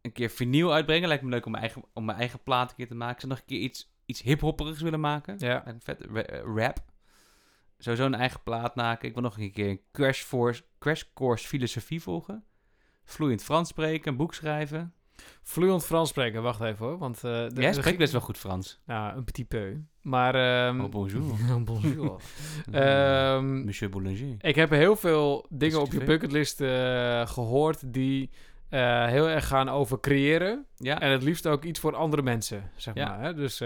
Een 0.00 0.12
keer 0.12 0.30
vinyl 0.30 0.72
uitbrengen. 0.72 1.08
Lijkt 1.08 1.22
me 1.22 1.30
leuk 1.30 1.44
om 1.44 1.50
mijn 1.50 1.62
eigen, 1.64 1.84
om 1.92 2.04
mijn 2.04 2.18
eigen 2.18 2.42
plaat 2.42 2.70
een 2.70 2.76
keer 2.76 2.88
te 2.88 2.94
maken. 2.94 3.14
Ik 3.14 3.20
zou 3.20 3.32
nog 3.32 3.40
een 3.40 3.46
keer 3.46 3.60
iets, 3.60 3.92
iets 4.06 4.22
hiphopperigs 4.22 4.80
willen 4.80 5.00
maken. 5.00 5.34
Ja. 5.38 5.64
Vet. 5.78 6.00
Eh, 6.06 6.40
rap. 6.54 6.78
Sowieso 7.78 8.06
een 8.06 8.14
eigen 8.14 8.42
plaat 8.42 8.74
maken. 8.74 9.08
Ik 9.08 9.14
wil 9.14 9.22
nog 9.22 9.38
een 9.38 9.52
keer 9.52 9.68
een 9.68 9.80
crash, 9.92 10.22
force, 10.22 10.64
crash 10.78 11.02
course 11.14 11.46
filosofie 11.46 12.02
volgen. 12.02 12.44
Vloeiend 13.10 13.42
Frans 13.42 13.68
spreken, 13.68 14.10
een 14.10 14.16
boek 14.16 14.34
schrijven. 14.34 14.92
Vloeiend 15.42 15.84
Frans 15.84 16.08
spreken, 16.08 16.42
wacht 16.42 16.60
even 16.60 16.86
hoor. 16.86 16.98
Want, 16.98 17.16
eh 17.16 17.22
de, 17.22 17.50
Jij 17.60 17.72
spreekt 17.72 17.98
best 17.98 18.12
wel 18.12 18.20
goed 18.20 18.38
Frans. 18.38 18.80
Nou, 18.86 19.16
een 19.16 19.24
petit 19.24 19.48
peu. 19.48 19.80
Maar... 20.02 20.34
ehm, 20.34 20.80
Oh, 20.80 20.90
bonjour. 20.90 21.34
bonjour. 21.64 22.20
Ehm, 22.72 23.64
Monsieur 23.64 23.90
Boulanger. 23.90 24.36
ik 24.40 24.54
heb 24.54 24.70
heel 24.70 24.96
veel 24.96 25.46
dingen 25.48 25.80
op 25.80 25.92
je 25.92 26.04
bucketlist 26.04 26.60
eh, 26.60 27.26
gehoord 27.26 27.92
die 27.92 28.30
eh, 28.68 29.06
heel 29.06 29.28
erg 29.28 29.46
gaan 29.46 29.68
over 29.68 30.00
creëren. 30.00 30.66
Ja, 30.76 31.00
En 31.00 31.10
het 31.10 31.22
liefst 31.22 31.46
ook 31.46 31.64
iets 31.64 31.80
voor 31.80 31.96
andere 31.96 32.22
mensen, 32.22 32.70
zeg 32.76 32.94
Ja. 32.94 33.08
maar. 33.08 33.20
Hè? 33.20 33.34
Dus 33.34 33.62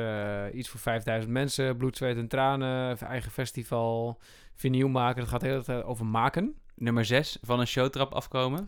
iets 0.53 0.69
voor 0.69 0.81
5000 0.81 1.33
mensen, 1.33 1.77
bloed, 1.77 1.97
zweet 1.97 2.17
en 2.17 2.29
tranen, 2.29 2.99
eigen 2.99 3.31
festival, 3.31 4.19
vinyl 4.55 4.89
maken. 4.89 5.21
Dat 5.21 5.29
gaat 5.31 5.41
de 5.41 5.47
hele 5.47 5.63
tijd 5.65 5.85
over 5.85 6.07
maken. 6.07 6.55
Nummer 6.75 7.05
6 7.05 7.39
van 7.43 7.61
een 7.61 7.67
showtrap 7.67 8.13
afkomen. 8.13 8.67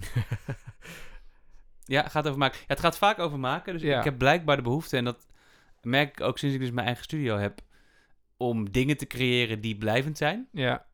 ja, 1.85 2.09
gaat 2.09 2.27
over 2.27 2.39
maken. 2.39 2.59
Ja, 2.59 2.65
het 2.67 2.81
gaat 2.81 2.99
vaak 2.99 3.19
over 3.19 3.39
maken. 3.39 3.73
Dus 3.73 3.83
Ja. 3.83 3.99
ik 3.99 4.05
heb 4.05 4.19
blijkbaar 4.19 4.57
de 4.57 4.63
behoefte, 4.63 4.97
en 4.97 5.05
dat 5.05 5.27
merk 5.83 6.09
ik 6.09 6.21
ook 6.21 6.39
sinds 6.39 6.55
ik 6.55 6.61
dus 6.61 6.71
mijn 6.71 6.87
eigen 6.87 7.05
studio 7.05 7.37
heb, 7.37 7.61
om 8.37 8.71
dingen 8.71 8.97
te 8.97 9.07
creëren 9.07 9.61
die 9.61 9.77
blijvend 9.77 10.19
zijn. 10.19 10.49
Ja, 10.53 10.87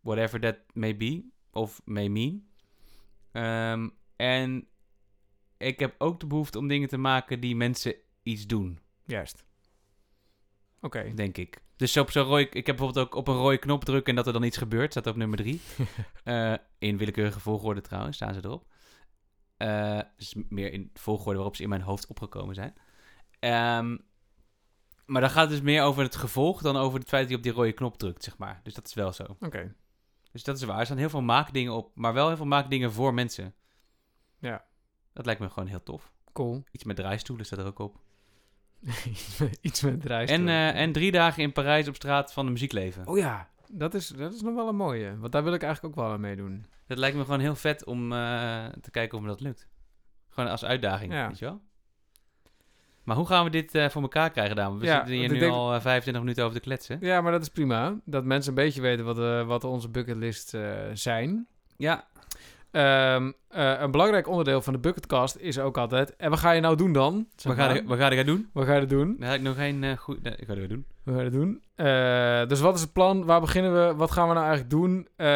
Whatever 0.00 0.40
that 0.40 0.56
may 0.72 0.96
be. 0.96 1.24
Of 1.52 1.80
may 1.84 2.08
mean. 2.08 2.48
Ehm, 3.32 3.88
en 4.16 4.66
ik 5.56 5.78
heb 5.78 5.94
ook 5.98 6.20
de 6.20 6.26
behoefte 6.26 6.58
om 6.58 6.68
dingen 6.68 6.88
te 6.88 6.96
maken 6.98 7.40
die 7.40 7.56
mensen 7.56 7.94
iets 8.22 8.46
doen. 8.46 8.78
juist. 9.04 9.44
Oké. 10.80 11.12
denk 11.14 11.36
ik. 11.36 11.60
Dus 11.80 11.96
op 11.96 12.10
zo'n 12.10 12.24
rode, 12.24 12.48
ik 12.48 12.66
heb 12.66 12.76
bijvoorbeeld 12.76 13.06
ook 13.06 13.14
op 13.14 13.28
een 13.28 13.36
rode 13.36 13.58
knop 13.58 13.84
drukken 13.84 14.10
en 14.10 14.16
dat 14.16 14.26
er 14.26 14.32
dan 14.32 14.42
iets 14.42 14.56
gebeurt. 14.56 14.90
Staat 14.90 15.06
op 15.06 15.16
nummer 15.16 15.38
drie. 15.38 15.60
Eh, 16.24 16.54
in 16.78 16.96
willekeurige 16.96 17.40
volgorde 17.40 17.80
trouwens, 17.80 18.16
staan 18.16 18.34
ze 18.34 18.40
erop. 18.44 18.66
Eh, 19.56 20.00
dus 20.16 20.34
meer 20.48 20.72
in 20.72 20.90
volgorde 20.94 21.34
waarop 21.34 21.56
ze 21.56 21.62
in 21.62 21.68
mijn 21.68 21.80
hoofd 21.80 22.06
opgekomen 22.06 22.54
zijn. 22.54 22.74
Ehm, 23.38 23.96
maar 25.06 25.20
dan 25.20 25.30
gaat 25.30 25.42
het 25.42 25.50
dus 25.50 25.60
meer 25.60 25.82
over 25.82 26.02
het 26.02 26.16
gevolg 26.16 26.62
dan 26.62 26.76
over 26.76 26.98
het 26.98 27.08
feit 27.08 27.22
dat 27.22 27.30
je 27.30 27.36
op 27.36 27.42
die 27.42 27.52
rode 27.52 27.72
knop 27.72 27.98
drukt, 27.98 28.24
zeg 28.24 28.38
maar. 28.38 28.60
Dus 28.62 28.74
dat 28.74 28.86
is 28.86 28.94
wel 28.94 29.12
zo. 29.12 29.36
Oké. 29.40 29.74
Dus 30.32 30.44
dat 30.44 30.56
is 30.56 30.62
waar. 30.62 30.78
Er 30.78 30.84
staan 30.84 30.96
heel 30.96 31.10
veel 31.10 31.22
maakdingen 31.22 31.72
op, 31.72 31.90
maar 31.94 32.12
wel 32.12 32.26
heel 32.26 32.36
veel 32.36 32.46
maakdingen 32.46 32.92
voor 32.92 33.14
mensen. 33.14 33.54
Ja. 34.38 34.64
Dat 35.12 35.24
lijkt 35.24 35.40
me 35.40 35.48
gewoon 35.48 35.68
heel 35.68 35.82
tof. 35.82 36.12
Cool. 36.32 36.64
Iets 36.72 36.84
met 36.84 36.96
draaistoelen 36.96 37.46
staat 37.46 37.58
er 37.58 37.66
ook 37.66 37.78
op. 37.78 38.00
Iets 39.60 39.80
met. 39.82 40.06
En, 40.06 40.48
eh, 40.48 40.80
en 40.80 40.92
drie 40.92 41.10
dagen 41.12 41.42
in 41.42 41.52
Parijs 41.52 41.88
op 41.88 41.94
straat 41.94 42.32
van 42.32 42.44
de 42.46 42.52
muziekleven. 42.52 43.06
Oh 43.06 43.18
ja, 43.18 43.48
dat 43.70 43.94
is, 43.94 44.08
dat 44.08 44.34
is 44.34 44.42
nog 44.42 44.54
wel 44.54 44.68
een 44.68 44.76
mooie. 44.76 45.18
Want 45.18 45.32
daar 45.32 45.44
wil 45.44 45.52
ik 45.54 45.62
eigenlijk 45.62 45.96
ook 45.96 46.04
wel 46.04 46.12
aan 46.12 46.20
meedoen. 46.20 46.66
Dat 46.86 46.98
lijkt 46.98 47.16
me 47.16 47.24
gewoon 47.24 47.40
heel 47.40 47.54
vet 47.54 47.84
om 47.84 48.12
eh, 48.12 48.18
te 48.80 48.90
kijken 48.90 49.16
of 49.18 49.22
me 49.24 49.28
dat 49.30 49.40
lukt. 49.40 49.68
Gewoon 50.28 50.50
als 50.50 50.64
uitdaging, 50.64 51.12
Ja. 51.12 51.26
weet 51.28 51.38
je 51.38 51.44
wel? 51.44 51.60
Maar 53.02 53.16
hoe 53.16 53.26
gaan 53.26 53.44
we 53.44 53.50
dit 53.50 53.74
eh, 53.74 53.88
voor 53.88 54.02
elkaar 54.02 54.30
krijgen, 54.30 54.56
Daan? 54.56 54.78
We 54.78 54.84
Ja, 54.84 54.96
zitten 54.96 55.14
hier 55.14 55.28
nu 55.32 55.38
denk- 55.38 55.52
al 55.52 55.74
eh, 55.74 55.80
25 55.80 56.22
minuten 56.22 56.44
over 56.44 56.56
te 56.56 56.62
kletsen. 56.62 56.98
Ja, 57.00 57.20
maar 57.20 57.32
dat 57.32 57.42
is 57.42 57.48
prima. 57.48 57.94
Dat 58.04 58.24
mensen 58.24 58.48
een 58.50 58.64
beetje 58.64 58.80
weten 58.80 59.04
wat, 59.04 59.18
eh, 59.18 59.46
wat 59.46 59.64
onze 59.64 59.88
bucketlist 59.88 60.54
zijn. 60.92 61.46
Ja, 61.76 62.08
Ehm, 62.70 63.32
eh, 63.48 63.80
een 63.80 63.90
belangrijk 63.90 64.28
onderdeel 64.28 64.62
van 64.62 64.72
de 64.72 64.78
bucketcast 64.78 65.36
is 65.36 65.58
ook 65.58 65.78
altijd... 65.78 66.16
En 66.16 66.30
wat 66.30 66.38
ga 66.38 66.50
je 66.50 66.60
nou 66.60 66.76
doen 66.76 66.92
dan? 66.92 67.26
Zeg 67.36 67.56
wat 67.56 67.66
ga, 67.66 67.72
je, 67.72 67.84
wat 67.84 67.98
ga 67.98 68.12
je 68.12 68.24
doen? 68.24 68.48
Wat 68.52 68.66
ga 68.66 68.74
je 68.74 68.86
doen? 68.86 69.16
Daar 69.18 69.30
heb 69.30 69.38
ik 69.38 69.44
nog 69.44 69.56
geen 69.56 69.84
eh, 69.84 69.96
goed... 69.96 70.22
Nee, 70.22 70.34
ik 70.36 70.46
ga 70.46 70.54
het 70.54 70.68
doen. 70.68 70.84
Wat 71.10 71.18
ga 71.18 71.24
je 71.24 71.30
doen? 71.30 71.62
Eh, 71.74 72.48
dus 72.48 72.60
wat 72.60 72.74
is 72.74 72.80
het 72.80 72.92
plan? 72.92 73.24
Waar 73.24 73.40
beginnen 73.40 73.72
we? 73.72 73.94
Wat 73.94 74.10
gaan 74.10 74.28
we 74.28 74.34
nou 74.34 74.46
eigenlijk 74.46 74.74
doen? 74.74 75.08
Eh, 75.16 75.26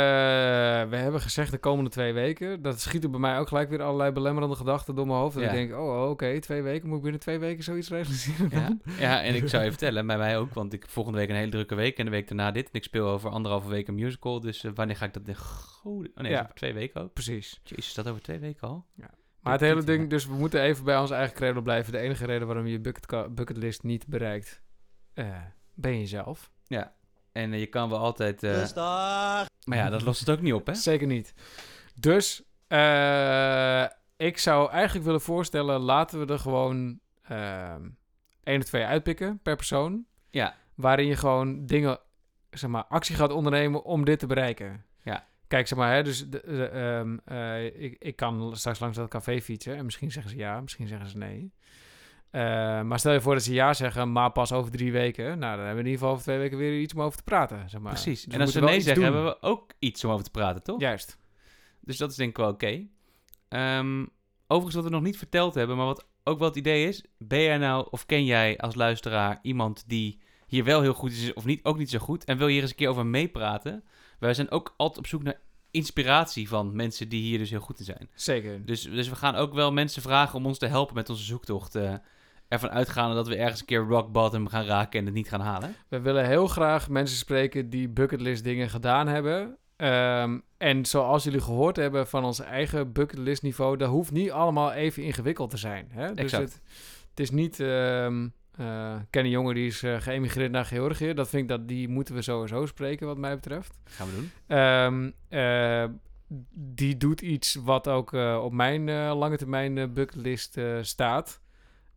we 0.91 0.97
hebben 0.97 1.21
gezegd 1.21 1.51
de 1.51 1.59
komende 1.59 1.91
twee 1.91 2.13
weken. 2.13 2.63
Dat 2.63 2.81
schieten 2.81 3.11
bij 3.11 3.21
mij 3.21 3.39
ook 3.39 3.49
gelijk 3.49 3.69
weer 3.69 3.83
allerlei 3.83 4.13
belemmerende 4.13 4.57
gedachten 4.57 4.95
door 4.95 5.07
mijn 5.07 5.19
hoofd. 5.19 5.35
Dat 5.35 5.43
Ja. 5.45 5.51
ik 5.51 5.55
denk, 5.55 5.81
oh, 5.81 6.03
oh, 6.03 6.11
oké, 6.11 6.41
twee 6.41 6.63
weken. 6.63 6.87
Moet 6.89 6.97
ik 6.97 7.03
binnen 7.03 7.21
twee 7.21 7.39
weken 7.39 7.65
zoiets 7.65 7.89
realiseren? 7.89 8.49
Ja. 8.51 8.77
ja, 8.99 9.23
en 9.23 9.35
ik 9.35 9.49
zou 9.49 9.65
je 9.65 9.71
vertellen, 9.71 10.07
bij 10.07 10.19
mij 10.19 10.39
ook, 10.39 10.55
want 10.55 10.73
ik 10.73 10.85
volgende 10.89 11.19
week 11.19 11.29
een 11.29 11.35
hele 11.37 11.51
drukke 11.51 11.75
week 11.75 11.99
en 11.99 12.05
de 12.05 12.11
week 12.11 12.29
daarna 12.29 12.51
dit. 12.51 12.65
En 12.67 12.73
ik 12.73 12.85
speel 12.85 13.07
over 13.07 13.31
anderhalve 13.31 13.69
week 13.69 13.89
een 13.89 13.95
musical, 13.95 14.41
dus 14.41 14.65
eh, 14.65 14.71
wanneer 14.75 14.97
ga 14.97 15.05
ik 15.05 15.13
dat... 15.13 15.27
De 15.27 15.35
goede... 15.35 16.11
Oh 16.15 16.23
nee, 16.23 16.33
Ja. 16.33 16.41
over 16.43 16.55
twee 16.55 16.75
weken 16.75 17.01
ook. 17.03 17.13
Precies. 17.13 17.61
Jezus, 17.65 17.87
is 17.87 17.95
dat 17.95 18.09
over 18.09 18.23
twee 18.23 18.39
weken 18.39 18.69
al? 18.69 18.87
Maar 19.41 19.53
het 19.53 19.61
hele 19.63 19.83
ding, 19.85 20.03
ja. 20.03 20.09
dus 20.09 20.27
we 20.27 20.35
moeten 20.35 20.61
even 20.61 20.85
bij 20.85 20.99
ons 20.99 21.11
eigen 21.11 21.35
credo 21.37 21.61
blijven. 21.61 21.93
De 21.93 21.99
enige 21.99 22.27
reden 22.27 22.47
waarom 22.47 22.67
je 22.67 22.73
je 22.73 22.81
bucket 22.81 23.35
bucketlist 23.35 23.83
niet 23.83 24.07
bereikt, 24.07 24.63
eh, 25.15 25.27
ben 25.75 25.99
jezelf. 25.99 26.51
En 27.33 27.53
eh, 27.53 27.59
je 27.59 27.67
kan 27.67 27.89
wel 27.89 27.99
altijd... 27.99 28.43
eh, 28.43 28.53
Dus 28.53 28.73
daar. 28.73 29.47
maar 29.65 29.79
ja, 29.79 29.91
dat 29.91 30.03
lost 30.03 30.21
het 30.21 30.31
ook 30.31 30.41
niet 30.41 30.53
op, 30.53 30.67
hè? 30.67 30.75
Zeker 30.75 31.07
niet. 31.07 31.35
Dus 32.01 32.43
eh, 32.67 33.85
ik 34.17 34.39
zou 34.39 34.71
eigenlijk 34.71 35.05
willen 35.05 35.21
voorstellen, 35.21 35.81
laten 35.81 36.27
we 36.27 36.33
er 36.33 36.39
gewoon 36.39 36.99
ehm 37.23 37.83
één 38.43 38.61
of 38.61 38.65
twee 38.65 38.85
uitpikken 38.85 39.39
per 39.43 39.57
persoon. 39.57 40.05
Ja. 40.31 40.55
Waarin 40.75 41.07
je 41.07 41.17
gewoon 41.17 41.67
dingen, 41.67 41.99
zeg 42.51 42.71
maar, 42.71 42.85
actie 42.85 43.15
gaat 43.17 43.31
ondernemen 43.31 43.85
om 43.85 44.05
dit 44.05 44.19
te 44.19 44.27
bereiken. 44.27 44.85
Ja. 45.03 45.27
Kijk, 45.49 45.67
zeg 45.67 45.79
maar, 45.79 45.95
hè, 45.95 46.03
dus 46.03 46.29
de, 46.29 46.43
de, 46.47 46.67
ehm, 46.69 47.17
eh, 47.25 47.83
ik, 47.83 47.97
ik 47.99 48.17
kan 48.17 48.57
straks 48.57 48.79
langs 48.79 48.97
dat 48.97 49.09
café 49.09 49.41
fietsen 49.41 49.77
en 49.77 49.85
misschien 49.85 50.11
zeggen 50.11 50.31
ze 50.31 50.37
ja, 50.37 50.61
misschien 50.61 50.89
zeggen 50.89 51.09
ze 51.09 51.17
nee. 51.17 51.53
Eh, 52.35 52.41
maar 52.83 52.99
stel 52.99 53.13
je 53.13 53.21
voor 53.21 53.35
dat 53.35 53.43
ze 53.43 53.53
ja 53.53 53.75
zeggen, 53.75 54.13
maar 54.13 54.33
pas 54.33 54.53
over 54.53 54.71
drie 54.71 54.93
weken. 54.93 55.25
Nou, 55.25 55.57
dan 55.57 55.67
hebben 55.67 55.75
we 55.75 55.81
in 55.81 55.87
ieder 55.87 55.99
geval 55.99 56.11
over 56.11 56.23
twee 56.23 56.39
weken 56.39 56.59
weer 56.59 56.81
iets 56.81 56.95
om 56.95 57.03
over 57.03 57.17
te 57.19 57.25
praten. 57.25 57.71
Zeg 57.71 57.81
maar. 57.81 57.93
Precies. 57.93 58.25
Dus 58.25 58.35
en 58.35 58.41
als 58.41 58.53
ze 58.53 58.61
nee 58.61 58.81
zeggen, 58.81 58.95
doen. 58.95 59.05
hebben 59.05 59.25
we 59.25 59.43
ook 59.43 59.73
iets 59.79 60.05
om 60.05 60.11
over 60.11 60.25
te 60.25 60.31
praten, 60.31 60.63
toch? 60.63 60.81
Juist. 60.81 61.19
Dus 61.81 61.97
dat 61.97 62.11
is 62.11 62.17
denk 62.17 62.31
ik 62.31 62.37
wel 62.37 62.49
oké. 62.49 62.87
Ehm, 63.49 64.05
overigens, 64.47 64.75
wat 64.75 64.85
we 64.85 64.91
nog 64.91 65.03
niet 65.03 65.19
verteld 65.19 65.55
hebben, 65.55 65.77
maar 65.77 65.87
wat 65.87 66.07
ook 66.25 66.39
wel 66.39 66.49
het 66.49 66.57
idee 66.57 66.89
is. 66.89 67.05
Ben 67.19 67.43
jij 67.43 67.59
nou, 67.59 67.87
of 67.91 68.07
ken 68.07 68.25
jij 68.25 68.59
als 68.59 68.75
luisteraar 68.75 69.39
iemand 69.43 69.85
die 69.87 70.21
hier 70.47 70.65
wel 70.65 70.81
heel 70.81 70.95
goed 70.95 71.13
is, 71.13 71.33
of 71.33 71.45
niet, 71.45 71.65
ook 71.65 71.79
niet 71.79 71.91
zo 71.91 71.99
goed, 71.99 72.25
en 72.25 72.39
wil 72.39 72.47
je 72.47 72.53
hier 72.53 72.63
eens 72.63 72.71
een 72.71 72.77
keer 72.77 72.89
over 72.89 73.07
meepraten? 73.07 73.85
Wij 74.19 74.35
zijn 74.35 74.51
ook 74.51 74.75
altijd 74.77 74.99
op 74.99 75.07
zoek 75.07 75.23
naar 75.23 75.41
inspiratie 75.71 76.49
van 76.49 76.77
mensen 76.77 77.09
die 77.09 77.23
hier 77.23 77.39
dus 77.39 77.51
heel 77.51 77.61
goed 77.61 77.79
in 77.79 77.85
zijn. 77.85 78.09
Zeker. 78.15 78.65
Dus, 78.65 78.83
dus 78.83 79.09
we 79.09 79.17
gaan 79.17 79.35
ook 79.35 79.55
wel 79.55 79.73
mensen 79.73 80.03
vragen 80.03 80.39
om 80.39 80.47
ons 80.47 80.59
te 80.59 80.67
helpen 80.67 80.95
met 80.95 81.11
onze 81.11 81.25
zoektocht. 81.25 81.75
eh 81.75 81.95
ervan 82.49 82.71
uitgaande 82.71 83.15
dat 83.15 83.29
we 83.29 83.37
ergens 83.37 83.61
een 83.61 83.67
keer 83.67 83.79
rock 83.87 84.13
bottom 84.13 84.49
gaan 84.49 84.65
raken 84.65 84.99
en 84.99 85.05
het 85.05 85.15
niet 85.15 85.29
gaan 85.29 85.41
halen. 85.41 85.75
We 85.89 86.01
willen 86.01 86.27
heel 86.27 86.47
graag 86.47 86.89
mensen 86.89 87.17
spreken 87.17 87.71
die 87.71 87.89
bucketlist 87.89 88.45
dingen 88.45 88.69
gedaan 88.71 89.07
hebben. 89.09 89.57
Ehm, 89.77 90.39
en 90.59 90.87
zoals 90.87 91.25
jullie 91.25 91.41
gehoord 91.41 91.77
hebben 91.77 92.07
van 92.07 92.25
ons 92.25 92.41
eigen 92.41 92.93
bucketlist 92.93 93.43
niveau, 93.43 93.77
dat 93.77 93.89
hoeft 93.89 94.13
niet 94.13 94.31
allemaal 94.31 94.73
even 94.73 95.03
ingewikkeld 95.03 95.51
te 95.51 95.57
zijn. 95.57 95.87
Hè? 95.91 96.09
Dus 96.15 96.19
Exact. 96.25 96.43
het, 96.43 96.61
het 97.11 97.21
is 97.21 97.31
niet. 97.31 97.61
ehm 97.61 98.29
eh, 98.55 98.95
ik 99.01 99.07
ken 99.11 99.25
een 99.25 99.31
jongen 99.31 99.55
die 99.55 99.67
is 99.67 99.83
eh, 99.83 100.01
geëmigreerd 100.01 100.51
naar 100.51 100.65
Georgië. 100.65 101.15
Dat 101.15 101.29
vind 101.29 101.43
ik 101.43 101.49
dat 101.49 101.69
die 101.69 101.89
moeten 101.89 102.15
we 102.15 102.23
sowieso 102.23 102.67
spreken, 102.67 103.07
wat 103.07 103.17
mij 103.19 103.35
betreft. 103.35 103.79
Gaan 103.85 104.07
we 104.09 104.15
doen. 104.15 104.31
Ehm, 104.47 105.11
eh, 105.29 105.85
die 106.55 106.97
doet 106.97 107.21
iets 107.21 107.55
wat 107.55 107.89
ook 107.89 108.13
eh, 108.13 108.41
op 108.45 108.53
mijn 108.53 108.89
eh, 108.89 109.13
lange 109.19 109.37
termijn 109.37 109.79
eh, 109.79 109.89
bucketlist 109.89 110.57
eh, 110.57 110.79
staat. 110.81 111.41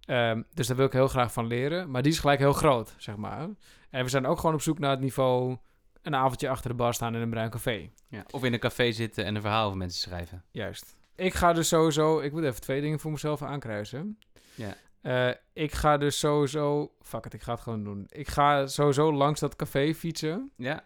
Ehm, 0.07 0.41
dus 0.53 0.67
daar 0.67 0.77
wil 0.77 0.85
ik 0.85 0.91
heel 0.91 1.07
graag 1.07 1.33
van 1.33 1.47
leren. 1.47 1.91
Maar 1.91 2.01
die 2.01 2.11
is 2.11 2.19
gelijk 2.19 2.39
heel 2.39 2.53
groot, 2.53 2.95
zeg 2.97 3.15
maar. 3.15 3.49
En 3.89 4.03
we 4.03 4.09
zijn 4.09 4.25
ook 4.25 4.39
gewoon 4.39 4.55
op 4.55 4.61
zoek 4.61 4.79
naar 4.79 4.91
het 4.91 4.99
niveau... 4.99 5.57
een 6.01 6.15
avondje 6.15 6.49
achter 6.49 6.69
de 6.69 6.75
bar 6.75 6.93
staan 6.93 7.15
in 7.15 7.21
een 7.21 7.29
bruin 7.29 7.49
café. 7.49 7.89
Ja. 8.07 8.25
Of 8.31 8.43
in 8.43 8.53
een 8.53 8.59
café 8.59 8.91
zitten 8.91 9.25
en 9.25 9.35
een 9.35 9.41
verhaal 9.41 9.65
over 9.65 9.77
mensen 9.77 10.01
schrijven. 10.01 10.43
Juist. 10.51 10.95
Ik 11.15 11.33
ga 11.33 11.53
dus 11.53 11.67
sowieso... 11.67 12.19
Ik 12.19 12.31
moet 12.31 12.43
even 12.43 12.61
twee 12.61 12.81
dingen 12.81 12.99
voor 12.99 13.11
mezelf 13.11 13.41
aankruisen. 13.41 14.19
Ja. 14.55 14.75
Eh, 15.01 15.35
ik 15.53 15.73
ga 15.73 15.97
dus 15.97 16.19
sowieso... 16.19 16.91
Fuck 17.01 17.25
it, 17.25 17.33
ik 17.33 17.41
ga 17.41 17.51
het 17.51 17.61
gewoon 17.61 17.83
doen. 17.83 18.05
Ik 18.09 18.27
ga 18.27 18.67
sowieso 18.67 19.13
langs 19.13 19.39
dat 19.39 19.55
café 19.55 19.93
fietsen. 19.93 20.51
Ja, 20.55 20.83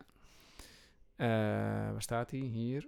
Eh, 1.16 1.28
waar 1.92 2.02
staat 2.02 2.32
hij? 2.32 2.40
Hier. 2.40 2.88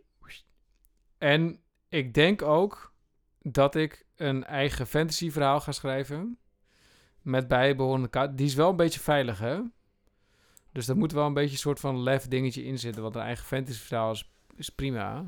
En 1.17 1.60
ik 1.89 2.13
denk 2.13 2.41
ook 2.41 2.93
dat 3.41 3.76
ik 3.76 4.02
een 4.15 4.43
eigen 4.43 4.88
fantasy 4.88 5.32
verhaal 5.32 5.60
ga 5.60 5.71
schrijven. 5.71 6.38
Met 7.21 7.47
bijbehorende 7.47 8.08
kaart. 8.08 8.38
Die 8.38 8.45
is 8.45 8.54
wel 8.54 8.69
een 8.69 8.76
beetje 8.76 8.99
veilig, 8.99 9.39
hè? 9.39 9.60
Dus 10.71 10.88
er 10.88 10.97
moet 10.97 11.12
wel 11.12 11.26
een 11.26 11.34
beetje 11.34 11.52
een 11.52 11.58
soort 11.58 11.80
van 11.80 12.04
lef 12.04 12.28
dingetje 12.28 12.63
in 12.63 12.80
zitten. 12.80 13.02
Want 13.02 13.15
een 13.15 13.21
eigen 13.21 13.45
fantasy 13.45 13.80
verhaal 13.80 14.12
is, 14.12 14.32
is 14.56 14.69
prima. 14.69 15.26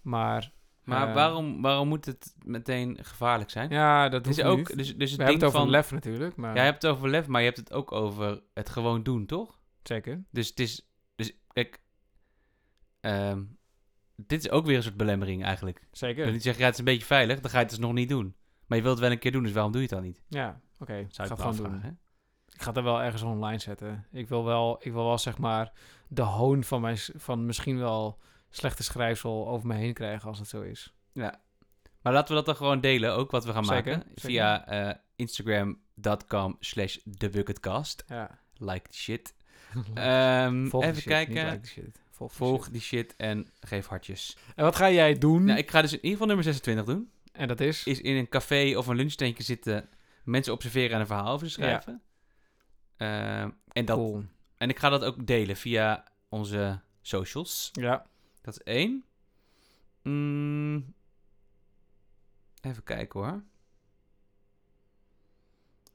Maar 0.00 0.52
maar 0.82 1.08
Eh. 1.08 1.14
waarom, 1.14 1.62
waarom 1.62 1.88
moet 1.88 2.04
het 2.04 2.34
meteen 2.44 2.98
gevaarlijk 3.02 3.50
zijn? 3.50 3.70
ja, 3.70 4.08
dat 4.08 4.26
is 4.26 4.36
niet. 4.36 4.46
ook, 4.46 4.76
dus, 4.76 4.76
dus 4.76 4.86
het 4.88 4.96
We 4.98 5.06
hebben 5.06 5.26
ding 5.26 5.34
het 5.40 5.44
over 5.44 5.58
van, 5.58 5.70
lef 5.70 5.90
natuurlijk. 5.90 6.36
Maar 6.36 6.54
Jij 6.54 6.64
hebt 6.64 6.82
het 6.82 6.90
over 6.92 7.08
lef, 7.08 7.26
maar 7.26 7.40
je 7.40 7.46
hebt 7.46 7.58
het 7.58 7.72
ook 7.72 7.92
over 7.92 8.42
het 8.54 8.68
gewoon 8.68 9.02
doen, 9.02 9.26
toch? 9.26 9.60
zeker. 9.82 10.24
Dus 10.30 10.48
het 10.48 10.60
is, 10.60 10.88
dus 11.16 11.32
kijk, 11.52 11.80
ehm, 13.00 13.42
dit 14.26 14.44
is 14.44 14.50
ook 14.50 14.66
weer 14.66 14.76
een 14.76 14.82
soort 14.82 14.96
belemmering 14.96 15.44
eigenlijk. 15.44 15.86
Zeker. 15.92 16.32
niet 16.32 16.42
zeggen, 16.42 16.60
ja, 16.60 16.66
het 16.66 16.74
is 16.74 16.78
een 16.80 16.92
beetje 16.92 17.06
veilig, 17.06 17.40
dan 17.40 17.50
ga 17.50 17.56
je 17.56 17.62
het 17.62 17.70
dus 17.72 17.78
nog 17.82 17.92
niet 17.92 18.08
doen. 18.08 18.34
Maar 18.66 18.78
je 18.78 18.84
wilt 18.84 18.96
het 18.96 19.04
wel 19.06 19.14
een 19.14 19.22
keer 19.22 19.32
doen, 19.32 19.42
dus 19.42 19.52
waarom 19.52 19.72
doe 19.72 19.80
je 19.80 19.86
het 19.86 19.96
dan 19.96 20.06
niet? 20.06 20.22
Ja, 20.28 20.60
oké. 20.78 20.96
ik 20.96 21.06
ga 21.06 21.12
Zou 21.14 21.28
het 21.28 21.38
ik 21.38 21.44
gewoon 21.44 21.62
me 21.62 21.68
doen. 21.70 21.80
hè? 21.80 21.88
Ik 22.54 22.62
ga 22.62 22.66
het 22.68 22.76
er 22.76 22.82
wel 22.82 23.02
ergens 23.02 23.22
online 23.22 23.58
zetten. 23.58 24.06
Ik 24.12 24.28
wil 24.28 24.44
wel, 24.44 24.76
ik 24.80 24.92
wil 24.92 25.04
wel 25.04 25.18
zeg 25.18 25.38
maar 25.38 25.72
de 26.08 26.22
hoon 26.22 26.64
van, 26.64 26.80
mijn, 26.80 26.96
van 26.98 27.46
misschien 27.46 27.78
wel 27.78 28.18
slechte 28.50 28.82
schrijfsel 28.82 29.48
over 29.48 29.66
me 29.66 29.74
heen 29.74 29.94
krijgen 29.94 30.28
als 30.28 30.38
het 30.38 30.48
zo 30.48 30.60
is. 30.60 30.94
Ja. 31.12 31.40
Maar 32.02 32.12
laten 32.12 32.28
we 32.28 32.34
dat 32.34 32.46
dan 32.46 32.56
gewoon 32.56 32.80
delen, 32.80 33.14
ook 33.14 33.30
wat 33.30 33.44
we 33.44 33.52
gaan 33.52 33.64
Zeker, 33.64 33.92
maken. 33.96 34.08
zeker. 34.08 34.22
Via 34.30 34.66
eh, 34.66 34.94
instagram.com 35.16 36.56
slash 36.60 36.96
thebucketcast. 37.18 38.04
Ja. 38.06 38.38
Like 38.54 38.88
the 38.88 38.96
shit. 38.96 39.34
Die 39.94 40.02
even 40.04 40.94
shit, 40.94 41.02
kijken. 41.04 41.50
like 41.50 41.66
shit. 41.68 42.00
Volg, 42.28 42.38
die 42.38 42.48
Volg 42.48 42.62
shit. 42.64 42.72
die 42.72 42.80
shit 42.82 43.16
en 43.16 43.48
geef 43.60 43.86
hartjes. 43.86 44.36
En 44.54 44.64
wat 44.64 44.76
ga 44.76 44.90
jij 44.90 45.18
doen? 45.18 45.44
Nou, 45.44 45.58
ik 45.58 45.70
ga 45.70 45.80
dus 45.80 45.90
in 45.92 45.96
ieder 45.96 46.10
geval 46.10 46.26
nummer 46.26 46.44
26 46.44 46.84
doen. 46.84 47.10
En 47.32 47.48
dat 47.48 47.60
is? 47.60 47.84
Is 47.86 48.00
in 48.00 48.16
een 48.16 48.28
café 48.28 48.74
of 48.76 48.86
een 48.86 48.96
lunchtentje 48.96 49.42
zitten, 49.42 49.88
mensen 50.24 50.52
observeren 50.52 50.90
en 50.94 51.00
een 51.00 51.06
verhaal 51.06 51.32
over 51.32 51.50
schrijven. 51.50 52.02
Ehm, 52.96 53.50
en, 53.72 53.84
dat, 53.84 53.96
Cool. 53.96 54.24
en 54.56 54.68
ik 54.68 54.78
ga 54.78 54.88
dat 54.88 55.04
ook 55.04 55.26
delen 55.26 55.56
via 55.56 56.04
onze 56.28 56.80
socials. 57.00 57.68
Ja. 57.72 58.06
Dat 58.42 58.54
is 58.54 58.62
één. 58.62 59.04
Mm, 60.02 60.94
even 62.60 62.82
kijken 62.82 63.20
hoor. 63.20 63.42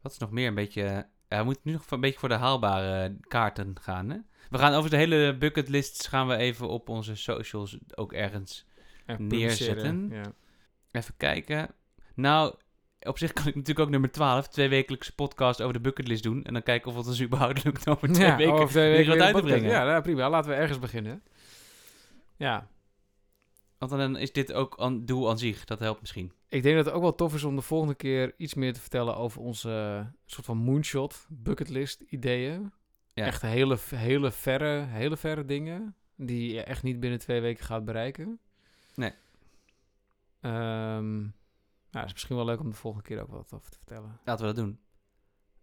Wat 0.01 0.11
is 0.11 0.17
nog 0.17 0.31
meer 0.31 0.47
een 0.47 0.55
beetje 0.55 1.07
Ja, 1.29 1.37
we 1.37 1.43
moeten 1.43 1.61
nu 1.65 1.71
nog 1.71 1.91
een 1.91 1.99
beetje 1.99 2.19
voor 2.19 2.29
de 2.29 2.35
haalbare 2.35 3.17
kaarten 3.27 3.75
gaan, 3.81 4.09
hè? 4.09 4.17
We 4.49 4.57
gaan 4.57 4.73
over 4.73 4.89
de 4.89 4.97
hele 4.97 5.35
bucketlists 5.37 6.07
gaan 6.07 6.27
we 6.27 6.35
even 6.35 6.67
op 6.67 6.89
onze 6.89 7.15
socials 7.15 7.77
ook 7.95 8.13
ergens 8.13 8.65
En 9.05 9.27
Neerzetten. 9.27 10.09
Ja. 10.11 10.33
even 10.91 11.13
kijken. 11.17 11.69
Nou, 12.15 12.55
op 12.99 13.17
zich 13.17 13.33
kan 13.33 13.47
ik 13.47 13.55
natuurlijk 13.55 13.85
ook 13.85 13.89
nummer 13.89 14.11
12, 14.11 14.47
twee 14.47 14.69
wekelijkse 14.69 15.15
podcast 15.15 15.61
over 15.61 15.73
de 15.73 15.79
bucketlist 15.79 16.23
doen. 16.23 16.43
En 16.43 16.53
dan 16.53 16.63
kijken 16.63 16.91
of 16.91 16.97
het 16.97 17.07
ons 17.07 17.21
überhaupt 17.21 17.63
lukt 17.63 17.89
over 17.89 18.11
twee 18.11 18.27
Ja, 18.27 18.37
weken 18.37 18.53
over 18.53 18.69
twee 18.69 18.87
weer 18.87 18.97
weken 18.97 19.17
wat 19.17 19.21
uit 19.21 19.35
te 19.35 19.41
brengen. 19.41 19.69
Ja, 19.69 19.83
nou, 19.85 20.01
prima. 20.01 20.29
Laten 20.29 20.49
we 20.49 20.55
ergens 20.55 20.79
beginnen. 20.79 21.23
Ja, 22.37 22.67
Want 23.77 23.91
dan 23.91 24.17
is 24.17 24.31
dit 24.31 24.53
ook 24.53 24.75
een 24.79 25.05
doel 25.05 25.29
aan 25.29 25.37
zich. 25.37 25.65
Dat 25.65 25.79
helpt 25.79 26.01
misschien. 26.01 26.31
ik 26.49 26.63
denk 26.63 26.75
dat 26.75 26.85
het 26.85 26.93
ook 26.93 27.01
wel 27.01 27.15
tof 27.15 27.33
is 27.33 27.43
om 27.43 27.55
de 27.55 27.61
volgende 27.61 27.95
keer 27.95 28.33
iets 28.37 28.53
meer 28.53 28.73
te 28.73 28.79
vertellen 28.79 29.17
over 29.17 29.41
onze 29.41 29.99
eh, 29.99 30.05
soort 30.25 30.45
van 30.45 30.57
moonshot, 30.57 31.25
bucketlist 31.29 32.01
ideeën. 32.09 32.71
Ja. 33.17 33.25
Echt 33.25 33.41
hele, 33.41 33.77
hele, 33.95 34.31
verre, 34.31 34.85
hele 34.85 35.17
verre 35.17 35.45
dingen 35.45 35.95
die 36.15 36.53
je 36.53 36.63
echt 36.63 36.83
niet 36.83 36.99
binnen 36.99 37.19
twee 37.19 37.41
weken 37.41 37.65
gaat 37.65 37.85
bereiken. 37.85 38.39
Nee. 38.95 39.13
Ehm, 40.41 41.17
nou, 41.91 42.05
is 42.05 42.13
misschien 42.13 42.35
wel 42.35 42.45
leuk 42.45 42.59
om 42.59 42.69
de 42.69 42.75
volgende 42.75 43.07
keer 43.07 43.21
ook 43.21 43.31
wat 43.31 43.53
over 43.53 43.71
te 43.71 43.77
vertellen. 43.77 44.19
Laten 44.25 44.45
we 44.47 44.53
dat 44.53 44.63
doen. 44.63 44.79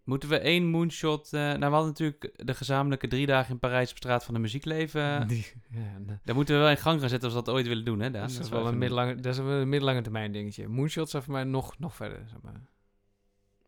Moeten 0.03 0.29
we 0.29 0.37
één 0.39 0.65
moonshot... 0.65 1.33
eh, 1.33 1.39
nou, 1.41 1.59
we 1.59 1.65
hadden 1.65 1.87
natuurlijk 1.87 2.31
de 2.35 2.53
gezamenlijke 2.53 3.07
drie 3.07 3.25
dagen 3.25 3.51
in 3.51 3.59
Parijs 3.59 3.91
op 3.91 3.97
straat 3.97 4.23
van 4.25 4.33
de 4.33 4.39
muziekleven. 4.39 5.27
Die, 5.27 5.51
ja. 5.69 6.19
Daar 6.23 6.35
moeten 6.35 6.55
we 6.55 6.61
wel 6.61 6.69
in 6.69 6.77
gang 6.77 6.99
gaan 6.99 7.09
zetten 7.09 7.29
als 7.29 7.37
we 7.37 7.43
dat 7.45 7.53
ooit 7.53 7.67
willen 7.67 7.85
doen, 7.85 7.99
hè? 7.99 8.11
Dus 8.11 8.35
dat 8.35 8.43
is 8.45 8.49
wel 8.51 8.67
een 8.67 8.77
middellange, 8.77 9.15
dat 9.15 9.33
is 9.33 9.37
een 9.37 9.69
middellange 9.69 10.01
termijn 10.01 10.31
dingetje. 10.31 10.67
Moonshots 10.67 11.11
zijn 11.11 11.23
voor 11.23 11.33
mij 11.33 11.43
nog, 11.43 11.79
nog 11.79 11.95
verder. 11.95 12.23
Zeg 12.29 12.41
maar. 12.41 12.61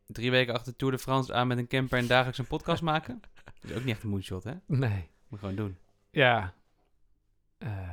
Drie 0.07 0.31
weken 0.31 0.53
achter 0.53 0.71
de 0.71 0.77
Tour 0.77 0.93
de 0.93 0.99
France 0.99 1.33
aan 1.33 1.47
met 1.47 1.57
een 1.57 1.67
camper 1.67 1.97
en 1.97 2.07
dagelijks 2.07 2.37
een 2.37 2.47
podcast 2.47 2.81
maken. 2.91 3.21
Dat 3.61 3.71
is 3.71 3.77
ook 3.77 3.83
niet 3.83 3.93
echt 3.93 4.03
een 4.03 4.09
moonshot, 4.09 4.43
hè? 4.43 4.53
Nee. 4.65 5.09
Moet 5.27 5.39
gewoon 5.39 5.55
doen. 5.55 5.77
Ja. 6.11 6.53
Eh, 7.57 7.89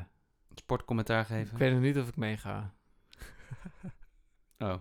Sportcommentaar 0.54 1.24
geven. 1.24 1.52
ik 1.52 1.58
weet 1.58 1.72
nog 1.72 1.80
niet 1.80 1.98
of 1.98 2.08
ik 2.08 2.16
meega. 2.16 2.70
Oh, 4.58 4.74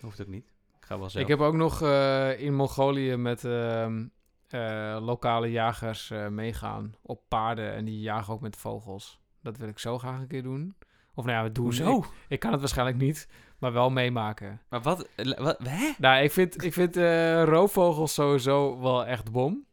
hoeft 0.00 0.20
ook 0.20 0.26
niet. 0.26 0.46
Ik 0.78 0.84
ga 0.86 0.98
wel 0.98 1.10
zelf. 1.10 1.24
Ik 1.24 1.30
heb 1.30 1.40
ook 1.40 1.54
nog 1.54 1.82
eh, 1.82 2.40
in 2.40 2.54
Mongolië 2.54 3.16
met 3.16 3.44
ehm, 3.44 4.06
eh, 4.48 4.98
lokale 5.00 5.50
jagers 5.50 6.10
eh, 6.10 6.28
meegaan 6.28 6.94
op 7.02 7.22
paarden. 7.28 7.72
En 7.72 7.84
die 7.84 8.00
jagen 8.00 8.32
ook 8.34 8.40
met 8.40 8.56
vogels. 8.56 9.20
Dat 9.42 9.56
wil 9.56 9.68
ik 9.68 9.78
zo 9.78 9.98
graag 9.98 10.20
een 10.20 10.26
keer 10.26 10.42
doen. 10.42 10.74
Of 11.14 11.24
nou 11.24 11.36
ja, 11.36 11.42
we 11.42 11.52
doen 11.52 11.64
Hoezo? 11.64 11.98
Ik, 11.98 12.04
ik 12.28 12.40
kan 12.40 12.50
het 12.50 12.60
waarschijnlijk 12.60 12.98
niet, 12.98 13.28
maar 13.58 13.72
wel 13.72 13.90
meemaken. 13.90 14.60
Maar 14.68 14.80
wat, 14.80 15.08
eh, 15.16 15.38
wat... 15.38 15.58
Hè? 15.58 15.92
Nou, 15.98 16.22
ik 16.22 16.32
vind, 16.32 16.64
ik 16.64 16.72
vind 16.72 16.96
eh, 16.96 17.44
roofvogels 17.44 18.14
sowieso 18.14 18.80
wel 18.80 19.06
echt 19.06 19.32
bom. 19.32 19.66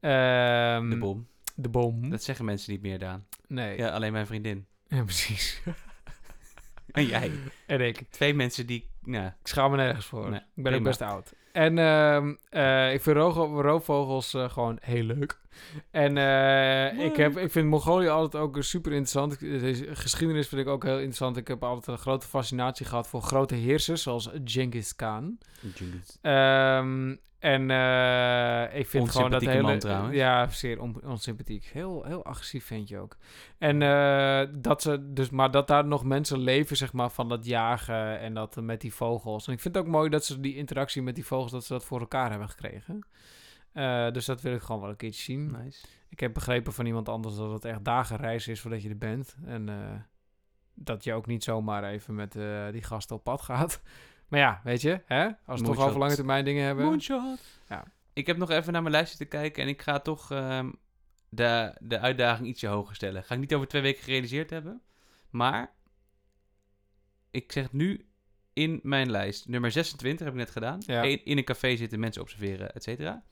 Ehm, 0.00 0.90
De 0.90 0.96
bom. 0.98 1.26
De 1.54 1.68
bom. 1.68 2.10
Dat 2.10 2.22
zeggen 2.22 2.44
mensen 2.44 2.72
niet 2.72 2.82
meer, 2.82 2.98
Daan. 2.98 3.26
Nee. 3.48 3.76
Ja, 3.76 3.88
alleen 3.88 4.12
mijn 4.12 4.26
vriendin. 4.26 4.66
Ja, 4.88 5.02
precies. 5.04 5.60
En 6.90 7.06
jij. 7.06 7.30
en 7.66 7.80
ik. 7.80 8.02
Twee 8.10 8.34
mensen 8.34 8.66
die... 8.66 8.90
Nou, 9.00 9.26
Ik 9.26 9.32
schaam 9.48 9.70
me 9.70 9.76
nergens 9.76 10.06
voor. 10.06 10.30
Nee, 10.30 10.40
ik 10.54 10.62
ben 10.62 10.74
ook 10.74 10.82
best 10.82 11.00
oud. 11.00 11.32
En 11.52 11.78
ehm, 11.78 12.34
eh, 12.48 12.92
ik 12.92 13.02
vind 13.02 13.16
roofvogels 13.16 14.34
eh, 14.34 14.50
gewoon 14.50 14.78
heel 14.80 15.02
leuk. 15.02 15.38
En 15.90 16.16
eh, 16.16 17.04
ik, 17.04 17.16
heb, 17.16 17.38
ik 17.38 17.50
vind 17.50 17.68
Mongolië 17.68 18.08
altijd 18.08 18.42
ook 18.42 18.56
super 18.60 18.92
interessant. 18.92 19.40
Deze 19.40 19.96
geschiedenis 19.96 20.48
vind 20.48 20.60
ik 20.60 20.68
ook 20.68 20.82
heel 20.82 20.96
interessant. 20.96 21.36
Ik 21.36 21.48
heb 21.48 21.64
altijd 21.64 21.86
een 21.86 22.02
grote 22.02 22.26
fascinatie 22.26 22.86
gehad 22.86 23.08
voor 23.08 23.22
grote 23.22 23.54
heersers, 23.54 24.02
zoals 24.02 24.30
Genghis 24.44 24.96
Khan. 24.96 25.38
Ehm, 26.20 27.16
en 27.38 27.62
ik 28.74 28.86
vind 28.86 29.10
gewoon 29.10 29.30
dat 29.30 29.40
hele... 29.40 29.62
man 29.62 29.78
trouwens. 29.78 30.16
Ja, 30.16 30.48
zeer 30.48 30.80
on, 30.80 31.00
onsympathiek. 31.04 31.70
Heel, 31.72 32.04
heel 32.04 32.24
agressief 32.24 32.64
ventje 32.64 32.98
ook. 32.98 33.16
En 33.58 33.78
dat 34.60 34.82
ze 34.82 35.12
dus, 35.12 35.30
maar 35.30 35.50
dat 35.50 35.66
daar 35.66 35.86
nog 35.86 36.04
mensen 36.04 36.38
leven, 36.38 36.76
zeg 36.76 36.92
maar, 36.92 37.10
van 37.10 37.28
dat 37.28 37.46
jagen 37.46 38.20
en 38.20 38.34
dat 38.34 38.56
met 38.60 38.80
die 38.80 38.94
vogels. 38.94 39.46
En 39.46 39.52
ik 39.52 39.60
vind 39.60 39.74
het 39.74 39.84
ook 39.84 39.90
mooi 39.90 40.08
dat 40.08 40.24
ze 40.24 40.40
die 40.40 40.56
interactie 40.56 41.02
met 41.02 41.14
die 41.14 41.26
vogels, 41.26 41.39
dat 41.48 41.64
ze 41.64 41.72
dat 41.72 41.84
voor 41.84 42.00
elkaar 42.00 42.30
hebben 42.30 42.48
gekregen. 42.48 43.06
Eh, 43.72 44.10
dus 44.10 44.24
dat 44.24 44.40
wil 44.40 44.54
ik 44.54 44.62
gewoon 44.62 44.80
wel 44.80 44.90
een 44.90 44.96
keertje 44.96 45.22
zien. 45.22 45.50
Nice. 45.50 45.86
Ik 46.08 46.20
heb 46.20 46.34
begrepen 46.34 46.72
van 46.72 46.86
iemand 46.86 47.08
anders 47.08 47.36
dat 47.36 47.52
het 47.52 47.64
echt 47.64 47.84
dagen 47.84 48.16
reis 48.16 48.48
is 48.48 48.60
voordat 48.60 48.82
je 48.82 48.88
er 48.88 48.98
bent. 48.98 49.36
En 49.44 49.68
eh, 49.68 50.00
dat 50.74 51.04
je 51.04 51.12
ook 51.12 51.26
niet 51.26 51.44
zomaar 51.44 51.84
even 51.84 52.14
met 52.14 52.36
eh, 52.36 52.70
die 52.70 52.82
gasten 52.82 53.16
op 53.16 53.24
pad 53.24 53.42
gaat. 53.42 53.80
Maar 54.30 54.40
ja, 54.40 54.60
weet 54.64 54.80
je, 54.80 55.02
hè? 55.06 55.28
als 55.46 55.60
we 55.60 55.66
toch 55.66 55.78
over 55.78 55.98
lange 55.98 56.14
termijn 56.14 56.44
dingen 56.44 56.64
hebben. 56.64 56.84
Moonshot. 56.84 57.60
Ja. 57.68 57.84
Ik 58.12 58.26
heb 58.26 58.36
nog 58.36 58.50
even 58.50 58.72
naar 58.72 58.82
mijn 58.82 58.94
lijstje 58.94 59.18
te 59.18 59.24
kijken 59.24 59.62
en 59.62 59.68
ik 59.68 59.82
ga 59.82 59.98
toch 59.98 60.30
ehm, 60.30 60.70
de, 61.28 61.76
de 61.80 61.98
uitdaging 61.98 62.48
ietsje 62.48 62.66
hoger 62.66 62.94
stellen. 62.94 63.24
Ga 63.24 63.34
ik 63.34 63.40
niet 63.40 63.54
over 63.54 63.68
twee 63.68 63.82
weken 63.82 64.02
gerealiseerd 64.02 64.50
hebben. 64.50 64.82
Maar 65.30 65.72
ik 67.30 67.52
zeg 67.52 67.72
nu 67.72 68.09
in 68.60 68.80
mijn 68.82 69.10
lijst. 69.10 69.48
Nummer 69.48 69.70
26 69.70 70.24
heb 70.24 70.34
ik 70.34 70.40
net 70.40 70.50
gedaan. 70.50 70.82
Ja. 70.86 71.02
In, 71.02 71.24
in 71.24 71.38
een 71.38 71.44
café 71.44 71.76
zitten, 71.76 72.00
mensen 72.00 72.22
observeren, 72.22 72.74
et 72.74 72.82
cetera. 72.82 73.22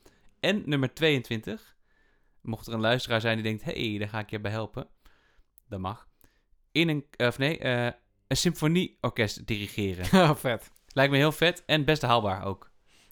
En 0.40 0.62
nummer 0.66 0.94
22. 0.94 1.76
Mocht 2.42 2.66
er 2.66 2.72
een 2.72 2.80
luisteraar 2.80 3.20
zijn 3.20 3.34
die 3.34 3.44
denkt, 3.44 3.64
hé, 3.64 3.88
hey, 3.90 3.98
daar 3.98 4.08
ga 4.08 4.18
ik 4.18 4.30
je 4.30 4.40
bij 4.40 4.50
helpen. 4.50 4.88
Dat 5.68 5.80
mag. 5.80 6.08
In 6.72 6.88
een, 6.88 7.06
of 7.16 7.38
nee, 7.38 7.58
eh, 7.58 7.92
een 8.26 8.36
symfonieorkest 8.36 9.46
dirigeren. 9.46 10.06
Ja, 10.10 10.36
vet. 10.46 10.70
Lijkt 10.92 11.12
me 11.12 11.18
heel 11.18 11.32
vet 11.32 11.62
en 11.66 11.84
best 11.84 12.02
haalbaar 12.02 12.44
ook. 12.44 12.70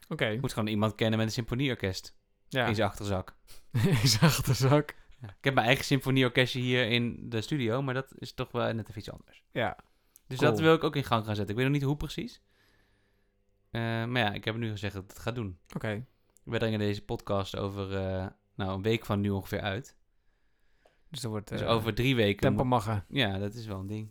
Oké. 0.08 0.36
Moet 0.40 0.52
gewoon 0.52 0.68
iemand 0.68 0.94
kennen 0.94 1.18
met 1.18 1.26
een 1.26 1.32
symfonieorkest 1.32 2.16
Ja. 2.48 2.66
in 2.66 2.74
zijn 2.74 2.88
achterzak. 2.88 3.36
In 4.02 4.08
zijn 4.08 4.30
achterzak. 4.30 4.94
Ja. 5.20 5.28
Ik 5.28 5.44
heb 5.44 5.54
mijn 5.54 5.66
eigen 5.66 5.84
symfonieorkestje 5.84 6.60
hier 6.60 6.88
in 6.88 7.28
de 7.28 7.40
studio, 7.40 7.82
maar 7.82 7.94
dat 7.94 8.12
is 8.18 8.34
toch 8.34 8.52
wel 8.52 8.72
net 8.72 8.88
even 8.88 8.98
iets 9.00 9.10
anders. 9.10 9.42
Ja. 9.52 9.78
Dus 10.27 10.39
Cool. 10.39 10.51
dat 10.51 10.61
wil 10.61 10.74
ik 10.74 10.85
ook 10.85 10.97
in 10.97 11.05
gang 11.05 11.24
gaan 11.24 11.35
zetten. 11.35 11.55
Ik 11.55 11.61
weet 11.61 11.70
nog 11.70 11.79
niet 11.81 11.87
hoe 11.89 11.97
precies. 11.97 12.43
Eh, 13.70 13.81
maar 13.81 14.18
ja, 14.18 14.33
ik 14.33 14.45
heb 14.45 14.57
nu 14.57 14.70
gezegd 14.70 14.95
dat 14.95 15.03
ik 15.03 15.09
het 15.11 15.18
ga 15.18 15.31
doen. 15.31 15.59
Oké. 15.74 16.05
We 16.43 16.59
brengen 16.59 16.79
deze 16.79 17.05
podcast 17.05 17.57
over 17.57 17.97
eh, 17.97 18.27
nou, 18.55 18.72
een 18.72 18.83
week 18.83 19.05
van 19.05 19.20
nu 19.20 19.31
ongeveer 19.31 19.61
uit. 19.61 19.97
Dus 21.11 21.22
er 21.22 21.29
wordt 21.29 21.49
Dus 21.49 21.61
eh, 21.61 21.70
over 21.70 21.95
drie 21.95 22.16
weken... 22.16 22.41
tempo 22.41 22.64
maggen. 22.64 23.05
Ja, 23.09 23.39
dat 23.39 23.55
is 23.55 23.66
wel 23.66 23.79
een 23.79 23.87
ding. 23.87 24.11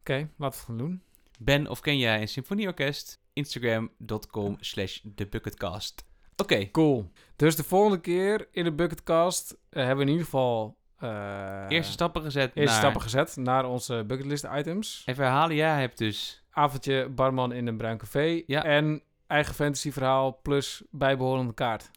Oké, 0.00 0.12
laten 0.16 0.34
we 0.36 0.44
het 0.44 0.56
gaan 0.56 0.78
doen. 0.78 1.02
Ben 1.38 1.66
of 1.66 1.80
ken 1.80 1.98
jij 1.98 2.20
een 2.20 2.28
symfonieorkest? 2.28 3.20
Instagram.com 3.32 4.56
slash 4.60 5.00
thebucketcast. 5.14 6.04
Oké, 6.36 6.70
Cool. 6.70 7.10
Dus 7.36 7.56
de 7.56 7.64
volgende 7.64 8.00
keer 8.00 8.48
in 8.52 8.64
de 8.64 8.72
bucketcast 8.72 9.56
hebben 9.70 9.96
we 9.96 10.02
in 10.02 10.08
ieder 10.08 10.24
geval... 10.24 10.78
eh, 11.00 11.64
eerste 11.68 11.92
stappen 11.92 12.22
gezet 12.22 12.50
eerste 12.54 12.70
naar... 12.70 12.80
stappen 12.80 13.02
gezet 13.02 13.36
naar 13.36 13.64
onze 13.64 14.04
bucketlist 14.06 14.48
items. 14.54 15.02
Even 15.06 15.24
herhalen, 15.24 15.56
jij 15.56 15.80
hebt 15.80 15.98
dus... 15.98 16.44
Avondje 16.50 17.08
barman 17.08 17.52
in 17.52 17.66
een 17.66 17.76
bruin 17.76 17.98
café. 17.98 18.42
Ja. 18.46 18.64
En 18.64 19.02
eigen 19.26 19.54
fantasyverhaal 19.54 20.40
plus 20.42 20.82
bijbehorende 20.90 21.54
kaart. 21.54 21.90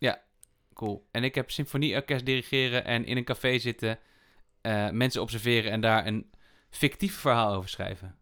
Cool. 0.74 1.08
En 1.12 1.24
ik 1.24 1.36
heb 1.36 1.52
symfonieorkest 1.52 2.26
dirigeren 2.26 2.86
en 2.86 3.06
in 3.06 3.18
een 3.18 3.24
café 3.24 3.58
zitten, 3.60 4.00
eh, 4.62 4.90
mensen 4.90 5.22
observeren 5.22 5.72
en 5.72 5.82
daar 5.82 6.08
een 6.08 6.32
fictief 6.70 7.16
verhaal 7.16 7.54
over 7.54 7.70
schrijven. 7.70 8.16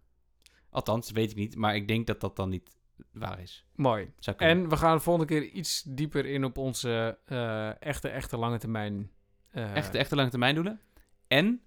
Althans, 0.70 1.12
weet 1.12 1.32
ik 1.32 1.38
niet, 1.38 1.56
maar 1.56 1.76
ik 1.76 1.88
denk 1.88 2.08
dat 2.08 2.22
dat 2.22 2.36
dan 2.36 2.50
niet 2.50 2.76
waar 3.12 3.40
is. 3.40 3.66
Mooi. 3.76 4.14
En 4.38 4.70
we 4.70 4.78
gaan 4.78 4.96
de 4.96 5.04
volgende 5.04 5.34
keer 5.34 5.44
iets 5.44 5.84
dieper 5.84 6.26
in 6.26 6.46
op 6.46 6.58
onze 6.58 7.18
eh, 7.26 7.82
echte, 7.82 8.10
echte 8.10 8.38
lange 8.38 8.58
termijn. 8.58 9.12
Eh, 9.52 9.76
echte, 9.76 9.98
echte 9.98 10.16
lange 10.16 10.30
termijn 10.30 10.56
doelen. 10.56 10.82
En 11.28 11.62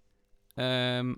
ehm, 0.55 1.14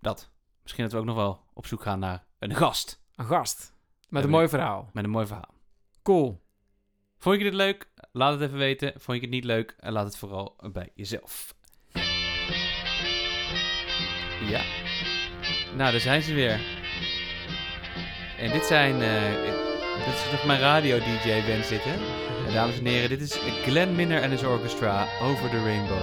dat. 0.00 0.30
Misschien 0.62 0.84
dat 0.84 0.92
we 0.92 0.98
ook 0.98 1.04
nog 1.04 1.16
wel 1.16 1.44
op 1.54 1.66
zoek 1.66 1.82
gaan 1.82 1.98
naar 1.98 2.24
een 2.38 2.54
gast 2.54 3.00
Een 3.16 3.24
gast. 3.24 3.74
Met 4.08 4.24
een 4.24 4.30
mooi 4.30 4.48
verhaal. 4.48 4.90
met 4.92 5.04
een 5.04 5.10
mooi 5.10 5.26
verhaal. 5.26 5.54
Cool. 6.02 6.40
Vond 7.18 7.36
je 7.38 7.44
dit 7.44 7.54
leuk? 7.54 7.90
Laat 8.12 8.32
het 8.32 8.40
even 8.42 8.58
weten. 8.58 8.92
Vond 8.96 9.16
je 9.16 9.22
het 9.22 9.30
niet 9.32 9.44
leuk? 9.44 9.76
Laat 9.78 10.04
het 10.04 10.16
vooral 10.16 10.56
bij 10.72 10.90
jezelf. 10.94 11.54
Ja. 14.40 14.62
Nou, 15.76 15.90
daar 15.90 16.00
zijn 16.00 16.22
ze 16.22 16.34
weer. 16.34 16.60
En 18.38 18.50
dit 18.52 18.64
zijn... 18.64 19.02
eh, 19.02 20.04
dit 20.04 20.14
is 20.14 20.30
nog 20.32 20.44
mijn 20.46 20.60
radio-dj 20.60 21.46
ben 21.46 21.64
zitten. 21.64 21.92
Dames 22.52 22.80
en 22.80 22.86
heren, 22.86 23.08
dit 23.08 23.20
is 23.20 23.38
Glenn 23.64 23.94
Minner 23.94 24.22
en 24.22 24.30
his 24.30 24.42
orchestra 24.42 25.06
Over 25.22 25.50
the 25.50 25.62
Rainbow. 25.62 26.02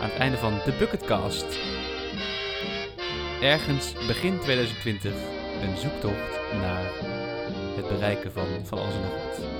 Aan 0.00 0.08
het 0.08 0.18
einde 0.18 0.36
van 0.36 0.62
The 0.64 0.72
Bucketcast. 0.78 1.46
Ergens 3.40 3.92
begin 4.06 4.38
2020 4.38 5.12
een 5.62 5.76
zoektocht 5.76 6.52
naar 6.52 6.84
het 7.76 7.88
bereiken 7.88 8.32
van 8.32 8.46
van 8.64 8.78
alles 8.78 8.94
en. 8.94 9.57